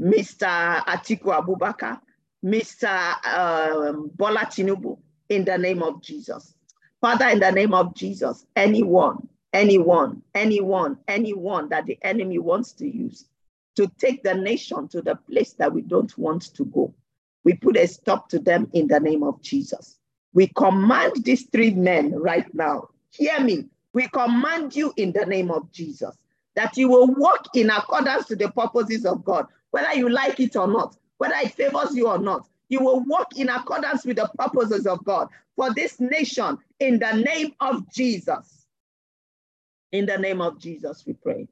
Mr. 0.00 0.82
Atiku 0.84 1.32
Abubakar, 1.34 2.00
Mr. 2.44 3.24
Um, 3.26 4.10
Bola 4.14 4.40
Tinubu, 4.40 4.98
in 5.28 5.44
the 5.44 5.56
name 5.56 5.82
of 5.82 6.02
Jesus. 6.02 6.54
Father, 7.00 7.28
in 7.28 7.40
the 7.40 7.50
name 7.52 7.72
of 7.74 7.94
Jesus, 7.94 8.46
anyone, 8.56 9.28
anyone, 9.52 10.22
anyone, 10.34 10.98
anyone 11.08 11.68
that 11.70 11.86
the 11.86 11.98
enemy 12.02 12.38
wants 12.38 12.72
to 12.72 12.86
use 12.86 13.26
to 13.76 13.90
take 13.98 14.22
the 14.22 14.34
nation 14.34 14.88
to 14.88 15.02
the 15.02 15.16
place 15.16 15.52
that 15.54 15.72
we 15.72 15.82
don't 15.82 16.16
want 16.18 16.42
to 16.54 16.64
go, 16.66 16.94
we 17.44 17.54
put 17.54 17.76
a 17.76 17.86
stop 17.86 18.28
to 18.30 18.38
them 18.38 18.68
in 18.72 18.88
the 18.88 19.00
name 19.00 19.22
of 19.22 19.40
Jesus. 19.42 19.98
We 20.32 20.48
command 20.48 21.24
these 21.24 21.44
three 21.44 21.70
men 21.70 22.12
right 22.14 22.52
now. 22.54 22.88
Hear 23.10 23.40
me. 23.40 23.66
We 23.92 24.08
command 24.08 24.74
you 24.74 24.92
in 24.96 25.12
the 25.12 25.24
name 25.26 25.50
of 25.50 25.70
Jesus 25.70 26.16
that 26.56 26.76
you 26.76 26.88
will 26.88 27.08
walk 27.14 27.48
in 27.54 27.70
accordance 27.70 28.26
to 28.26 28.36
the 28.36 28.50
purposes 28.50 29.06
of 29.06 29.24
God 29.24 29.46
whether 29.74 29.92
you 29.94 30.08
like 30.08 30.38
it 30.38 30.54
or 30.54 30.68
not, 30.68 30.96
whether 31.18 31.34
it 31.34 31.52
favors 31.52 31.96
you 31.96 32.06
or 32.06 32.16
not. 32.18 32.48
You 32.68 32.78
will 32.84 33.00
walk 33.00 33.36
in 33.36 33.48
accordance 33.48 34.04
with 34.04 34.18
the 34.18 34.30
purposes 34.38 34.86
of 34.86 35.04
God 35.04 35.26
for 35.56 35.74
this 35.74 35.98
nation 35.98 36.58
in 36.78 37.00
the 37.00 37.10
name 37.10 37.54
of 37.58 37.92
Jesus. 37.92 38.66
In 39.90 40.06
the 40.06 40.16
name 40.16 40.40
of 40.40 40.60
Jesus, 40.60 41.02
we 41.04 41.14
pray. 41.14 41.48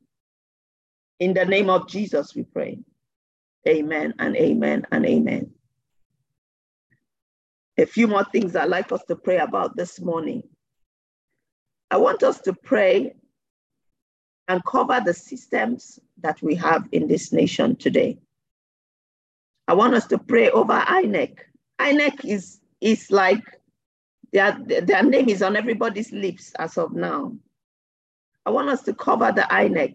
In 1.18 1.34
the 1.34 1.44
name 1.44 1.68
of 1.68 1.88
Jesus, 1.88 2.32
we 2.36 2.44
pray. 2.44 2.78
Amen 3.66 4.14
and 4.20 4.36
amen 4.36 4.86
and 4.92 5.04
amen. 5.04 5.50
A 7.82 7.86
few 7.86 8.06
more 8.06 8.24
things 8.24 8.54
I'd 8.54 8.68
like 8.68 8.92
us 8.92 9.02
to 9.08 9.16
pray 9.16 9.38
about 9.38 9.76
this 9.76 10.00
morning. 10.00 10.44
I 11.90 11.96
want 11.96 12.22
us 12.22 12.40
to 12.42 12.52
pray 12.52 13.16
and 14.46 14.64
cover 14.64 15.00
the 15.04 15.12
systems 15.12 15.98
that 16.18 16.40
we 16.42 16.54
have 16.54 16.88
in 16.92 17.08
this 17.08 17.32
nation 17.32 17.74
today. 17.74 18.20
I 19.66 19.74
want 19.74 19.94
us 19.94 20.06
to 20.06 20.18
pray 20.18 20.48
over 20.50 20.74
INEC. 20.74 21.38
INEC 21.80 22.24
is, 22.24 22.60
is 22.80 23.10
like 23.10 23.42
their, 24.32 24.56
their 24.82 25.02
name 25.02 25.28
is 25.28 25.42
on 25.42 25.56
everybody's 25.56 26.12
lips 26.12 26.52
as 26.60 26.78
of 26.78 26.92
now. 26.92 27.36
I 28.46 28.50
want 28.50 28.68
us 28.68 28.82
to 28.84 28.94
cover 28.94 29.32
the 29.32 29.42
INEC. 29.42 29.94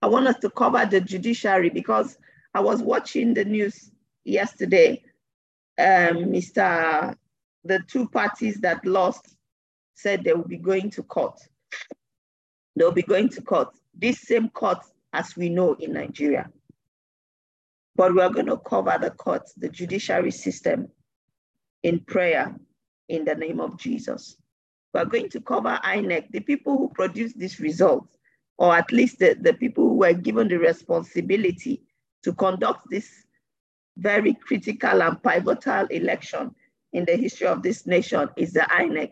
I 0.00 0.06
want 0.06 0.26
us 0.26 0.38
to 0.38 0.48
cover 0.48 0.86
the 0.86 1.02
judiciary 1.02 1.68
because 1.68 2.16
I 2.54 2.60
was 2.60 2.80
watching 2.80 3.34
the 3.34 3.44
news 3.44 3.90
yesterday. 4.24 5.02
Um, 5.78 6.26
Mr. 6.32 7.14
The 7.64 7.80
two 7.88 8.08
parties 8.08 8.60
that 8.60 8.84
lost 8.84 9.36
said 9.94 10.22
they 10.22 10.32
will 10.32 10.46
be 10.46 10.58
going 10.58 10.90
to 10.90 11.02
court. 11.02 11.40
They'll 12.76 12.92
be 12.92 13.02
going 13.02 13.28
to 13.30 13.42
court, 13.42 13.74
this 13.94 14.20
same 14.20 14.48
court 14.50 14.78
as 15.12 15.36
we 15.36 15.48
know 15.48 15.74
in 15.74 15.92
Nigeria. 15.92 16.50
But 17.96 18.14
we're 18.14 18.28
going 18.30 18.46
to 18.46 18.56
cover 18.56 18.98
the 19.00 19.10
court, 19.10 19.48
the 19.56 19.68
judiciary 19.68 20.32
system 20.32 20.88
in 21.82 22.00
prayer 22.00 22.56
in 23.08 23.24
the 23.24 23.34
name 23.34 23.60
of 23.60 23.78
Jesus. 23.78 24.36
We're 24.92 25.04
going 25.04 25.28
to 25.30 25.40
cover 25.40 25.78
INEC, 25.84 26.30
the 26.30 26.40
people 26.40 26.76
who 26.76 26.88
produce 26.88 27.32
these 27.34 27.60
results, 27.60 28.16
or 28.58 28.76
at 28.76 28.92
least 28.92 29.18
the, 29.18 29.36
the 29.40 29.54
people 29.54 29.88
who 29.88 29.94
were 29.94 30.12
given 30.12 30.48
the 30.48 30.58
responsibility 30.58 31.82
to 32.22 32.32
conduct 32.32 32.90
this 32.90 33.23
very 33.96 34.34
critical 34.34 35.02
and 35.02 35.22
pivotal 35.22 35.86
election 35.86 36.54
in 36.92 37.04
the 37.04 37.16
history 37.16 37.46
of 37.46 37.62
this 37.62 37.86
nation 37.86 38.28
is 38.36 38.52
the 38.52 38.60
INEC. 38.60 39.10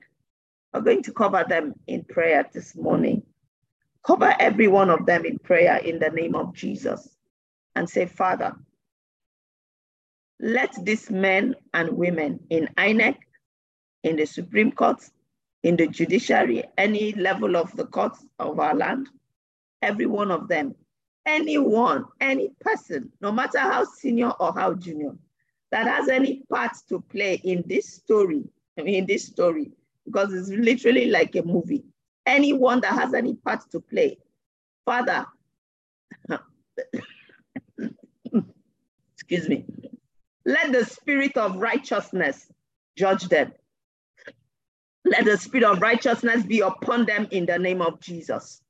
We're 0.73 0.81
going 0.81 1.03
to 1.03 1.13
cover 1.13 1.45
them 1.49 1.75
in 1.87 2.05
prayer 2.05 2.49
this 2.53 2.75
morning. 2.75 3.23
Cover 4.05 4.35
every 4.39 4.69
one 4.69 4.91
of 4.91 5.07
them 5.07 5.25
in 5.25 5.39
prayer 5.39 5.77
in 5.77 5.99
the 5.99 6.11
name 6.11 6.35
of 6.35 6.55
Jesus 6.55 7.09
and 7.75 7.89
say, 7.89 8.07
Father, 8.07 8.57
let 10.41 10.75
these 10.85 11.11
men 11.11 11.55
and 11.73 11.91
women 11.91 12.41
in 12.51 12.69
INEC, 12.77 13.17
in 14.03 14.17
the 14.17 14.27
Supreme 14.27 14.73
Court, 14.73 15.01
in 15.63 15.77
the 15.77 15.87
judiciary, 15.87 16.65
any 16.77 17.13
level 17.13 17.57
of 17.57 17.75
the 17.77 17.87
courts 17.87 18.25
of 18.41 18.59
our 18.59 18.75
land, 18.75 19.09
every 19.81 20.07
one 20.07 20.33
of 20.33 20.49
them, 20.49 20.75
anyone, 21.27 22.05
any 22.21 22.51
person, 22.61 23.11
no 23.21 23.33
matter 23.33 23.59
how 23.59 23.85
senior 23.85 24.31
or 24.31 24.53
how 24.55 24.75
junior, 24.75 25.15
that 25.71 25.87
has 25.87 26.09
any 26.09 26.43
part 26.51 26.73
to 26.89 27.01
play 27.01 27.41
in 27.45 27.65
this 27.67 27.95
story, 27.95 28.45
in 28.77 29.07
this 29.07 29.27
story, 29.27 29.71
because 30.05 30.33
it's 30.35 30.49
literally 30.49 31.11
like 31.11 31.35
a 31.37 31.43
movie 31.43 31.85
anyone 32.27 32.81
that 32.81 32.95
has 32.95 33.15
any 33.15 33.35
part 33.35 33.63
to 33.71 33.81
play. 33.81 34.19
Father, 34.85 35.27
excuse 39.15 39.49
me, 39.49 39.65
let 40.45 40.73
the 40.73 40.85
spirit 40.85 41.37
of 41.37 41.57
righteousness 41.57 42.51
judge 42.97 43.29
them. 43.29 43.53
Let 45.05 45.25
the 45.25 45.37
spirit 45.37 45.65
of 45.65 45.81
righteousness 45.81 46.45
be 46.45 46.61
upon 46.61 47.07
them 47.07 47.27
in 47.31 47.47
the 47.47 47.59
name 47.59 47.83
of 47.83 48.01
Jesus. 48.01 48.62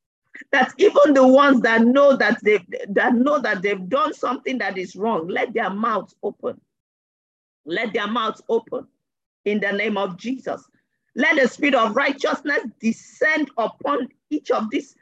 That 0.51 0.73
even 0.79 1.15
the 1.15 1.27
ones 1.27 1.61
that 1.63 1.83
know 1.83 2.17
that 2.17 2.43
they 2.43 2.59
that 2.91 3.15
know 3.15 3.39
that 3.39 3.63
they've 3.63 3.89
done 3.89 4.13
something 4.13 4.59
that 4.59 4.77
is 4.77 4.97
wrong, 4.97 5.29
let 5.29 5.55
their 5.55 5.71
mouths 5.71 6.15
open. 6.23 6.61
Let 7.65 7.93
their 7.93 8.09
mouths 8.09 8.43
open 8.49 8.87
in 9.45 9.61
the 9.61 9.73
name 9.73 9.97
of 9.97 10.17
Jesus. 10.17 10.69
Let 11.15 11.41
the 11.41 11.49
spirit 11.49 11.75
of 11.75 11.95
righteousness 11.95 12.65
descend 12.81 13.51
upon 13.57 14.09
each 14.31 14.51
of 14.51 14.71
these 14.71 14.97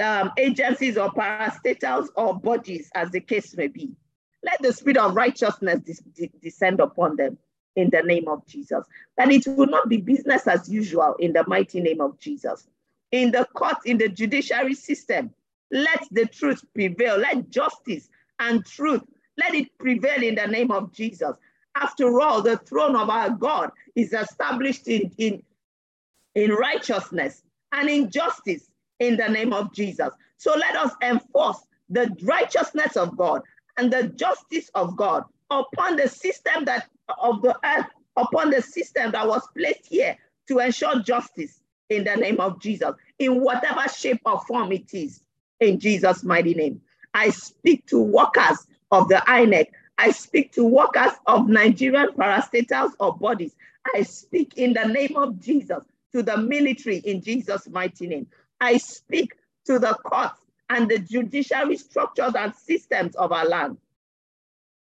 um, 0.00 0.32
agencies 0.38 0.96
or 0.96 1.10
parastatals 1.10 2.08
or 2.16 2.38
bodies, 2.38 2.90
as 2.94 3.10
the 3.10 3.20
case 3.20 3.56
may 3.56 3.66
be. 3.66 3.92
Let 4.42 4.62
the 4.62 4.72
spirit 4.72 4.96
of 4.96 5.14
righteousness 5.14 5.80
descend 6.40 6.80
upon 6.80 7.16
them 7.16 7.38
in 7.74 7.90
the 7.90 8.02
name 8.02 8.28
of 8.28 8.46
Jesus. 8.46 8.84
And 9.18 9.32
it 9.32 9.46
will 9.46 9.66
not 9.66 9.88
be 9.88 9.98
business 9.98 10.46
as 10.46 10.68
usual 10.68 11.14
in 11.18 11.32
the 11.32 11.44
mighty 11.46 11.80
name 11.80 12.00
of 12.00 12.18
Jesus. 12.18 12.68
In 13.12 13.30
the 13.30 13.46
court, 13.54 13.76
in 13.84 13.98
the 13.98 14.08
judiciary 14.08 14.74
system, 14.74 15.32
let 15.70 16.06
the 16.10 16.26
truth 16.26 16.64
prevail. 16.74 17.16
Let 17.16 17.50
justice 17.50 18.08
and 18.38 18.64
truth, 18.64 19.02
let 19.38 19.54
it 19.54 19.76
prevail 19.78 20.22
in 20.22 20.34
the 20.34 20.46
name 20.46 20.70
of 20.70 20.92
Jesus. 20.92 21.36
After 21.74 22.20
all, 22.20 22.42
the 22.42 22.56
throne 22.58 22.96
of 22.96 23.10
our 23.10 23.30
God 23.30 23.70
is 23.94 24.12
established 24.12 24.88
in, 24.88 25.12
in, 25.18 25.42
in 26.34 26.50
righteousness 26.52 27.42
and 27.72 27.88
in 27.88 28.10
justice 28.10 28.70
in 28.98 29.16
the 29.16 29.28
name 29.28 29.52
of 29.52 29.72
Jesus. 29.74 30.10
So 30.38 30.54
let 30.54 30.76
us 30.76 30.92
enforce 31.02 31.66
the 31.90 32.14
righteousness 32.22 32.96
of 32.96 33.16
God 33.16 33.42
and 33.76 33.92
the 33.92 34.08
justice 34.08 34.70
of 34.74 34.96
God 34.96 35.24
upon 35.50 35.96
the 35.96 36.08
system 36.08 36.64
that 36.64 36.88
of 37.20 37.42
the 37.42 37.56
earth, 37.64 37.86
upon 38.16 38.50
the 38.50 38.62
system 38.62 39.12
that 39.12 39.26
was 39.26 39.46
placed 39.56 39.86
here 39.86 40.16
to 40.48 40.58
ensure 40.58 41.00
justice 41.00 41.60
in 41.90 42.04
the 42.04 42.16
name 42.16 42.40
of 42.40 42.60
Jesus, 42.60 42.90
in 43.18 43.40
whatever 43.40 43.88
shape 43.88 44.20
or 44.24 44.40
form 44.40 44.72
it 44.72 44.92
is, 44.92 45.22
in 45.60 45.78
Jesus' 45.78 46.24
mighty 46.24 46.54
name. 46.54 46.80
I 47.14 47.30
speak 47.30 47.86
to 47.86 48.00
workers 48.00 48.66
of 48.90 49.08
the 49.08 49.22
INEC 49.26 49.68
I 49.98 50.10
speak 50.10 50.52
to 50.52 50.64
workers 50.64 51.12
of 51.26 51.48
Nigerian 51.48 52.08
parastatals 52.10 52.92
or 53.00 53.16
bodies. 53.16 53.54
I 53.94 54.02
speak 54.02 54.54
in 54.58 54.74
the 54.74 54.84
name 54.84 55.16
of 55.16 55.40
Jesus 55.40 55.84
to 56.12 56.22
the 56.22 56.36
military 56.36 56.98
in 56.98 57.22
Jesus' 57.22 57.68
mighty 57.68 58.06
name. 58.06 58.26
I 58.60 58.76
speak 58.76 59.34
to 59.66 59.78
the 59.78 59.94
courts 60.04 60.40
and 60.68 60.88
the 60.88 60.98
judiciary 60.98 61.76
structures 61.76 62.34
and 62.36 62.54
systems 62.54 63.14
of 63.16 63.32
our 63.32 63.46
land. 63.46 63.78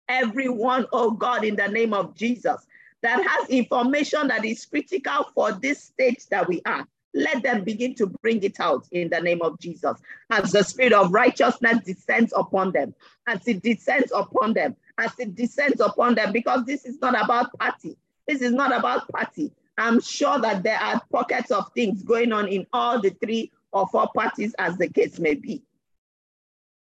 Everyone, 0.09 0.87
oh 0.93 1.11
God, 1.11 1.45
in 1.45 1.57
the 1.57 1.67
name 1.69 1.93
of 1.93 2.15
Jesus, 2.15 2.67
that 3.07 3.25
has 3.25 3.49
information 3.49 4.27
that 4.29 4.45
is 4.45 4.65
critical 4.65 5.31
for 5.33 5.53
this 5.53 5.83
stage 5.83 6.27
that 6.31 6.49
we 6.49 6.61
are, 6.67 6.87
let 7.15 7.43
them 7.43 7.63
begin 7.63 7.95
to 7.95 8.07
bring 8.07 8.43
it 8.43 8.59
out 8.59 8.87
in 8.91 9.09
the 9.09 9.21
name 9.21 9.41
of 9.43 9.59
Jesus. 9.61 9.97
As 10.31 10.51
the 10.51 10.65
spirit 10.65 10.93
of 10.93 11.13
righteousness 11.13 11.85
descends 11.85 12.33
upon 12.37 12.73
them, 12.73 12.95
as 13.29 13.47
it 13.47 13.63
descends 13.63 14.13
upon 14.15 14.55
them, 14.55 14.75
as 14.99 15.13
it 15.19 15.37
descends 15.37 15.81
upon 15.81 16.17
them, 16.17 16.33
because 16.33 16.65
this 16.65 16.85
is 16.85 17.01
not 17.01 17.15
about 17.23 17.57
party. 17.59 17.97
This 18.27 18.43
is 18.43 18.53
not 18.53 18.77
about 18.77 19.09
party. 19.09 19.53
I'm 19.79 20.01
sure 20.01 20.41
that 20.41 20.65
there 20.65 20.79
are 20.79 21.01
pockets 21.13 21.53
of 21.53 21.71
things 21.75 22.03
going 22.03 22.33
on 22.33 22.49
in 22.49 22.67
all 22.73 23.01
the 23.01 23.11
three 23.11 23.53
or 23.73 23.87
four 23.87 24.11
parties, 24.15 24.53
as 24.59 24.77
the 24.79 24.89
case 24.89 25.21
may 25.21 25.35
be. 25.35 25.63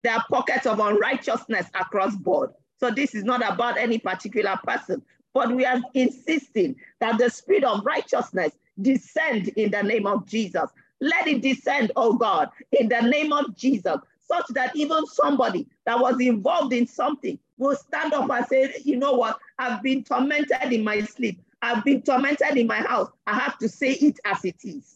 There 0.04 0.14
are 0.14 0.26
pockets 0.32 0.66
of 0.66 0.80
unrighteousness 0.80 1.68
across 1.76 2.16
board. 2.16 2.52
So 2.80 2.92
this 2.92 3.14
is 3.16 3.24
not 3.24 3.42
about 3.42 3.78
any 3.78 3.98
particular 3.98 4.58
person, 4.66 5.04
but 5.38 5.56
we 5.56 5.66
are 5.66 5.80
insisting 5.94 6.76
that 7.00 7.20
the 7.20 7.30
spirit 7.30 7.64
of 7.64 7.86
righteousness 7.86 8.54
descend 8.82 9.50
in 9.50 9.70
the 9.70 9.84
name 9.84 10.08
of 10.08 10.26
Jesus. 10.26 10.68
Let 11.00 11.28
it 11.28 11.44
descend, 11.44 11.92
oh 11.96 12.14
God, 12.14 12.50
in 12.72 12.90
the 12.90 13.02
name 13.02 13.32
of 13.32 13.56
Jesus, 13.56 13.98
such 14.20 14.48
that 14.56 14.76
even 14.76 15.06
somebody 15.06 15.68
that 15.86 16.00
was 16.00 16.20
involved 16.20 16.74
in 16.74 16.88
something 16.88 17.38
will 17.60 17.76
stand 17.76 18.16
up 18.16 18.28
and 18.32 18.48
say, 18.48 18.74
you 18.84 18.98
know 18.98 19.12
what, 19.12 19.38
I've 19.60 19.84
been 19.84 20.04
tormented 20.04 20.74
in 20.74 20.84
my 20.84 21.02
sleep. 21.02 21.40
I've 21.62 21.84
been 21.84 22.02
tormented 22.02 22.58
in 22.58 22.66
my 22.66 22.80
house. 22.80 23.12
I 23.28 23.36
have 23.36 23.60
to 23.60 23.70
say 23.70 23.92
it 23.92 24.20
as 24.26 24.44
it 24.44 24.58
is. 24.64 24.96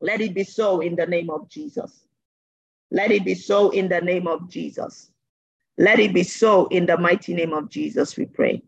Let 0.00 0.20
it 0.20 0.32
be 0.32 0.44
so 0.44 0.78
in 0.78 0.94
the 0.94 1.06
name 1.06 1.28
of 1.28 1.48
Jesus. 1.48 2.04
Let 2.92 3.10
it 3.10 3.24
be 3.24 3.34
so 3.34 3.70
in 3.70 3.88
the 3.88 4.00
name 4.00 4.28
of 4.28 4.48
Jesus. 4.48 5.10
Let 5.76 5.98
it 5.98 6.14
be 6.14 6.22
so 6.22 6.68
in 6.68 6.86
the 6.86 6.96
mighty 6.96 7.34
name 7.34 7.52
of 7.52 7.68
Jesus, 7.68 8.16
we 8.16 8.24
pray. 8.24 8.62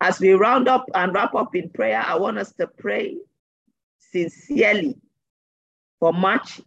As 0.00 0.20
we 0.20 0.32
round 0.32 0.68
up 0.68 0.88
and 0.94 1.14
wrap 1.14 1.34
up 1.34 1.54
in 1.54 1.70
prayer, 1.70 2.02
I 2.04 2.16
want 2.16 2.38
us 2.38 2.52
to 2.54 2.66
pray 2.66 3.16
sincerely 3.98 4.96
for 6.00 6.12
March 6.12 6.60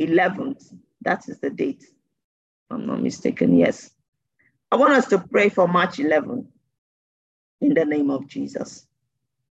11th. 0.00 0.74
That 1.02 1.28
is 1.28 1.38
the 1.40 1.50
date. 1.50 1.84
I'm 2.70 2.86
not 2.86 3.02
mistaken. 3.02 3.56
Yes. 3.56 3.90
I 4.70 4.76
want 4.76 4.92
us 4.92 5.08
to 5.08 5.18
pray 5.18 5.48
for 5.48 5.66
March 5.66 5.96
11th 5.96 6.46
in 7.60 7.74
the 7.74 7.84
name 7.84 8.10
of 8.10 8.26
Jesus. 8.26 8.86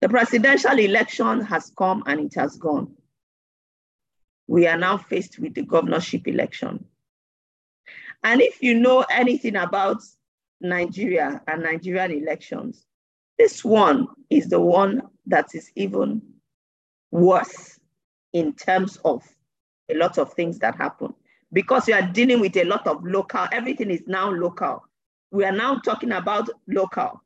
The 0.01 0.09
presidential 0.09 0.77
election 0.77 1.41
has 1.41 1.71
come 1.75 2.03
and 2.05 2.19
it 2.19 2.35
has 2.35 2.55
gone. 2.57 2.93
We 4.47 4.67
are 4.67 4.77
now 4.77 4.97
faced 4.97 5.39
with 5.39 5.55
the 5.55 5.63
governorship 5.63 6.27
election. 6.27 6.85
And 8.23 8.41
if 8.41 8.61
you 8.61 8.75
know 8.75 9.05
anything 9.09 9.55
about 9.55 10.01
Nigeria 10.61 11.41
and 11.47 11.63
Nigerian 11.63 12.11
elections, 12.11 12.85
this 13.37 13.63
one 13.63 14.07
is 14.29 14.47
the 14.49 14.59
one 14.59 15.01
that 15.27 15.53
is 15.53 15.71
even 15.75 16.21
worse 17.11 17.79
in 18.33 18.53
terms 18.53 18.97
of 19.05 19.23
a 19.89 19.95
lot 19.95 20.17
of 20.17 20.33
things 20.33 20.59
that 20.59 20.75
happen 20.75 21.13
because 21.53 21.87
you 21.87 21.93
are 21.93 22.01
dealing 22.01 22.39
with 22.39 22.57
a 22.57 22.63
lot 22.63 22.85
of 22.87 23.03
local, 23.05 23.47
everything 23.51 23.89
is 23.89 24.03
now 24.05 24.29
local. 24.29 24.83
We 25.31 25.45
are 25.45 25.51
now 25.51 25.75
talking 25.79 26.11
about 26.11 26.49
local. 26.67 27.21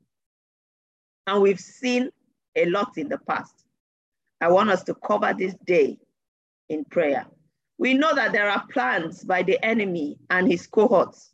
And 1.27 1.41
we've 1.41 1.59
seen 1.59 2.09
a 2.55 2.65
lot 2.65 2.97
in 2.97 3.09
the 3.09 3.17
past. 3.17 3.65
I 4.39 4.49
want 4.49 4.69
us 4.69 4.83
to 4.83 4.95
cover 4.95 5.33
this 5.37 5.55
day 5.65 5.99
in 6.69 6.85
prayer. 6.85 7.25
We 7.77 7.93
know 7.93 8.13
that 8.13 8.31
there 8.31 8.49
are 8.49 8.65
plans 8.71 9.23
by 9.23 9.43
the 9.43 9.63
enemy 9.63 10.17
and 10.29 10.47
his 10.47 10.67
cohorts. 10.67 11.30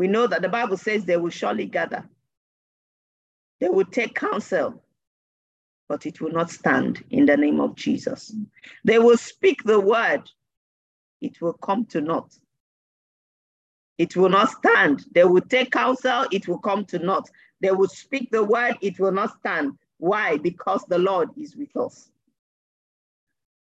We 0.00 0.08
know 0.08 0.26
that 0.26 0.40
the 0.40 0.48
Bible 0.48 0.78
says 0.78 1.04
they 1.04 1.18
will 1.18 1.28
surely 1.28 1.66
gather. 1.66 2.08
They 3.60 3.68
will 3.68 3.84
take 3.84 4.14
counsel, 4.14 4.82
but 5.90 6.06
it 6.06 6.22
will 6.22 6.32
not 6.32 6.50
stand 6.50 7.04
in 7.10 7.26
the 7.26 7.36
name 7.36 7.60
of 7.60 7.74
Jesus. 7.74 8.34
They 8.82 8.98
will 8.98 9.18
speak 9.18 9.62
the 9.62 9.78
word, 9.78 10.22
it 11.20 11.42
will 11.42 11.52
come 11.52 11.84
to 11.90 12.00
naught. 12.00 12.34
It 13.98 14.16
will 14.16 14.30
not 14.30 14.48
stand. 14.48 15.04
They 15.12 15.24
will 15.24 15.42
take 15.42 15.70
counsel, 15.70 16.24
it 16.32 16.48
will 16.48 16.60
come 16.60 16.86
to 16.86 16.98
naught. 16.98 17.28
They 17.60 17.70
will 17.70 17.88
speak 17.88 18.30
the 18.30 18.42
word, 18.42 18.78
it 18.80 18.98
will 18.98 19.12
not 19.12 19.38
stand. 19.40 19.74
Why? 19.98 20.38
Because 20.38 20.82
the 20.88 20.98
Lord 20.98 21.28
is 21.36 21.56
with 21.56 21.76
us. 21.76 22.10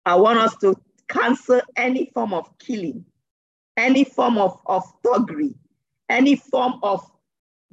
I 0.06 0.14
want 0.14 0.38
us 0.38 0.56
to 0.58 0.76
cancel 1.10 1.62
any 1.76 2.12
form 2.14 2.36
of 2.36 2.56
killing, 2.60 3.06
any 3.76 4.04
form 4.04 4.38
of, 4.38 4.62
of 4.68 4.84
thuggery, 5.02 5.56
any 6.10 6.36
form 6.36 6.80
of 6.84 7.10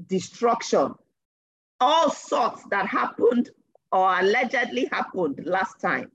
destruction, 0.06 0.94
all 1.80 2.10
sorts 2.10 2.64
that 2.70 2.86
happened 2.86 3.50
or 3.92 4.18
allegedly 4.20 4.88
happened 4.90 5.40
last 5.44 5.80
time. 5.80 6.10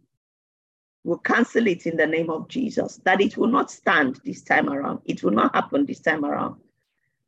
We'll 1.03 1.20
cancel 1.20 1.65
it 1.67 1.86
in 1.86 1.95
the 1.95 2.07
name 2.07 2.30
of 2.30 2.49
Jesus, 2.49 2.99
that 3.05 3.22
it 3.22 3.38
will 3.38 3.47
not 3.47 3.72
stand 3.72 4.20
this 4.26 4.41
time 4.41 4.70
around. 4.70 4.99
It 5.05 5.24
will 5.24 5.32
not 5.32 5.55
happen 5.55 5.86
this 5.86 6.01
time 6.01 6.26
around. 6.26 6.59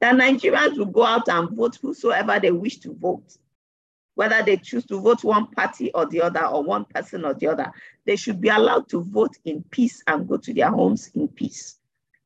That 0.02 0.16
Nigerians 0.16 0.78
will 0.78 0.86
go 0.88 1.04
out 1.06 1.30
and 1.30 1.50
vote 1.52 1.78
whosoever 1.82 2.40
they 2.40 2.52
wish 2.52 2.80
to 2.80 2.94
vote 2.94 3.38
whether 4.16 4.44
they 4.44 4.58
choose 4.58 4.86
to 4.86 5.00
vote 5.00 5.24
one 5.24 5.48
party 5.48 5.92
or 5.94 6.06
the 6.06 6.22
other, 6.22 6.46
or 6.46 6.64
one 6.64 6.86
person 6.86 7.26
or 7.26 7.34
the 7.34 7.48
other, 7.48 7.72
they 8.06 8.16
should 8.16 8.42
be 8.42 8.50
allowed 8.50 8.90
to 8.90 9.02
vote 9.02 9.38
in 9.46 9.64
peace 9.72 10.04
and 10.08 10.28
go 10.28 10.38
to 10.38 10.54
their 10.54 10.70
homes 10.70 11.10
in 11.16 11.28
peace. 11.28 11.78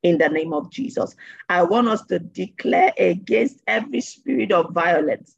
In 0.05 0.19
the 0.19 0.29
name 0.29 0.53
of 0.53 0.69
Jesus. 0.69 1.15
I 1.49 1.63
want 1.63 1.87
us 1.87 2.03
to 2.09 2.19
declare 2.19 2.93
against 2.99 3.63
every 3.65 4.01
spirit 4.01 4.51
of 4.51 4.71
violence, 4.71 5.35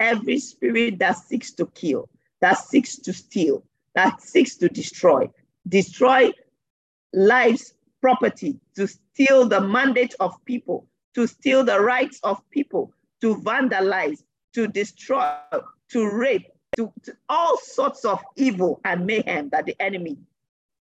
every 0.00 0.40
spirit 0.40 0.98
that 0.98 1.18
seeks 1.18 1.52
to 1.52 1.66
kill, 1.66 2.08
that 2.40 2.54
seeks 2.54 2.96
to 2.96 3.12
steal, 3.12 3.62
that 3.94 4.20
seeks 4.20 4.56
to 4.56 4.68
destroy, 4.68 5.30
destroy 5.68 6.32
lives, 7.12 7.74
property, 8.00 8.58
to 8.74 8.88
steal 8.88 9.46
the 9.46 9.60
mandate 9.60 10.16
of 10.18 10.34
people, 10.46 10.88
to 11.14 11.28
steal 11.28 11.62
the 11.62 11.80
rights 11.80 12.18
of 12.24 12.42
people, 12.50 12.92
to 13.20 13.36
vandalize, 13.36 14.24
to 14.52 14.66
destroy, 14.66 15.32
to 15.90 16.10
rape, 16.10 16.48
to, 16.76 16.92
to 17.04 17.16
all 17.28 17.56
sorts 17.58 18.04
of 18.04 18.20
evil 18.34 18.80
and 18.84 19.06
mayhem 19.06 19.48
that 19.50 19.66
the 19.66 19.80
enemy 19.80 20.18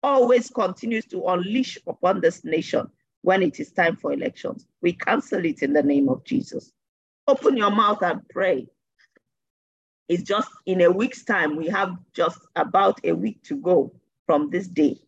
always 0.01 0.49
continues 0.49 1.05
to 1.05 1.23
unleash 1.25 1.77
upon 1.85 2.19
this 2.19 2.43
nation 2.43 2.89
when 3.27 3.43
it 3.43 3.59
is 3.59 3.71
time 3.71 3.97
for 3.97 4.13
elections. 4.13 4.65
We 4.81 4.93
cancel 4.93 5.43
it 5.43 5.61
in 5.61 5.73
the 5.73 5.83
name 5.83 6.07
of 6.07 6.23
Jesus. 6.23 6.71
Open 7.27 7.57
your 7.57 7.71
mouth 7.71 8.01
and 8.01 8.21
pray. 8.29 8.67
It's 10.07 10.23
just 10.23 10.47
in 10.65 10.79
a 10.79 10.89
week's 10.89 11.25
time, 11.25 11.57
we 11.57 11.67
have 11.67 11.97
just 12.13 12.39
about 12.55 13.01
a 13.03 13.11
week 13.11 13.43
to 13.43 13.57
go 13.57 13.91
from 14.27 14.49
this 14.49 14.69
day. 14.69 15.01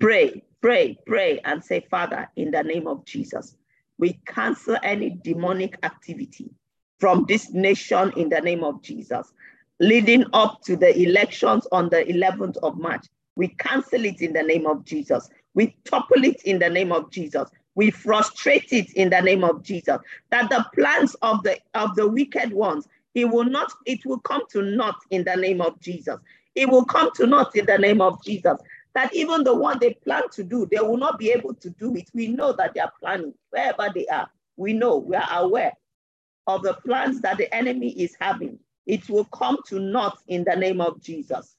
Pray, 0.00 0.42
pray, 0.62 0.96
pray, 1.06 1.38
and 1.44 1.62
say, 1.62 1.86
Father, 1.90 2.30
in 2.34 2.50
the 2.50 2.62
name 2.62 2.86
of 2.86 3.04
Jesus, 3.04 3.54
we 3.98 4.18
cancel 4.26 4.78
any 4.82 5.10
demonic 5.22 5.76
activity 5.82 6.48
from 6.98 7.26
this 7.28 7.52
nation 7.52 8.10
in 8.16 8.30
the 8.30 8.40
name 8.40 8.64
of 8.64 8.80
Jesus. 8.80 9.30
Leading 9.80 10.24
up 10.32 10.62
to 10.62 10.76
the 10.76 10.98
elections 10.98 11.66
on 11.72 11.90
the 11.90 12.04
11th 12.04 12.56
of 12.62 12.78
March, 12.78 13.04
we 13.36 13.48
cancel 13.48 14.02
it 14.06 14.22
in 14.22 14.32
the 14.32 14.42
name 14.42 14.66
of 14.66 14.82
Jesus. 14.86 15.28
We 15.54 15.76
topple 15.84 16.24
it 16.24 16.42
in 16.44 16.58
the 16.58 16.70
name 16.70 16.92
of 16.92 17.10
Jesus. 17.10 17.48
We 17.74 17.90
frustrate 17.90 18.72
it 18.72 18.92
in 18.94 19.10
the 19.10 19.20
name 19.20 19.44
of 19.44 19.62
Jesus. 19.62 19.98
That 20.30 20.50
the 20.50 20.66
plans 20.74 21.14
of 21.22 21.42
the 21.42 21.58
of 21.74 21.94
the 21.96 22.08
wicked 22.08 22.52
ones, 22.52 22.88
it 23.14 23.26
will 23.26 23.44
not, 23.44 23.72
it 23.86 24.04
will 24.06 24.20
come 24.20 24.42
to 24.52 24.62
naught 24.62 24.98
in 25.10 25.24
the 25.24 25.36
name 25.36 25.60
of 25.60 25.80
Jesus. 25.80 26.18
It 26.54 26.68
will 26.68 26.84
come 26.84 27.10
to 27.16 27.26
naught 27.26 27.56
in 27.56 27.66
the 27.66 27.78
name 27.78 28.00
of 28.00 28.22
Jesus. 28.24 28.58
That 28.94 29.14
even 29.14 29.44
the 29.44 29.54
one 29.54 29.78
they 29.80 29.94
plan 29.94 30.24
to 30.32 30.44
do, 30.44 30.66
they 30.70 30.80
will 30.80 30.96
not 30.98 31.18
be 31.18 31.32
able 31.32 31.54
to 31.54 31.70
do 31.70 31.96
it. 31.96 32.10
We 32.14 32.28
know 32.28 32.52
that 32.54 32.74
they 32.74 32.80
are 32.80 32.92
planning 33.00 33.34
wherever 33.50 33.88
they 33.94 34.06
are. 34.08 34.28
We 34.56 34.72
know, 34.72 34.98
we 34.98 35.16
are 35.16 35.28
aware 35.32 35.72
of 36.46 36.62
the 36.62 36.74
plans 36.74 37.20
that 37.22 37.38
the 37.38 37.52
enemy 37.54 37.90
is 37.90 38.16
having, 38.20 38.58
it 38.86 39.08
will 39.08 39.24
come 39.26 39.58
to 39.68 39.78
naught 39.80 40.18
in 40.28 40.44
the 40.44 40.56
name 40.56 40.80
of 40.80 41.00
Jesus. 41.02 41.53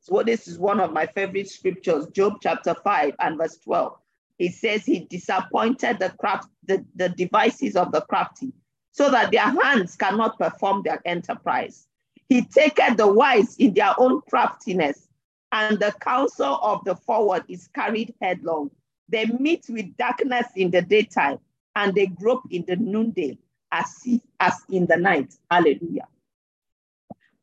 So 0.00 0.22
this 0.22 0.46
is 0.46 0.58
one 0.58 0.80
of 0.80 0.92
my 0.92 1.06
favorite 1.06 1.48
scriptures, 1.48 2.06
Job 2.12 2.34
chapter 2.40 2.74
5 2.74 3.14
and 3.18 3.38
verse 3.38 3.58
12. 3.64 3.98
It 4.38 4.52
says 4.54 4.84
he 4.84 5.00
disappointed 5.00 5.98
the 5.98 6.10
craft, 6.20 6.48
the, 6.66 6.84
the 6.94 7.08
devices 7.08 7.74
of 7.74 7.90
the 7.90 8.02
crafty, 8.02 8.52
so 8.92 9.10
that 9.10 9.32
their 9.32 9.50
hands 9.62 9.96
cannot 9.96 10.38
perform 10.38 10.82
their 10.84 11.00
enterprise. 11.04 11.88
He 12.28 12.42
taketh 12.42 12.96
the 12.96 13.12
wise 13.12 13.56
in 13.56 13.74
their 13.74 13.94
own 13.98 14.20
craftiness 14.28 15.08
and 15.50 15.80
the 15.80 15.92
counsel 16.00 16.60
of 16.62 16.84
the 16.84 16.94
forward 16.94 17.44
is 17.48 17.66
carried 17.68 18.14
headlong. 18.20 18.70
They 19.08 19.26
meet 19.26 19.66
with 19.68 19.96
darkness 19.96 20.46
in 20.54 20.70
the 20.70 20.82
daytime 20.82 21.38
and 21.76 21.94
they 21.94 22.06
grope 22.06 22.42
in 22.50 22.64
the 22.66 22.74
noonday 22.74 23.38
as 23.70 24.00
if 24.04 24.20
as 24.40 24.54
in 24.70 24.86
the 24.86 24.96
night. 24.96 25.34
Hallelujah. 25.50 26.08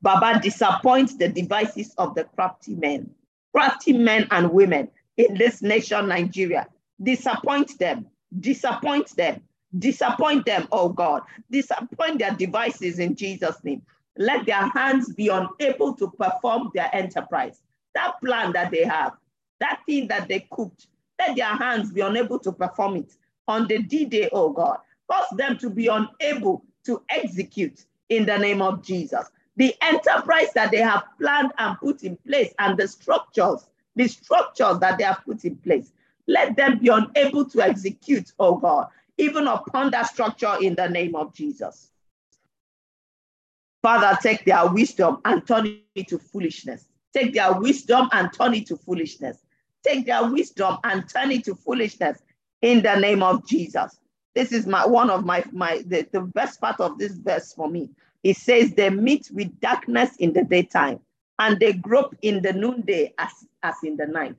Baba 0.02 0.40
disappoints 0.42 1.16
the 1.16 1.30
devices 1.30 1.94
of 1.98 2.14
the 2.16 2.26
crafty 2.26 2.76
men, 2.76 3.10
crafty 3.56 3.94
men 3.94 4.28
and 4.32 4.52
women 4.52 4.90
in 5.16 5.36
this 5.38 5.62
nation, 5.62 6.10
Nigeria. 6.10 6.68
Disappoint 7.02 7.80
them, 7.80 8.08
disappoint 8.40 9.16
them, 9.16 9.42
disappoint 9.80 10.46
them, 10.46 10.68
oh 10.72 10.90
God. 10.90 11.22
Disappoint 11.50 12.20
their 12.20 12.34
devices 12.34 13.00
in 13.00 13.16
Jesus' 13.16 13.64
name. 13.64 13.82
Let 14.18 14.46
their 14.46 14.68
hands 14.70 15.14
be 15.14 15.30
unable 15.30 15.94
to 15.96 16.10
perform 16.12 16.72
their 16.74 16.90
enterprise 16.94 17.62
that 17.96 18.20
plan 18.24 18.52
that 18.54 18.72
they 18.72 18.84
have, 18.84 19.14
that 19.60 19.82
thing 19.86 20.08
that 20.08 20.28
they 20.28 20.48
cooked, 20.52 20.88
let 21.20 21.36
their 21.36 21.56
hands 21.56 21.92
be 21.92 22.02
unable 22.02 22.40
to 22.40 22.52
perform 22.52 22.98
it 22.98 23.16
on 23.48 23.68
the 23.68 23.80
D-Day, 23.80 24.30
oh 24.32 24.50
God. 24.50 24.80
Cause 25.10 25.28
them 25.38 25.58
to 25.58 25.70
be 25.70 25.88
unable 25.88 26.64
to 26.86 27.02
execute 27.10 27.86
in 28.10 28.26
the 28.26 28.38
name 28.38 28.62
of 28.62 28.84
Jesus. 28.84 29.30
The 29.58 29.76
enterprise 29.82 30.52
that 30.56 30.72
they 30.72 30.80
have 30.80 31.04
planned 31.20 31.52
and 31.58 31.78
put 31.78 32.04
in 32.04 32.18
place 32.18 32.54
and 32.60 32.78
the 32.78 32.88
structures, 32.88 33.68
the 33.96 34.08
structures 34.08 34.80
that 34.80 34.98
they 34.98 35.04
have 35.04 35.22
put 35.26 35.46
in 35.46 35.56
place, 35.58 35.92
let 36.28 36.56
them 36.56 36.80
be 36.80 36.88
unable 36.88 37.46
to 37.46 37.62
execute, 37.62 38.32
oh 38.40 38.56
God, 38.56 38.88
even 39.18 39.48
upon 39.48 39.92
that 39.92 40.08
structure 40.08 40.56
in 40.62 40.76
the 40.76 40.88
name 40.88 41.16
of 41.16 41.34
Jesus. 41.34 41.92
Father, 43.82 44.18
take 44.22 44.46
their 44.46 44.66
wisdom 44.72 45.20
and 45.26 45.46
turn 45.46 45.80
it 45.94 46.08
to 46.08 46.18
foolishness. 46.18 46.86
Take 47.14 47.34
their 47.34 47.54
wisdom 47.54 48.08
and 48.14 48.32
turn 48.34 48.54
it 48.54 48.66
to 48.68 48.78
foolishness. 48.78 49.38
Take 49.84 50.06
their 50.06 50.32
wisdom 50.32 50.78
and 50.86 51.08
turn 51.08 51.32
it 51.32 51.44
to 51.44 51.56
foolishness 51.56 52.24
in 52.64 52.82
the 52.82 52.96
name 52.96 53.22
of 53.22 53.46
Jesus. 53.46 54.00
This 54.34 54.52
is 54.52 54.66
my 54.66 54.88
one 54.88 55.12
of 55.12 55.24
my 55.26 55.44
my 55.52 55.84
the, 55.86 56.08
the 56.12 56.22
best 56.22 56.60
part 56.60 56.80
of 56.80 56.98
this 56.98 57.12
verse 57.14 57.54
for 57.54 57.70
me. 57.70 57.92
It 58.24 58.38
says 58.38 58.74
they 58.74 58.90
meet 58.90 59.30
with 59.32 59.60
darkness 59.60 60.16
in 60.16 60.34
the 60.34 60.44
daytime 60.44 61.00
and 61.38 61.60
they 61.60 61.74
grope 61.74 62.16
in 62.24 62.42
the 62.42 62.54
noonday 62.54 63.14
as, 63.20 63.32
as 63.62 63.76
in 63.84 63.98
the 63.98 64.08
night. 64.08 64.38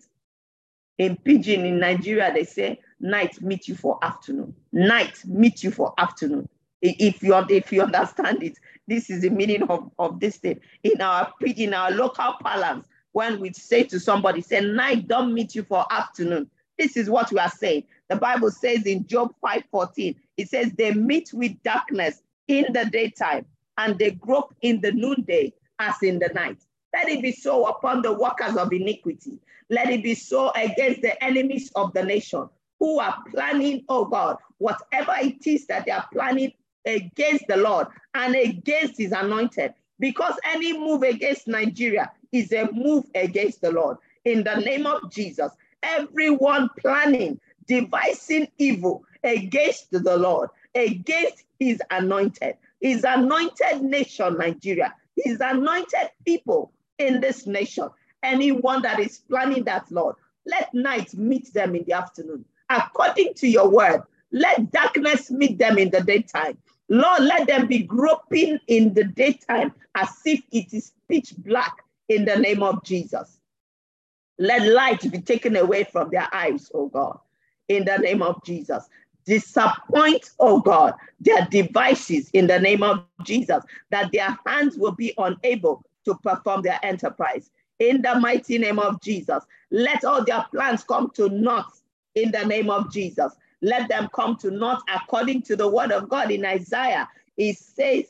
In 0.97 1.17
Pidgin 1.17 1.67
in 1.67 1.79
Nigeria, 1.79 2.33
they 2.33 2.45
say 2.45 2.81
night 2.99 3.41
meet 3.43 3.69
you 3.69 3.75
for 3.75 3.99
afternoon. 4.03 4.55
Night 4.73 5.23
meet 5.27 5.63
you 5.63 5.71
for 5.71 5.93
afternoon. 5.99 6.49
If 6.81 7.23
you 7.23 7.35
if 7.51 7.73
you 7.73 7.83
understand 7.83 8.43
it, 8.43 8.59
this 8.89 9.11
is 9.11 9.21
the 9.21 9.31
meaning 9.31 9.65
of, 9.65 9.91
of 9.99 10.19
this 10.19 10.39
thing. 10.39 10.61
In 10.83 11.01
our 11.01 11.33
in 11.45 11.75
our 11.75 11.91
local 11.91 12.35
parlance, 12.41 12.89
when 13.13 13.39
we 13.39 13.53
say 13.53 13.85
to 13.85 14.01
somebody, 14.01 14.41
say, 14.41 14.61
night 14.61 15.09
don't 15.09 15.35
meet 15.35 15.55
you 15.55 15.63
for 15.63 15.85
afternoon. 15.91 16.51
This 16.79 16.97
is 16.97 17.09
what 17.09 17.31
we 17.31 17.39
are 17.39 17.51
saying. 17.51 17.85
The 18.09 18.17
Bible 18.17 18.51
says 18.51 18.85
in 18.87 19.07
Job 19.07 19.35
5:14, 19.43 20.15
it 20.37 20.49
says 20.49 20.73
they 20.73 20.93
meet 20.93 21.33
with 21.33 21.63
darkness 21.63 22.23
in 22.49 22.67
the 22.73 22.85
daytime 22.87 23.47
and 23.79 23.99
they 23.99 24.13
grope 24.13 24.55
in 24.63 24.81
the 24.81 24.93
noonday 24.93 25.53
as 25.79 25.95
in 26.03 26.19
the 26.19 26.29
night. 26.35 26.59
Let 26.93 27.09
it 27.09 27.23
be 27.23 27.33
so 27.33 27.67
upon 27.67 28.03
the 28.03 28.13
workers 28.13 28.57
of 28.57 28.73
iniquity. 28.73 29.39
Let 29.71 29.91
it 29.91 30.03
be 30.03 30.15
so 30.15 30.51
against 30.53 31.03
the 31.03 31.23
enemies 31.23 31.73
of 31.75 31.93
the 31.93 32.05
nation 32.05 32.49
who 32.79 33.01
are 33.01 33.17
planning, 33.31 33.85
oh 33.89 34.05
God, 34.05 34.37
whatever 34.59 35.15
it 35.21 35.47
is 35.47 35.67
that 35.67 35.87
they 35.87 35.93
are 35.93 36.07
planning 36.13 36.53
against 36.85 37.47
the 37.49 37.57
Lord 37.57 37.87
and 38.15 38.37
against 38.37 38.99
his 38.99 39.13
anointed. 39.13 39.75
Because 39.99 40.35
any 40.45 40.77
move 40.79 41.03
against 41.03 41.49
Nigeria 41.49 42.13
is 42.33 42.53
a 42.53 42.69
move 42.73 43.05
against 43.15 43.61
the 43.63 43.73
Lord. 43.73 43.97
In 44.25 44.45
the 44.45 44.57
name 44.57 44.87
of 44.87 45.11
Jesus, 45.11 45.51
everyone 45.83 46.69
planning, 46.79 47.41
devising 47.67 48.49
evil 48.59 49.05
against 49.23 49.91
the 49.91 50.17
Lord, 50.17 50.51
against 50.75 51.45
his 51.59 51.81
anointed, 51.91 52.57
his 52.81 53.05
anointed 53.05 53.83
nation, 53.83 54.37
Nigeria, 54.39 54.95
his 55.17 55.41
anointed 55.41 56.11
people 56.27 56.73
in 56.99 57.21
this 57.21 57.47
nation. 57.47 57.89
Anyone 58.23 58.83
that 58.83 59.01
is 59.01 59.19
planning 59.19 59.65
that, 59.65 59.91
Lord, 59.91 60.17
let 60.47 60.73
night 60.75 61.15
meet 61.15 61.53
them 61.53 61.75
in 61.75 61.85
the 61.85 61.93
afternoon. 61.93 62.45
According 62.69 63.35
to 63.35 63.49
your 63.49 63.69
word, 63.69 64.03
let 64.33 64.71
darkness 64.73 65.31
meet 65.31 65.59
them 65.59 65.79
in 65.79 65.91
the 65.91 66.01
daytime. 66.01 66.59
Lord, 66.89 67.23
let 67.23 67.47
them 67.47 67.67
be 67.67 67.79
groping 67.81 68.59
in 68.67 68.93
the 68.95 69.05
daytime 69.05 69.73
as 69.95 70.09
if 70.25 70.43
it 70.53 70.73
is 70.73 70.93
pitch 71.09 71.35
black 71.39 71.85
in 72.09 72.25
the 72.25 72.37
name 72.37 72.63
of 72.63 72.83
Jesus. 72.85 73.39
Let 74.39 74.63
light 74.73 75.11
be 75.11 75.21
taken 75.21 75.57
away 75.57 75.85
from 75.85 76.11
their 76.11 76.29
eyes, 76.33 76.71
oh 76.75 76.89
God, 76.89 77.19
in 77.69 77.85
the 77.85 77.97
name 77.99 78.23
of 78.23 78.43
Jesus. 78.45 78.89
Disappoint, 79.25 80.31
oh 80.39 80.61
God, 80.61 80.95
their 81.21 81.47
devices 81.51 82.29
in 82.35 82.47
the 82.47 82.61
name 82.61 82.83
of 82.83 83.05
Jesus, 83.25 83.65
that 83.91 84.13
their 84.13 84.37
hands 84.47 84.77
will 84.77 84.93
be 84.93 85.15
unable 85.17 85.83
to 86.05 86.15
perform 86.17 86.63
their 86.63 86.79
enterprise. 86.83 87.51
In 87.79 88.03
the 88.03 88.21
mighty 88.21 88.59
name 88.59 88.79
of 88.79 89.01
Jesus, 89.01 89.43
let 89.71 90.05
all 90.05 90.25
their 90.25 90.45
plans 90.51 90.85
come 90.85 91.11
to 91.15 91.29
naught 91.31 91.73
in 92.15 92.31
the 92.31 92.45
name 92.45 92.71
of 92.71 92.93
Jesus. 92.93 93.35
Let 93.63 93.89
them 93.89 94.09
come 94.15 94.37
to 94.37 94.51
naught 94.51 94.83
according 94.95 95.43
to 95.43 95.57
the 95.57 95.69
word 95.69 95.91
of 95.91 96.09
God 96.09 96.31
in 96.31 96.45
Isaiah. 96.45 97.09
It 97.39 97.57
says 97.57 98.05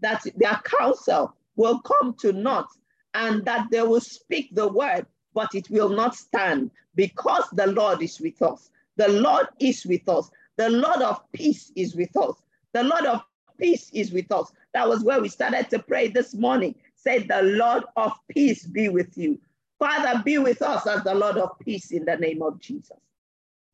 that 0.00 0.24
their 0.36 0.60
counsel 0.64 1.34
will 1.56 1.80
come 1.80 2.14
to 2.20 2.32
naught 2.32 2.68
and 3.14 3.44
that 3.44 3.68
they 3.70 3.82
will 3.82 4.00
speak 4.00 4.54
the 4.54 4.68
word, 4.68 5.06
but 5.34 5.54
it 5.54 5.68
will 5.70 5.90
not 5.90 6.14
stand 6.14 6.70
because 6.94 7.44
the 7.52 7.66
Lord 7.66 8.02
is 8.02 8.20
with 8.20 8.40
us. 8.42 8.70
The 8.96 9.08
Lord 9.08 9.46
is 9.60 9.84
with 9.86 10.08
us. 10.08 10.30
The 10.56 10.70
Lord 10.70 11.02
of 11.02 11.20
peace 11.32 11.72
is 11.76 11.94
with 11.94 12.16
us. 12.16 12.34
The 12.72 12.82
Lord 12.82 13.04
of 13.06 13.22
peace 13.58 13.90
is 13.92 14.12
with 14.12 14.30
us. 14.32 14.52
That 14.74 14.88
was 14.88 15.02
where 15.04 15.20
we 15.20 15.28
started 15.28 15.70
to 15.70 15.78
pray 15.78 16.08
this 16.08 16.34
morning. 16.34 16.74
Say, 16.94 17.20
The 17.20 17.42
Lord 17.42 17.84
of 17.96 18.12
peace 18.28 18.66
be 18.66 18.88
with 18.88 19.16
you. 19.16 19.38
Father, 19.78 20.22
be 20.24 20.38
with 20.38 20.62
us 20.62 20.86
as 20.86 21.02
the 21.04 21.14
Lord 21.14 21.36
of 21.36 21.58
peace 21.58 21.90
in 21.90 22.04
the 22.04 22.16
name 22.16 22.42
of 22.42 22.58
Jesus. 22.60 22.96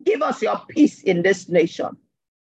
Give 0.05 0.23
us 0.23 0.43
your 0.43 0.61
peace 0.69 1.03
in 1.03 1.23
this 1.23 1.49
nation. 1.49 1.97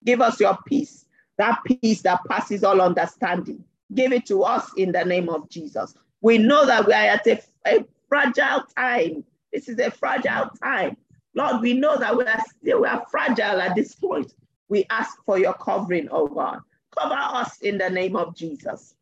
Give 0.03 0.21
us 0.21 0.39
your 0.39 0.57
peace, 0.67 1.05
that 1.37 1.59
peace 1.65 2.01
that 2.01 2.19
passes 2.29 2.63
all 2.63 2.81
understanding. 2.81 3.63
Give 3.93 4.11
it 4.11 4.25
to 4.27 4.43
us 4.43 4.69
in 4.77 4.91
the 4.91 5.03
name 5.05 5.29
of 5.29 5.49
Jesus. 5.49 5.95
We 6.21 6.37
know 6.37 6.65
that 6.65 6.85
we 6.87 6.93
are 6.93 7.07
at 7.07 7.27
a, 7.27 7.41
a 7.67 7.85
fragile 8.09 8.63
time. 8.77 9.23
This 9.53 9.69
is 9.69 9.79
a 9.79 9.91
fragile 9.91 10.49
time. 10.61 10.97
Lord, 11.35 11.61
we 11.61 11.73
know 11.73 11.97
that 11.97 12.15
we 12.15 12.23
are 12.23 12.43
still 12.57 12.81
we 12.81 12.87
are 12.87 13.05
fragile 13.11 13.61
at 13.61 13.75
this 13.75 13.93
point. 13.93 14.33
We 14.69 14.85
ask 14.89 15.17
for 15.25 15.37
your 15.37 15.53
covering, 15.53 16.07
oh 16.11 16.27
God. 16.27 16.59
Cover 16.97 17.15
us 17.15 17.59
in 17.61 17.77
the 17.77 17.89
name 17.89 18.15
of 18.15 18.35
Jesus. 18.35 18.95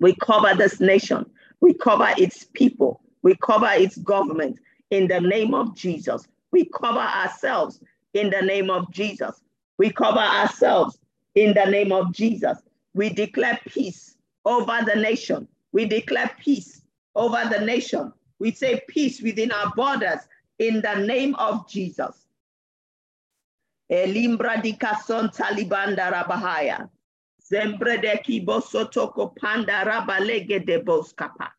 We 0.00 0.14
cover 0.16 0.54
this 0.54 0.80
nation. 0.80 1.24
We 1.60 1.72
cover 1.72 2.08
its 2.18 2.44
people. 2.52 3.00
We 3.22 3.36
cover 3.36 3.70
its 3.70 3.96
government 3.96 4.60
in 4.90 5.08
the 5.08 5.20
name 5.20 5.54
of 5.54 5.74
Jesus. 5.74 6.28
We 6.52 6.66
cover 6.66 7.00
ourselves 7.00 7.80
in 8.12 8.28
the 8.28 8.42
name 8.42 8.70
of 8.70 8.90
Jesus. 8.92 9.40
We 9.78 9.90
cover 9.90 10.20
ourselves 10.20 10.98
in 11.34 11.54
the 11.54 11.64
name 11.64 11.90
of 11.90 12.12
Jesus. 12.12 12.58
We 12.92 13.08
declare 13.08 13.58
peace 13.66 14.16
over 14.44 14.78
the 14.84 14.96
nation. 14.96 15.48
We 15.72 15.86
declare 15.86 16.30
peace 16.38 16.82
over 17.14 17.48
the 17.50 17.64
nation. 17.64 18.12
We 18.38 18.52
say 18.52 18.82
peace 18.88 19.22
within 19.22 19.50
our 19.52 19.72
borders 19.74 20.20
in 20.58 20.80
the 20.80 20.94
name 20.94 21.34
of 21.36 21.68
Jesus. 21.68 22.26
Panda 29.36 29.84
rabalege. 29.84 31.50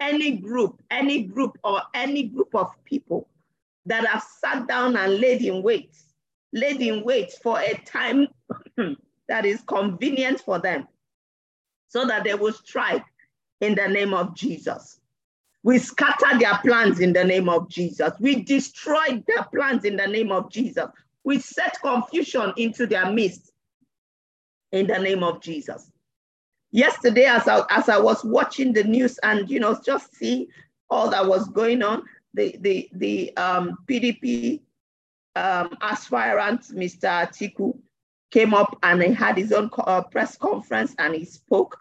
Any 0.00 0.36
group, 0.36 0.82
any 0.90 1.22
group 1.24 1.58
or 1.64 1.82
any 1.94 2.22
group 2.24 2.54
of 2.54 2.84
people 2.84 3.28
that 3.86 4.06
have 4.06 4.22
sat 4.22 4.66
down 4.66 4.96
and 4.96 5.18
laid 5.20 5.42
in 5.42 5.62
wait, 5.62 5.96
laid 6.52 6.80
in 6.80 7.04
wait 7.04 7.32
for 7.42 7.60
a 7.60 7.74
time 7.84 8.28
that 9.28 9.44
is 9.44 9.60
convenient 9.62 10.40
for 10.40 10.58
them, 10.58 10.86
so 11.88 12.06
that 12.06 12.24
they 12.24 12.34
will 12.34 12.52
strike 12.52 13.04
in 13.60 13.74
the 13.74 13.88
name 13.88 14.14
of 14.14 14.34
Jesus. 14.34 14.99
We 15.62 15.78
scatter 15.78 16.38
their 16.38 16.58
plans 16.58 17.00
in 17.00 17.12
the 17.12 17.24
name 17.24 17.48
of 17.48 17.68
Jesus. 17.68 18.12
We 18.18 18.42
destroy 18.42 19.22
their 19.26 19.44
plans 19.54 19.84
in 19.84 19.96
the 19.96 20.06
name 20.06 20.32
of 20.32 20.50
Jesus. 20.50 20.86
We 21.24 21.38
set 21.38 21.78
confusion 21.82 22.52
into 22.56 22.86
their 22.86 23.10
midst 23.10 23.52
in 24.72 24.86
the 24.86 24.98
name 24.98 25.22
of 25.22 25.42
Jesus. 25.42 25.90
Yesterday, 26.72 27.24
as 27.24 27.46
I, 27.46 27.62
as 27.70 27.88
I 27.88 27.98
was 27.98 28.24
watching 28.24 28.72
the 28.72 28.84
news 28.84 29.18
and, 29.22 29.50
you 29.50 29.60
know, 29.60 29.78
just 29.84 30.14
see 30.14 30.48
all 30.88 31.10
that 31.10 31.26
was 31.26 31.48
going 31.48 31.82
on, 31.82 32.04
the, 32.32 32.56
the, 32.60 32.88
the 32.92 33.36
um, 33.36 33.76
PDP 33.86 34.60
um, 35.36 35.76
aspirant, 35.82 36.62
Mr. 36.68 37.26
Atiku, 37.26 37.76
came 38.30 38.54
up 38.54 38.78
and 38.82 39.02
he 39.02 39.12
had 39.12 39.36
his 39.36 39.52
own 39.52 39.68
uh, 39.78 40.02
press 40.02 40.36
conference 40.36 40.94
and 40.98 41.14
he 41.14 41.24
spoke. 41.24 41.76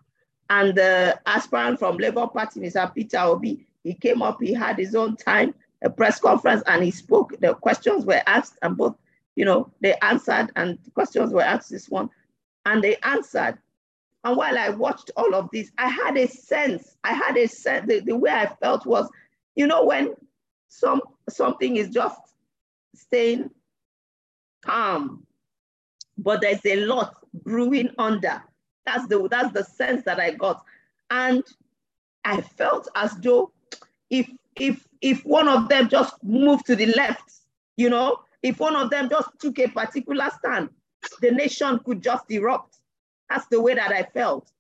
And 0.50 0.76
the 0.76 1.20
aspirant 1.28 1.78
from 1.78 1.98
Labour 1.98 2.28
Party, 2.28 2.60
Mr. 2.60 2.94
Peter 2.94 3.20
Obi, 3.20 3.68
he 3.90 3.96
came 3.96 4.22
up, 4.22 4.38
he 4.40 4.54
had 4.54 4.78
his 4.78 4.94
own 4.94 5.16
time, 5.16 5.56
a 5.84 5.90
press 5.90 6.20
conference, 6.20 6.62
and 6.68 6.84
he 6.84 6.92
spoke. 6.92 7.34
The 7.40 7.56
questions 7.56 8.06
were 8.06 8.22
asked, 8.28 8.60
and 8.62 8.78
both, 8.78 8.96
you 9.36 9.46
know, 9.46 9.72
they 9.82 9.96
answered, 10.04 10.52
and 10.56 10.78
questions 10.94 11.34
were 11.34 11.42
asked 11.42 11.72
this 11.72 11.90
one, 11.90 12.08
and 12.68 12.84
they 12.84 12.98
answered. 12.98 13.58
And 14.24 14.38
while 14.38 14.60
I 14.60 14.70
watched 14.70 15.10
all 15.18 15.34
of 15.34 15.50
this, 15.52 15.72
I 15.80 15.88
had 15.88 16.18
a 16.18 16.28
sense, 16.28 16.98
I 17.04 17.14
had 17.14 17.36
a 17.36 17.48
sense, 17.48 17.88
the, 17.88 18.00
the 18.02 18.16
way 18.16 18.30
I 18.30 18.46
felt 18.62 18.86
was, 18.86 19.10
you 19.56 19.66
know, 19.66 19.86
when 19.86 20.14
some 20.68 21.02
something 21.28 21.78
is 21.78 21.90
just 21.90 22.20
staying 22.94 23.50
calm, 24.64 25.26
but 26.16 26.42
there's 26.42 26.64
a 26.64 26.86
lot 26.86 27.16
brewing 27.34 27.90
under. 27.98 28.44
That's 28.86 29.08
the 29.08 29.28
that's 29.30 29.52
the 29.52 29.64
sense 29.64 30.04
that 30.04 30.20
I 30.20 30.34
got, 30.34 30.64
and 31.10 31.44
I 32.24 32.42
felt 32.42 32.88
as 32.94 33.16
though 33.16 33.52
if 34.10 34.30
if 34.56 34.86
if 35.02 35.26
one 35.26 35.48
of 35.48 35.70
them 35.70 35.90
just 35.90 36.16
moved 36.24 36.66
to 36.66 36.76
the 36.76 36.88
left, 36.88 37.32
you 37.78 37.90
know, 37.90 38.20
if 38.44 38.60
one 38.60 38.76
of 38.76 38.90
them 38.90 39.10
just 39.10 39.30
took 39.40 39.60
a 39.60 39.68
particular 39.68 40.30
stand, 40.38 40.70
the 41.22 41.32
nation 41.32 41.80
could 41.86 42.02
just 42.02 42.30
erupt. 42.30 42.78
That's 43.30 43.48
the 43.48 43.62
way 43.62 43.76
that 43.76 43.92
I 43.92 44.04
felt. 44.04 44.52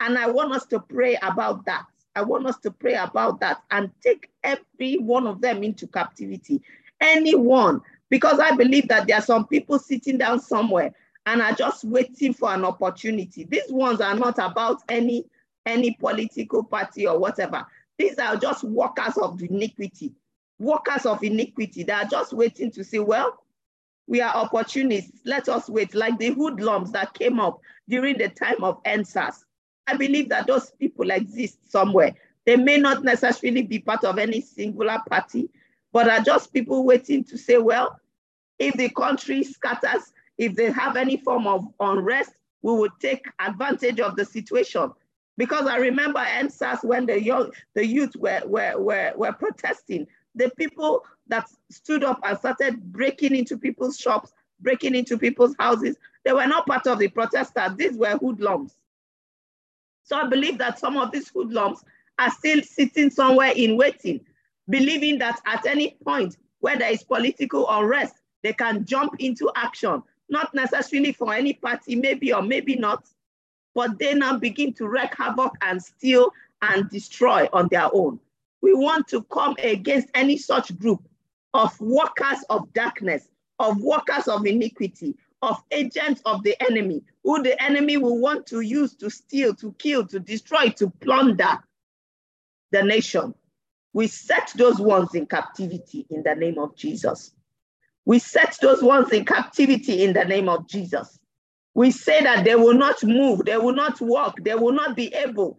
And 0.00 0.18
I 0.18 0.28
want 0.30 0.52
us 0.52 0.66
to 0.66 0.80
pray 0.80 1.16
about 1.22 1.64
that. 1.66 1.86
I 2.16 2.22
want 2.22 2.46
us 2.46 2.58
to 2.58 2.70
pray 2.70 2.94
about 2.94 3.40
that 3.40 3.62
and 3.70 3.90
take 4.02 4.30
every 4.42 4.98
one 4.98 5.26
of 5.26 5.40
them 5.40 5.64
into 5.64 5.86
captivity. 5.86 6.62
Anyone, 7.00 7.80
because 8.08 8.38
I 8.38 8.54
believe 8.54 8.88
that 8.88 9.06
there 9.06 9.16
are 9.16 9.22
some 9.22 9.46
people 9.46 9.78
sitting 9.78 10.18
down 10.18 10.40
somewhere 10.40 10.94
and 11.26 11.42
are 11.42 11.54
just 11.54 11.84
waiting 11.84 12.32
for 12.32 12.52
an 12.52 12.64
opportunity. 12.64 13.44
These 13.44 13.70
ones 13.70 14.00
are 14.00 14.14
not 14.14 14.38
about 14.38 14.82
any 14.88 15.26
any 15.66 15.92
political 15.92 16.62
party 16.62 17.06
or 17.06 17.18
whatever. 17.18 17.66
These 17.98 18.18
are 18.18 18.36
just 18.36 18.64
workers 18.64 19.16
of 19.18 19.40
iniquity, 19.42 20.12
workers 20.58 21.06
of 21.06 21.22
iniquity. 21.22 21.84
They 21.84 21.92
are 21.92 22.04
just 22.04 22.32
waiting 22.32 22.70
to 22.72 22.84
say, 22.84 22.98
well, 22.98 23.38
we 24.06 24.20
are 24.20 24.34
opportunists. 24.34 25.20
Let 25.24 25.48
us 25.48 25.68
wait, 25.68 25.94
like 25.94 26.18
the 26.18 26.30
hoodlums 26.30 26.92
that 26.92 27.14
came 27.14 27.40
up 27.40 27.60
during 27.88 28.18
the 28.18 28.28
time 28.28 28.62
of 28.62 28.82
EndSARS. 28.84 29.44
I 29.86 29.96
believe 29.96 30.28
that 30.30 30.46
those 30.46 30.70
people 30.70 31.10
exist 31.10 31.70
somewhere. 31.70 32.14
They 32.46 32.56
may 32.56 32.76
not 32.76 33.04
necessarily 33.04 33.62
be 33.62 33.78
part 33.78 34.04
of 34.04 34.18
any 34.18 34.40
singular 34.40 34.98
party, 35.08 35.48
but 35.92 36.08
are 36.08 36.20
just 36.20 36.52
people 36.52 36.84
waiting 36.84 37.24
to 37.24 37.38
say, 37.38 37.58
well, 37.58 37.98
if 38.58 38.74
the 38.74 38.90
country 38.90 39.42
scatters, 39.42 40.12
if 40.36 40.54
they 40.54 40.70
have 40.70 40.96
any 40.96 41.16
form 41.16 41.46
of 41.46 41.66
unrest, 41.80 42.32
we 42.62 42.72
would 42.72 42.92
take 43.00 43.26
advantage 43.38 44.00
of 44.00 44.16
the 44.16 44.24
situation. 44.24 44.90
Because 45.36 45.66
I 45.66 45.76
remember 45.76 46.20
EndSARS 46.20 46.84
when 46.84 47.06
the 47.06 47.20
young, 47.20 47.50
the 47.74 47.84
youth 47.84 48.14
were, 48.16 48.42
were, 48.46 48.78
were, 48.78 49.12
were 49.16 49.32
protesting, 49.32 50.06
the 50.34 50.50
people 50.56 51.04
that 51.28 51.48
stood 51.70 52.04
up 52.04 52.20
and 52.22 52.38
started 52.38 52.92
breaking 52.92 53.34
into 53.34 53.56
people's 53.58 53.96
shops, 53.98 54.32
breaking 54.60 54.94
into 54.94 55.18
people's 55.18 55.54
houses, 55.58 55.96
they 56.24 56.32
were 56.32 56.46
not 56.46 56.66
part 56.66 56.86
of 56.86 56.98
the 56.98 57.08
protesters. 57.08 57.76
These 57.76 57.96
were 57.96 58.16
hoodlums. 58.18 58.76
So 60.04 60.16
I 60.16 60.26
believe 60.26 60.58
that 60.58 60.78
some 60.78 60.96
of 60.96 61.12
these 61.12 61.28
hoodlums 61.28 61.82
are 62.18 62.30
still 62.30 62.62
sitting 62.62 63.10
somewhere 63.10 63.52
in 63.56 63.76
waiting, 63.76 64.20
believing 64.68 65.18
that 65.18 65.40
at 65.46 65.66
any 65.66 65.96
point 66.04 66.36
where 66.60 66.78
there 66.78 66.92
is 66.92 67.02
political 67.02 67.66
unrest, 67.68 68.14
they 68.42 68.52
can 68.52 68.84
jump 68.84 69.14
into 69.18 69.50
action, 69.56 70.02
not 70.28 70.54
necessarily 70.54 71.12
for 71.12 71.34
any 71.34 71.54
party, 71.54 71.96
maybe 71.96 72.32
or 72.32 72.42
maybe 72.42 72.76
not, 72.76 73.04
but 73.74 73.98
they 73.98 74.14
now 74.14 74.38
begin 74.38 74.72
to 74.74 74.88
wreak 74.88 75.14
havoc 75.16 75.52
and 75.62 75.82
steal 75.82 76.32
and 76.62 76.88
destroy 76.90 77.48
on 77.52 77.68
their 77.70 77.88
own. 77.92 78.18
We 78.62 78.72
want 78.74 79.08
to 79.08 79.22
come 79.24 79.56
against 79.58 80.08
any 80.14 80.38
such 80.38 80.76
group 80.78 81.06
of 81.52 81.78
workers 81.80 82.44
of 82.48 82.72
darkness, 82.72 83.28
of 83.58 83.80
workers 83.80 84.28
of 84.28 84.46
iniquity, 84.46 85.16
of 85.42 85.62
agents 85.70 86.22
of 86.24 86.42
the 86.42 86.56
enemy, 86.62 87.02
who 87.22 87.42
the 87.42 87.60
enemy 87.62 87.96
will 87.98 88.18
want 88.18 88.46
to 88.46 88.60
use 88.60 88.94
to 88.96 89.10
steal, 89.10 89.54
to 89.56 89.72
kill, 89.78 90.06
to 90.06 90.18
destroy, 90.18 90.70
to 90.70 90.88
plunder 90.88 91.58
the 92.72 92.82
nation. 92.82 93.34
We 93.92 94.06
set 94.08 94.52
those 94.56 94.80
ones 94.80 95.14
in 95.14 95.26
captivity 95.26 96.06
in 96.10 96.22
the 96.22 96.34
name 96.34 96.58
of 96.58 96.74
Jesus. 96.76 97.32
We 98.04 98.18
set 98.18 98.58
those 98.60 98.82
ones 98.82 99.12
in 99.12 99.24
captivity 99.24 100.04
in 100.04 100.12
the 100.12 100.24
name 100.24 100.48
of 100.48 100.66
Jesus. 100.66 101.18
We 101.74 101.90
say 101.90 102.22
that 102.22 102.44
they 102.44 102.54
will 102.54 102.74
not 102.74 103.02
move, 103.02 103.44
they 103.44 103.56
will 103.56 103.74
not 103.74 104.00
walk, 104.00 104.36
they 104.42 104.54
will 104.54 104.72
not 104.72 104.96
be 104.96 105.12
able 105.14 105.58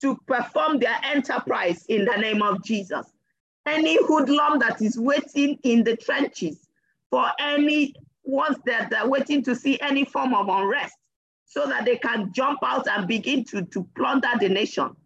to 0.00 0.16
perform 0.26 0.78
their 0.78 0.96
enterprise 1.02 1.84
in 1.88 2.04
the 2.04 2.16
name 2.16 2.42
of 2.42 2.64
Jesus. 2.64 3.06
Any 3.66 3.96
hoodlum 4.06 4.58
that 4.58 4.80
is 4.82 4.98
waiting 4.98 5.58
in 5.62 5.84
the 5.84 5.96
trenches 5.96 6.66
for 7.10 7.26
any 7.38 7.94
ones 8.24 8.56
that 8.66 8.92
are 8.92 9.08
waiting 9.08 9.42
to 9.44 9.54
see 9.54 9.78
any 9.80 10.04
form 10.04 10.34
of 10.34 10.48
unrest 10.48 10.94
so 11.46 11.66
that 11.66 11.84
they 11.84 11.96
can 11.96 12.32
jump 12.32 12.58
out 12.64 12.86
and 12.88 13.06
begin 13.06 13.44
to, 13.44 13.62
to 13.66 13.86
plunder 13.96 14.28
the 14.40 14.48
nation. 14.48 14.96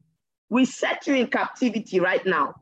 We 0.50 0.64
set 0.64 1.06
you 1.06 1.14
in 1.14 1.26
captivity 1.26 2.00
right 2.00 2.24
now 2.24 2.54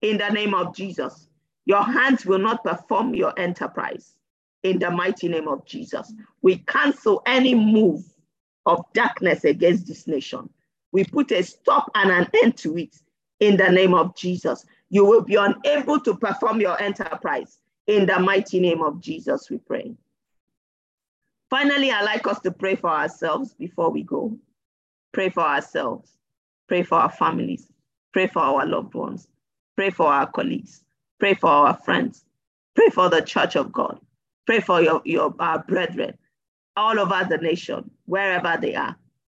in 0.00 0.18
the 0.18 0.28
name 0.30 0.54
of 0.54 0.74
Jesus. 0.74 1.28
Your 1.66 1.82
hands 1.82 2.26
will 2.26 2.38
not 2.40 2.64
perform 2.64 3.14
your 3.14 3.38
enterprise 3.38 4.14
in 4.62 4.78
the 4.78 4.90
mighty 4.90 5.28
name 5.28 5.48
of 5.48 5.64
Jesus. 5.66 6.12
We 6.42 6.58
cancel 6.58 7.22
any 7.26 7.54
move 7.54 8.04
of 8.66 8.84
darkness 8.92 9.44
against 9.44 9.86
this 9.86 10.06
nation. 10.06 10.48
We 10.92 11.04
put 11.04 11.32
a 11.32 11.42
stop 11.42 11.90
and 11.94 12.10
an 12.10 12.28
end 12.42 12.56
to 12.58 12.76
it 12.76 12.96
in 13.40 13.56
the 13.56 13.68
name 13.70 13.94
of 13.94 14.14
Jesus. 14.14 14.64
You 14.90 15.04
will 15.04 15.22
be 15.22 15.36
unable 15.36 16.00
to 16.00 16.16
perform 16.16 16.60
your 16.60 16.80
enterprise 16.80 17.58
in 17.86 18.06
the 18.06 18.18
mighty 18.18 18.60
name 18.60 18.82
of 18.82 19.00
Jesus, 19.00 19.50
we 19.50 19.58
pray. 19.58 19.94
Finally, 21.50 21.90
I'd 21.90 22.04
like 22.04 22.26
us 22.26 22.40
to 22.40 22.52
pray 22.52 22.76
for 22.76 22.90
ourselves 22.90 23.54
before 23.54 23.90
we 23.90 24.02
go. 24.02 24.38
Pray 25.12 25.28
for 25.28 25.42
ourselves, 25.42 26.10
pray 26.68 26.82
for 26.82 26.96
our 26.96 27.10
families, 27.10 27.68
pray 28.12 28.26
for 28.26 28.40
our 28.40 28.64
loved 28.66 28.94
ones, 28.94 29.28
pray 29.76 29.90
for 29.90 30.06
our 30.06 30.26
colleagues, 30.30 30.84
pray 31.18 31.34
for 31.34 31.50
our 31.50 31.74
friends, 31.74 32.24
pray 32.74 32.88
for 32.88 33.10
the 33.10 33.20
church 33.20 33.56
of 33.56 33.72
God, 33.72 34.00
pray 34.46 34.60
for 34.60 34.82
your, 34.82 35.02
your 35.04 35.34
our 35.38 35.62
brethren 35.62 36.16
all 36.76 36.98
over 36.98 37.26
the 37.28 37.38
nation, 37.38 37.90
wherever 38.06 38.56
they 38.60 38.74
are. 38.74 38.96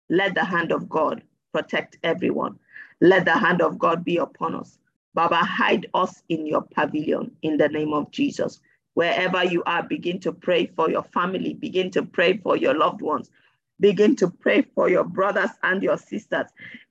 Let 0.09 0.35
the 0.35 0.45
hand 0.45 0.73
of 0.73 0.89
God 0.89 1.23
protect 1.53 1.99
everyone. 2.03 2.59
Let 3.01 3.25
the 3.25 3.37
hand 3.37 3.61
of 3.61 3.79
God 3.79 4.05
be 4.05 4.17
upon 4.19 4.55
us. 4.55 4.79
Baba, 5.15 5.37
hide 5.37 5.87
us 5.95 6.23
in 6.29 6.47
your 6.47 6.63
pavilion 6.63 7.31
in 7.43 7.57
the 7.57 7.69
name 7.69 7.93
of 7.93 8.11
Jesus. 8.11 8.61
Wherever 8.95 9.45
you 9.45 9.63
are, 9.65 9.83
begin 9.83 10.21
to 10.21 10.33
pray 10.33 10.67
for 10.67 10.91
your 10.91 11.03
family, 11.03 11.55
begin 11.55 11.91
to 11.93 12.03
pray 12.05 12.37
for 12.39 12.57
your 12.57 12.75
loved 12.75 13.01
ones, 13.01 13.31
begin 13.81 14.17
to 14.17 14.29
pray 14.29 14.63
for 14.75 14.89
your 14.89 15.05
brothers 15.05 15.51
and 15.63 15.83
your 15.83 15.99
sisters 15.99 16.47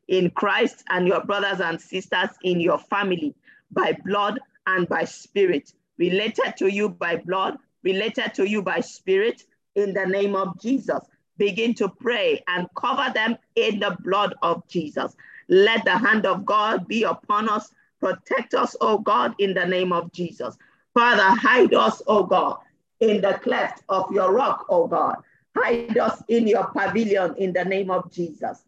in 0.07 0.29
Christ 0.31 0.83
and 0.89 1.07
your 1.07 1.23
brothers 1.23 1.61
and 1.61 1.79
sisters 1.79 2.29
in 2.43 2.59
your 2.59 2.77
family 2.77 3.35
by 3.71 3.97
blood 4.05 4.39
and 4.67 4.87
by 4.87 5.05
spirit, 5.05 5.73
related 5.97 6.55
to 6.57 6.71
you 6.71 6.89
by 6.89 7.17
blood, 7.17 7.57
related 7.83 8.33
to 8.35 8.47
you 8.47 8.61
by 8.61 8.79
spirit, 8.79 9.43
in 9.75 9.93
the 9.93 10.05
name 10.05 10.35
of 10.35 10.59
Jesus. 10.61 10.99
Begin 11.37 11.73
to 11.75 11.89
pray 11.89 12.43
and 12.47 12.67
cover 12.75 13.11
them 13.13 13.37
in 13.55 13.79
the 13.79 13.97
blood 14.03 14.35
of 14.43 14.67
Jesus. 14.67 15.15
Let 15.49 15.83
the 15.83 15.97
hand 15.97 16.25
of 16.25 16.45
God 16.45 16.87
be 16.87 17.03
upon 17.03 17.49
us 17.49 17.71
Protect 18.03 18.53
us, 18.53 18.75
oh 18.81 18.97
God, 18.97 19.33
in 19.39 19.53
the 19.53 19.65
name 19.65 19.93
of 19.93 20.11
Jesus. 20.11 20.57
Father, 20.93 21.23
hide 21.39 21.73
us, 21.73 22.01
oh 22.05 22.23
God, 22.23 22.57
in 22.99 23.21
the 23.21 23.39
cleft 23.41 23.81
of 23.87 24.11
your 24.11 24.33
rock, 24.33 24.65
oh 24.67 24.87
God. 24.87 25.15
Hide 25.55 25.97
us 25.97 26.21
in 26.27 26.45
your 26.45 26.65
pavilion 26.65 27.33
in 27.37 27.53
the 27.53 27.63
name 27.63 27.89
of 27.89 28.11
Jesus. 28.11 28.65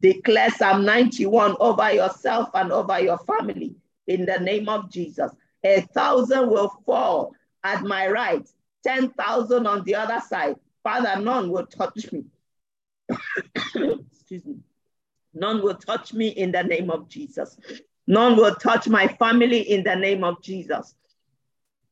Declare 0.00 0.52
Psalm 0.52 0.86
91 0.86 1.56
over 1.60 1.92
yourself 1.92 2.48
and 2.54 2.72
over 2.72 2.98
your 2.98 3.18
family 3.18 3.74
in 4.06 4.24
the 4.24 4.38
name 4.38 4.70
of 4.70 4.90
Jesus. 4.90 5.32
A 5.64 5.82
thousand 5.92 6.48
will 6.48 6.70
fall 6.86 7.34
at 7.64 7.82
my 7.82 8.08
right, 8.08 8.48
10,000 8.88 9.66
on 9.66 9.84
the 9.84 9.94
other 9.94 10.18
side. 10.26 10.56
Father, 10.82 11.20
none 11.20 11.50
will 11.50 11.66
touch 11.66 12.10
me. 12.10 12.24
Excuse 14.10 14.46
me. 14.46 14.56
None 15.34 15.62
will 15.62 15.74
touch 15.74 16.14
me 16.14 16.28
in 16.28 16.52
the 16.52 16.62
name 16.62 16.90
of 16.90 17.06
Jesus. 17.06 17.58
None 18.06 18.36
will 18.36 18.54
touch 18.54 18.88
my 18.88 19.06
family 19.06 19.60
in 19.60 19.84
the 19.84 19.94
name 19.94 20.24
of 20.24 20.40
Jesus. 20.40 20.94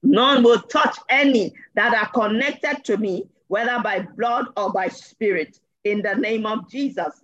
None 0.03 0.43
will 0.43 0.63
touch 0.63 0.97
any 1.11 1.53
that 1.75 1.93
are 1.93 2.09
connected 2.09 2.83
to 2.85 2.97
me, 2.97 3.29
whether 3.49 3.79
by 3.83 4.01
blood 4.17 4.47
or 4.57 4.73
by 4.73 4.89
spirit, 4.89 5.61
in 5.85 6.01
the 6.01 6.15
name 6.15 6.47
of 6.47 6.71
Jesus. 6.71 7.23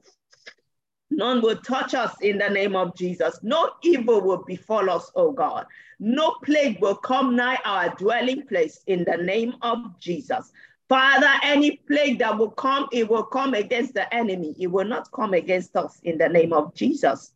None 1.11 1.41
will 1.41 1.57
touch 1.57 1.95
us 1.95 2.15
in 2.21 2.37
the 2.37 2.51
name 2.51 2.77
of 2.77 2.95
Jesus. 2.95 3.39
No 3.43 3.71
evil 3.83 4.21
will 4.21 4.45
befall 4.45 4.91
us, 4.91 5.11
O 5.15 5.33
God. 5.33 5.67
No 6.05 6.33
plague 6.43 6.81
will 6.81 6.97
come 6.97 7.37
nigh 7.37 7.61
our 7.65 7.95
dwelling 7.95 8.45
place 8.49 8.81
in 8.89 9.05
the 9.05 9.19
name 9.19 9.55
of 9.63 10.01
Jesus. 10.01 10.51
Father, 10.89 11.31
any 11.45 11.77
plague 11.77 12.19
that 12.19 12.37
will 12.37 12.51
come, 12.51 12.89
it 12.91 13.09
will 13.09 13.23
come 13.23 13.55
against 13.55 13.95
the 13.95 14.13
enemy. 14.13 14.57
It 14.59 14.67
will 14.67 14.85
not 14.85 15.13
come 15.13 15.33
against 15.33 15.77
us 15.77 16.01
in 16.03 16.19
the 16.19 16.29
name 16.29 16.53
of 16.53 16.75
Jesus. 16.75 17.33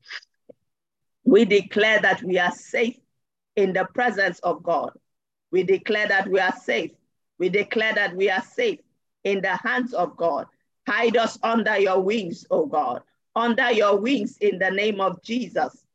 We 1.23 1.45
declare 1.45 2.01
that 2.01 2.25
we 2.25 2.41
are 2.41 2.51
safe 2.51 2.99
in 3.55 3.73
the 3.73 3.85
presence 3.95 4.41
of 4.41 4.65
God. 4.65 4.91
We 5.53 5.63
declare 5.63 6.09
that 6.09 6.27
we 6.27 6.41
are 6.41 6.57
safe. 6.57 6.91
We 7.39 7.49
declare 7.51 7.95
that 7.95 8.17
we 8.17 8.31
are 8.31 8.43
safe 8.43 8.81
in 9.23 9.43
the 9.43 9.55
hands 9.59 9.95
of 9.95 10.17
God. 10.17 10.49
Hide 10.89 11.17
us 11.17 11.39
under 11.41 11.79
your 11.79 12.01
wings, 12.01 12.45
O 12.51 12.67
God, 12.67 13.03
under 13.37 13.71
your 13.71 13.97
wings 13.97 14.39
in 14.41 14.59
the 14.59 14.73
name 14.73 15.01
of 15.01 15.23
Jesus. 15.23 15.86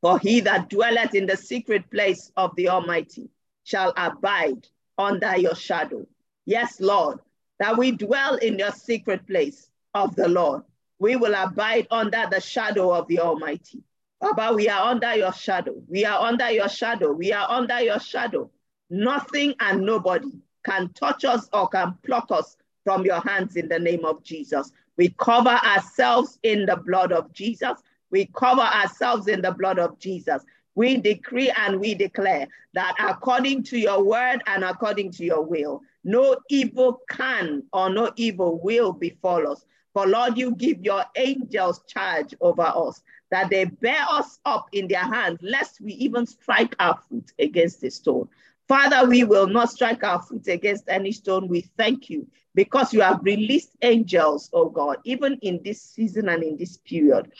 For 0.00 0.18
he 0.18 0.40
that 0.40 0.68
dwelleth 0.68 1.14
in 1.14 1.26
the 1.26 1.36
secret 1.36 1.90
place 1.90 2.30
of 2.36 2.54
the 2.56 2.68
Almighty 2.68 3.28
shall 3.64 3.92
abide 3.96 4.68
under 4.96 5.36
your 5.36 5.54
shadow. 5.54 6.06
Yes, 6.46 6.80
Lord, 6.80 7.18
that 7.58 7.76
we 7.76 7.92
dwell 7.92 8.36
in 8.36 8.58
your 8.58 8.72
secret 8.72 9.26
place 9.26 9.70
of 9.94 10.14
the 10.14 10.28
Lord. 10.28 10.62
We 10.98 11.16
will 11.16 11.34
abide 11.34 11.86
under 11.90 12.26
the 12.30 12.40
shadow 12.40 12.92
of 12.92 13.06
the 13.08 13.20
Almighty. 13.20 13.82
Baba, 14.20 14.54
we 14.54 14.68
are 14.68 14.90
under 14.90 15.14
your 15.14 15.32
shadow. 15.32 15.74
We 15.88 16.04
are 16.04 16.20
under 16.20 16.50
your 16.50 16.68
shadow. 16.68 17.12
We 17.12 17.32
are 17.32 17.48
under 17.48 17.80
your 17.80 18.00
shadow. 18.00 18.50
Nothing 18.90 19.54
and 19.60 19.82
nobody 19.82 20.32
can 20.64 20.92
touch 20.92 21.24
us 21.24 21.48
or 21.52 21.68
can 21.68 21.96
pluck 22.04 22.26
us 22.30 22.56
from 22.84 23.04
your 23.04 23.20
hands 23.20 23.56
in 23.56 23.68
the 23.68 23.78
name 23.78 24.04
of 24.04 24.22
Jesus. 24.24 24.72
We 24.96 25.10
cover 25.18 25.50
ourselves 25.50 26.38
in 26.42 26.66
the 26.66 26.76
blood 26.76 27.12
of 27.12 27.32
Jesus. 27.32 27.78
We 28.10 28.26
cover 28.26 28.62
ourselves 28.62 29.28
in 29.28 29.42
the 29.42 29.52
blood 29.52 29.78
of 29.78 29.98
Jesus. 29.98 30.44
We 30.74 30.96
decree 30.96 31.52
and 31.56 31.80
we 31.80 31.94
declare 31.94 32.46
that 32.74 32.94
according 33.00 33.64
to 33.64 33.78
your 33.78 34.02
word 34.04 34.42
and 34.46 34.62
according 34.62 35.12
to 35.12 35.24
your 35.24 35.42
will, 35.42 35.82
no 36.04 36.36
evil 36.48 37.00
can 37.10 37.64
or 37.72 37.90
no 37.90 38.12
evil 38.16 38.60
will 38.62 38.92
befall 38.92 39.50
us. 39.50 39.64
For 39.92 40.06
Lord, 40.06 40.38
you 40.38 40.54
give 40.54 40.84
your 40.84 41.04
angels 41.16 41.82
charge 41.88 42.34
over 42.40 42.62
us 42.62 43.02
that 43.30 43.50
they 43.50 43.64
bear 43.64 44.04
us 44.08 44.38
up 44.44 44.68
in 44.72 44.86
their 44.86 45.02
hands, 45.02 45.40
lest 45.42 45.80
we 45.80 45.92
even 45.94 46.26
strike 46.26 46.76
our 46.78 46.98
foot 47.08 47.32
against 47.38 47.82
a 47.82 47.90
stone. 47.90 48.28
Father, 48.68 49.08
we 49.08 49.24
will 49.24 49.46
not 49.46 49.70
strike 49.70 50.04
our 50.04 50.22
foot 50.22 50.46
against 50.46 50.84
any 50.88 51.10
stone. 51.10 51.48
We 51.48 51.62
thank 51.76 52.10
you 52.10 52.28
because 52.54 52.92
you 52.92 53.00
have 53.00 53.20
released 53.22 53.76
angels, 53.82 54.50
oh 54.52 54.68
God, 54.68 54.98
even 55.04 55.38
in 55.42 55.60
this 55.64 55.82
season 55.82 56.28
and 56.28 56.42
in 56.42 56.56
this 56.56 56.76
period. 56.76 57.32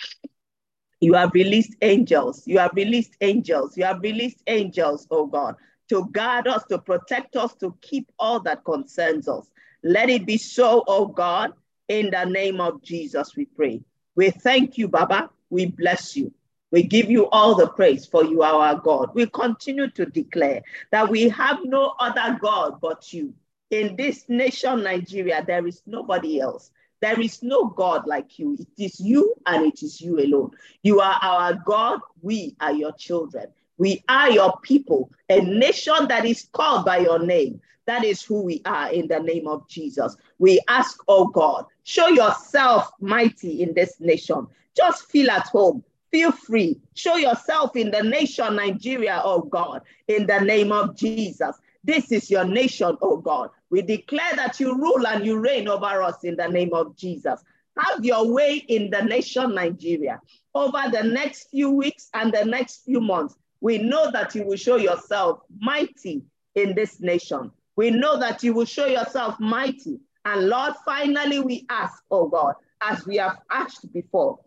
You 1.00 1.14
have 1.14 1.32
released 1.34 1.76
angels. 1.82 2.42
You 2.46 2.58
have 2.58 2.72
released 2.74 3.16
angels. 3.20 3.76
You 3.76 3.84
have 3.84 4.00
released 4.00 4.42
angels, 4.46 5.06
oh 5.10 5.26
God, 5.26 5.56
to 5.88 6.06
guard 6.06 6.48
us, 6.48 6.64
to 6.64 6.78
protect 6.78 7.36
us, 7.36 7.54
to 7.56 7.76
keep 7.80 8.10
all 8.18 8.40
that 8.40 8.64
concerns 8.64 9.28
us. 9.28 9.50
Let 9.82 10.10
it 10.10 10.26
be 10.26 10.38
so, 10.38 10.84
oh 10.86 11.06
God, 11.06 11.52
in 11.88 12.10
the 12.10 12.24
name 12.24 12.60
of 12.60 12.82
Jesus, 12.82 13.36
we 13.36 13.46
pray. 13.46 13.80
We 14.16 14.30
thank 14.30 14.76
you, 14.76 14.88
Baba. 14.88 15.30
We 15.50 15.66
bless 15.66 16.16
you. 16.16 16.32
We 16.70 16.82
give 16.82 17.10
you 17.10 17.28
all 17.30 17.54
the 17.54 17.68
praise 17.68 18.04
for 18.04 18.24
you 18.24 18.42
are 18.42 18.54
our 18.54 18.78
God. 18.78 19.10
We 19.14 19.26
continue 19.26 19.88
to 19.92 20.04
declare 20.04 20.62
that 20.90 21.08
we 21.08 21.28
have 21.30 21.60
no 21.64 21.94
other 21.98 22.38
God 22.40 22.80
but 22.82 23.12
you. 23.12 23.32
In 23.70 23.96
this 23.96 24.24
nation, 24.28 24.82
Nigeria, 24.82 25.44
there 25.46 25.66
is 25.66 25.82
nobody 25.86 26.40
else. 26.40 26.70
There 27.00 27.20
is 27.20 27.42
no 27.42 27.66
God 27.66 28.06
like 28.06 28.38
you. 28.38 28.56
It 28.58 28.68
is 28.82 29.00
you 29.00 29.34
and 29.46 29.66
it 29.66 29.82
is 29.82 30.00
you 30.00 30.18
alone. 30.18 30.50
You 30.82 31.00
are 31.00 31.18
our 31.22 31.54
God. 31.54 32.00
We 32.22 32.56
are 32.60 32.72
your 32.72 32.92
children. 32.92 33.46
We 33.78 34.02
are 34.08 34.30
your 34.30 34.58
people, 34.62 35.12
a 35.28 35.40
nation 35.40 36.08
that 36.08 36.24
is 36.24 36.48
called 36.52 36.84
by 36.84 36.98
your 36.98 37.20
name. 37.20 37.60
That 37.86 38.04
is 38.04 38.22
who 38.22 38.42
we 38.42 38.60
are 38.64 38.92
in 38.92 39.06
the 39.08 39.20
name 39.20 39.46
of 39.46 39.66
Jesus. 39.68 40.16
We 40.38 40.60
ask, 40.68 41.00
oh 41.08 41.28
God, 41.28 41.64
show 41.84 42.08
yourself 42.08 42.90
mighty 43.00 43.62
in 43.62 43.72
this 43.74 44.00
nation. 44.00 44.46
Just 44.76 45.10
feel 45.10 45.30
at 45.30 45.46
home. 45.46 45.84
Feel 46.10 46.32
free. 46.32 46.80
Show 46.94 47.16
yourself 47.16 47.76
in 47.76 47.90
the 47.90 48.02
nation, 48.02 48.56
Nigeria, 48.56 49.20
oh 49.24 49.42
God, 49.42 49.82
in 50.08 50.26
the 50.26 50.40
name 50.40 50.72
of 50.72 50.96
Jesus. 50.96 51.56
This 51.88 52.12
is 52.12 52.30
your 52.30 52.44
nation, 52.44 52.98
oh 53.00 53.16
God. 53.16 53.48
We 53.70 53.80
declare 53.80 54.36
that 54.36 54.60
you 54.60 54.76
rule 54.76 55.06
and 55.06 55.24
you 55.24 55.38
reign 55.38 55.68
over 55.68 56.02
us 56.02 56.22
in 56.22 56.36
the 56.36 56.46
name 56.46 56.74
of 56.74 56.94
Jesus. 56.98 57.42
Have 57.78 58.04
your 58.04 58.30
way 58.30 58.56
in 58.56 58.90
the 58.90 59.00
nation, 59.00 59.54
Nigeria. 59.54 60.20
Over 60.54 60.82
the 60.92 61.02
next 61.02 61.48
few 61.50 61.70
weeks 61.70 62.10
and 62.12 62.30
the 62.30 62.44
next 62.44 62.84
few 62.84 63.00
months, 63.00 63.36
we 63.62 63.78
know 63.78 64.10
that 64.10 64.34
you 64.34 64.44
will 64.44 64.58
show 64.58 64.76
yourself 64.76 65.40
mighty 65.60 66.24
in 66.54 66.74
this 66.74 67.00
nation. 67.00 67.50
We 67.74 67.90
know 67.90 68.20
that 68.20 68.42
you 68.42 68.52
will 68.52 68.66
show 68.66 68.84
yourself 68.84 69.40
mighty. 69.40 69.98
And 70.26 70.50
Lord, 70.50 70.74
finally 70.84 71.40
we 71.40 71.64
ask, 71.70 72.02
oh 72.10 72.28
God, 72.28 72.56
as 72.82 73.06
we 73.06 73.16
have 73.16 73.38
asked 73.50 73.90
before, 73.94 74.40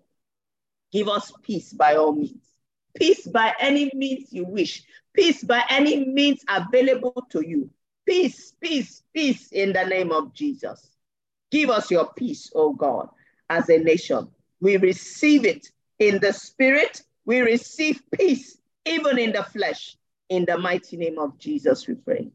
give 0.92 1.08
us 1.08 1.34
peace 1.42 1.74
by 1.74 1.96
all 1.96 2.14
means. 2.14 2.46
Peace 2.96 3.26
by 3.26 3.56
any 3.60 3.90
means 3.96 4.32
you 4.32 4.46
wish. 4.46 4.84
Peace 5.14 5.44
by 5.44 5.64
any 5.70 6.06
means 6.06 6.44
available 6.48 7.26
to 7.30 7.46
you. 7.46 7.70
Peace, 8.06 8.54
peace, 8.62 9.04
peace 9.14 9.52
in 9.52 9.74
the 9.74 9.84
name 9.84 10.12
of 10.12 10.34
Jesus. 10.34 10.90
Give 11.52 11.70
us 11.70 11.92
your 11.92 12.12
peace, 12.14 12.52
oh 12.56 12.74
God, 12.74 13.10
as 13.50 13.70
a 13.70 13.78
nation. 13.78 14.30
We 14.62 14.78
receive 14.78 15.46
it 15.46 15.68
in 16.00 16.20
the 16.20 16.32
spirit. 16.32 17.02
We 17.26 17.42
receive 17.42 18.02
peace 18.12 18.58
even 18.86 19.20
in 19.20 19.34
the 19.34 19.44
flesh. 19.44 19.98
In 20.30 20.46
the 20.46 20.58
mighty 20.58 20.96
name 20.96 21.20
of 21.20 21.38
Jesus, 21.38 21.88
we 21.88 21.96
pray. 21.96 22.32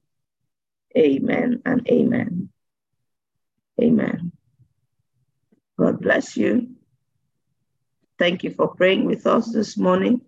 Amen 0.97 1.63
and 1.65 1.89
amen. 1.89 2.51
Amen. 3.81 4.33
God 5.79 6.01
bless 6.01 6.37
you. 6.37 6.77
Thank 8.19 8.45
you 8.45 8.51
for 8.51 8.69
praying 8.69 9.07
with 9.07 9.27
us 9.27 9.51
this 9.51 9.77
morning. 9.77 10.21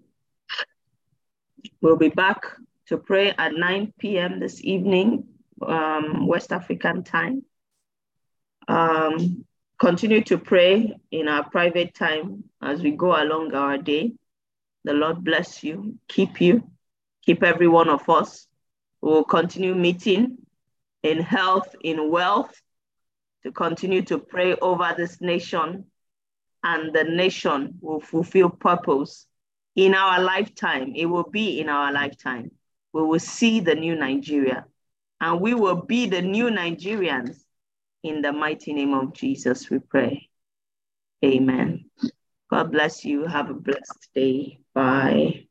We'll 1.80 1.96
be 1.96 2.08
back 2.08 2.42
to 2.88 2.98
pray 2.98 3.34
at 3.36 3.54
9 3.54 3.92
p.m. 3.98 4.40
this 4.40 4.62
evening, 4.62 5.28
um, 5.66 6.26
West 6.26 6.52
African 6.52 7.04
time. 7.04 7.44
Um, 8.66 9.44
continue 9.78 10.22
to 10.24 10.38
pray 10.38 10.98
in 11.10 11.28
our 11.28 11.48
private 11.48 11.94
time 11.94 12.44
as 12.62 12.82
we 12.82 12.90
go 12.90 13.20
along 13.20 13.54
our 13.54 13.78
day. 13.78 14.12
The 14.84 14.92
Lord 14.92 15.24
bless 15.24 15.62
you, 15.62 15.98
keep 16.08 16.40
you, 16.40 16.68
keep 17.24 17.42
every 17.42 17.68
one 17.68 17.88
of 17.88 18.08
us. 18.08 18.46
We 19.00 19.10
will 19.10 19.24
continue 19.24 19.74
meeting 19.74 20.38
in 21.02 21.20
health, 21.20 21.74
in 21.82 22.10
wealth, 22.10 22.52
to 23.44 23.52
continue 23.52 24.02
to 24.02 24.18
pray 24.18 24.54
over 24.54 24.94
this 24.96 25.20
nation, 25.20 25.84
and 26.64 26.92
the 26.92 27.04
nation 27.04 27.78
will 27.80 28.00
fulfill 28.00 28.50
purpose 28.50 29.27
in 29.78 29.94
our 29.94 30.20
lifetime. 30.20 30.92
It 30.96 31.06
will 31.06 31.30
be 31.30 31.60
in 31.60 31.68
our 31.68 31.92
lifetime. 31.92 32.50
We 32.92 33.02
will 33.02 33.20
see 33.20 33.60
the 33.60 33.76
new 33.76 33.94
Nigeria, 33.94 34.66
and 35.20 35.40
we 35.40 35.54
will 35.54 35.82
be 35.82 36.06
the 36.06 36.20
new 36.20 36.46
Nigerians. 36.50 37.36
In 38.02 38.20
the 38.22 38.32
mighty 38.32 38.72
name 38.72 38.92
of 38.92 39.12
Jesus, 39.12 39.70
we 39.70 39.78
pray. 39.78 40.28
Amen. 41.24 41.84
God 42.50 42.72
bless 42.72 43.04
you. 43.04 43.26
Have 43.26 43.50
a 43.50 43.54
blessed 43.54 44.08
day. 44.14 44.58
Bye. 44.74 45.47